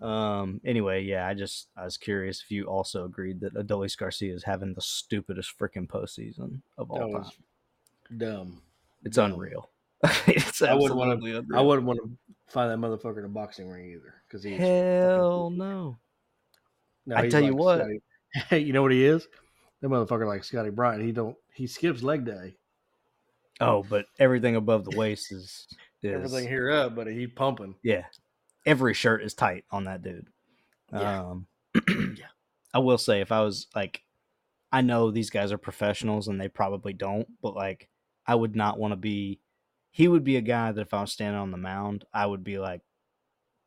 [0.00, 0.60] Um.
[0.64, 4.42] Anyway, yeah, I just I was curious if you also agreed that Adolis Garcia is
[4.42, 7.30] having the stupidest freaking postseason of all time.
[8.16, 8.62] dumb.
[9.04, 9.32] It's dumb.
[9.34, 9.70] unreal.
[10.26, 11.56] it's I wouldn't absolutely unreal.
[11.56, 12.10] I wouldn't want to
[12.52, 15.98] find that motherfucker in a boxing ring either because he's Hell no.
[17.06, 17.80] No, I tell you what.
[18.34, 19.28] Scotty- you know what he is?
[19.80, 21.02] That motherfucker like Scotty Bryant.
[21.04, 21.36] He don't.
[21.54, 22.56] He skips leg day.
[23.60, 25.66] Oh, but everything above the waist is,
[26.02, 27.74] is Everything here up, but he pumping.
[27.82, 28.04] Yeah.
[28.66, 30.26] Every shirt is tight on that dude.
[30.92, 31.20] Yeah.
[31.20, 31.46] Um,
[31.88, 32.26] Yeah.
[32.74, 34.02] I will say, if I was like,
[34.72, 37.88] I know these guys are professionals and they probably don't, but like,
[38.26, 39.40] I would not want to be.
[39.90, 42.42] He would be a guy that if I was standing on the mound, I would
[42.42, 42.80] be like,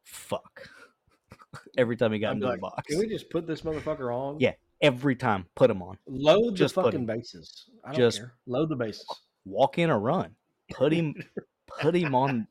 [0.03, 0.69] fuck.
[1.77, 2.87] Every time he got I'd into like, the box.
[2.87, 4.39] Can we just put this motherfucker on?
[4.39, 4.53] Yeah.
[4.81, 5.97] Every time, put him on.
[6.07, 7.65] Load Just the fucking bases.
[7.83, 8.33] I don't Just- care.
[8.47, 9.05] Load the bases.
[9.45, 10.35] Walk in or run.
[10.73, 11.13] Put him,
[11.79, 12.47] put him on,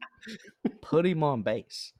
[0.80, 1.92] put him on base.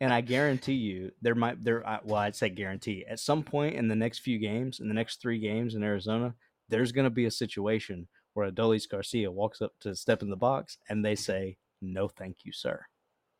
[0.00, 1.86] And I guarantee you, there might there.
[1.86, 3.04] I- Well, I'd say guarantee.
[3.08, 6.34] At some point in the next few games, in the next three games in Arizona,
[6.68, 10.36] there's going to be a situation where Adolis Garcia walks up to step in the
[10.36, 12.84] box, and they say, "No, thank you, sir.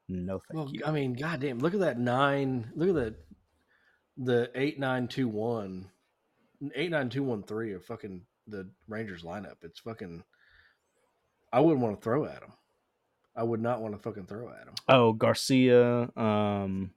[0.09, 2.71] No, thank Well, you." I mean, goddamn, look at that nine.
[2.75, 3.15] Look at that.
[4.17, 5.91] The eight nine two one,
[6.75, 9.57] eight nine two one three of fucking the Rangers lineup.
[9.63, 10.25] It's fucking.
[11.53, 12.53] I wouldn't want to throw at him.
[13.37, 14.75] I would not want to fucking throw at him.
[14.89, 16.91] Oh, Garcia, um,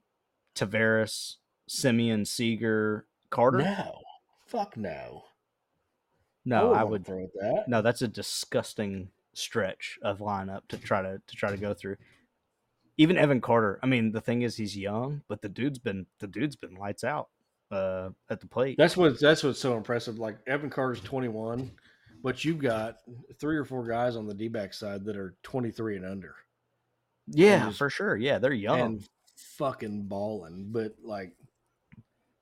[0.54, 1.36] Taveras,
[1.68, 3.58] Semien, Seager, Carter.
[3.58, 4.00] No,
[4.46, 5.24] fuck no.
[6.44, 7.06] No, wouldn't I would.
[7.06, 7.64] throw at that.
[7.68, 11.96] No, that's a disgusting stretch of lineup to try to to try to go through.
[12.98, 13.80] Even Evan Carter.
[13.82, 17.02] I mean, the thing is, he's young, but the dude's been the dude's been lights
[17.04, 17.28] out.
[17.70, 18.76] uh, at the plate.
[18.78, 20.18] That's what that's what's so impressive.
[20.18, 21.72] Like Evan Carter's 21,
[22.24, 22.96] but you've got
[23.38, 26.34] three or four guys on the D back side that are 23 and under.
[27.28, 28.16] yeah, just- for sure.
[28.16, 28.80] Yeah, they're young.
[28.80, 29.08] and
[29.58, 30.68] fucking balling.
[30.72, 31.36] But like,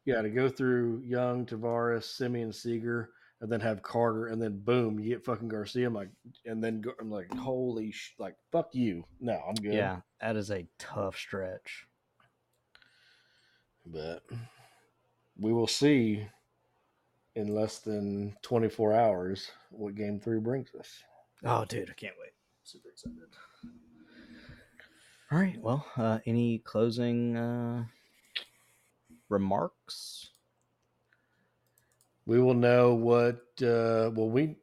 [0.07, 4.99] yeah, to go through Young, Taveras, Semien, Seager, and then have Carter, and then boom,
[5.01, 5.87] you get fucking Garcia.
[5.89, 6.11] I'm like,
[6.47, 9.05] and then go, I'm like, holy sh, like fuck you.
[9.21, 9.75] No, I'm good.
[9.75, 11.87] yeah, that is a tough stretch.
[13.85, 14.23] but
[15.39, 16.27] we will see
[17.35, 21.03] in less than 24 hours what Game Three brings us.
[21.45, 22.33] Oh, dude, I can't wait.
[22.63, 23.19] Super excited.
[25.31, 25.59] All right.
[25.61, 27.85] Well, uh, any closing uh,
[29.29, 30.31] remarks?
[32.27, 33.41] We will know what.
[33.63, 34.57] uh Well, we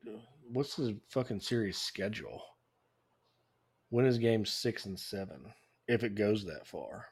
[0.52, 2.42] what's the fucking series schedule?
[3.90, 5.42] When is Game Six and Seven?
[5.88, 7.08] If it goes that far.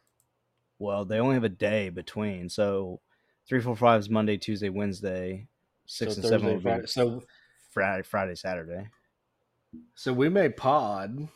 [0.79, 3.01] Well, they only have a day between, so
[3.47, 5.47] three, four, five is Monday, Tuesday, Wednesday.
[5.85, 7.23] Six So and seven Thursday, be Friday- so
[7.71, 8.89] Friday, Friday, Saturday.
[9.95, 11.27] so we may pod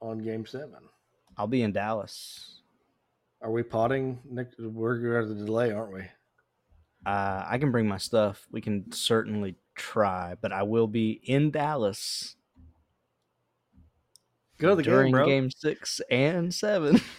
[0.00, 0.88] on Game Seven.
[1.36, 2.60] I'll be in Dallas.
[3.42, 4.18] Are we potting?
[4.24, 6.00] Next, we're going to the delay, aren't we?
[7.04, 8.46] Uh, I can bring my stuff.
[8.50, 12.36] We can certainly try, but I will be in Dallas
[14.58, 15.26] Go to the during game, bro.
[15.26, 17.00] game six and seven.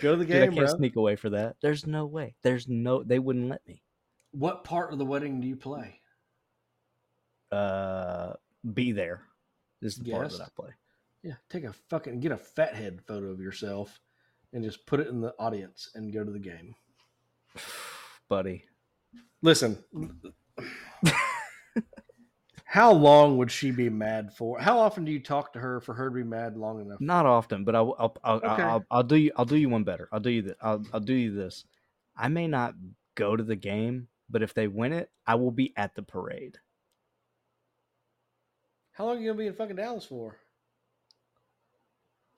[0.00, 0.40] Go to the game.
[0.40, 0.76] Dude, I can't bro.
[0.76, 1.56] sneak away for that.
[1.60, 2.34] There's no way.
[2.42, 3.02] There's no.
[3.02, 3.82] They wouldn't let me.
[4.32, 6.00] What part of the wedding do you play?
[7.52, 8.34] Uh,
[8.72, 9.22] be there.
[9.80, 10.70] This is the part that I play.
[11.22, 14.00] Yeah, take a fucking get a fathead photo of yourself
[14.52, 16.74] and just put it in the audience and go to the game.
[18.28, 18.64] buddy.
[19.42, 19.78] Listen,
[22.74, 24.58] how long would she be mad for?
[24.58, 27.00] How often do you talk to her for her to be mad long enough?
[27.00, 28.62] Not often, but I'll I'll I'll, Okay.
[28.64, 30.08] I'll, I'll do you I'll do you one better.
[30.10, 30.56] I'll do you that.
[30.60, 31.64] I'll I'll do you this.
[32.16, 32.74] I may not
[33.14, 36.58] go to the game, but if they win it, I will be at the parade.
[38.90, 40.36] How long are you gonna be in fucking Dallas for?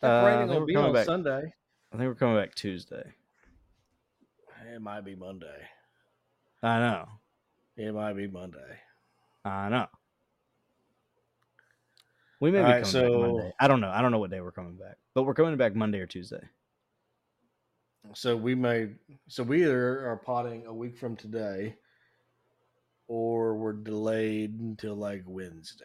[0.02, 1.54] Uh, That they parading were will be on back- Sunday.
[1.94, 3.10] I think we're coming back Tuesday.
[4.70, 5.62] It might be Monday.
[6.62, 7.08] I know.
[7.78, 8.80] It might be Monday.
[9.46, 9.86] I know.
[12.40, 13.52] We may All be right, coming so- back Monday.
[13.60, 13.90] I don't know.
[13.90, 16.42] I don't know what day we're coming back, but we're coming back Monday or Tuesday.
[18.14, 18.90] So we may
[19.28, 21.74] so we either are potting a week from today
[23.08, 25.84] or we're delayed until like Wednesday.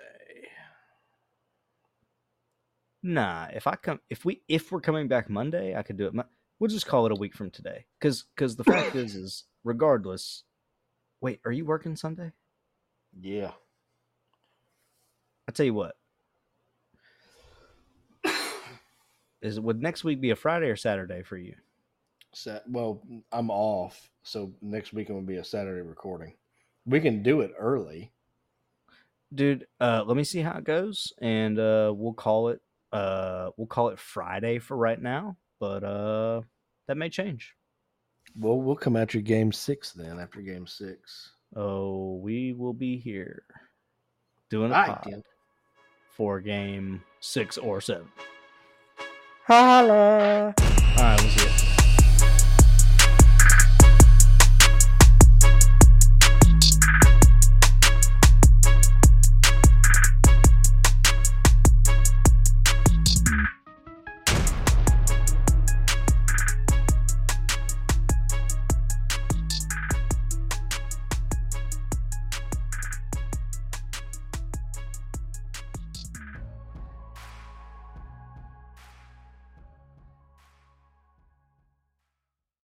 [3.04, 6.26] Nah, if I come, if we, if we're coming back Monday, I could do it.
[6.60, 10.44] We'll just call it a week from today, because because the fact is, is regardless.
[11.22, 12.32] Wait, are you working Sunday?
[13.20, 13.52] Yeah.
[15.48, 15.96] I tell you what.
[19.42, 21.56] Is would next week be a Friday or Saturday for you?
[22.34, 26.34] Sat, well, I'm off, so next week I'm gonna be a Saturday recording.
[26.86, 28.12] We can do it early.
[29.34, 32.62] dude uh let me see how it goes and uh we'll call it
[32.92, 36.42] uh we'll call it friday for right now but uh
[36.88, 37.56] that may change
[38.38, 41.32] Well, we'll come at you game six then after game six.
[41.56, 43.44] oh we will be here
[44.50, 45.24] doing a pod
[46.10, 48.08] for game six or seven
[49.48, 51.71] holla all right we'll see you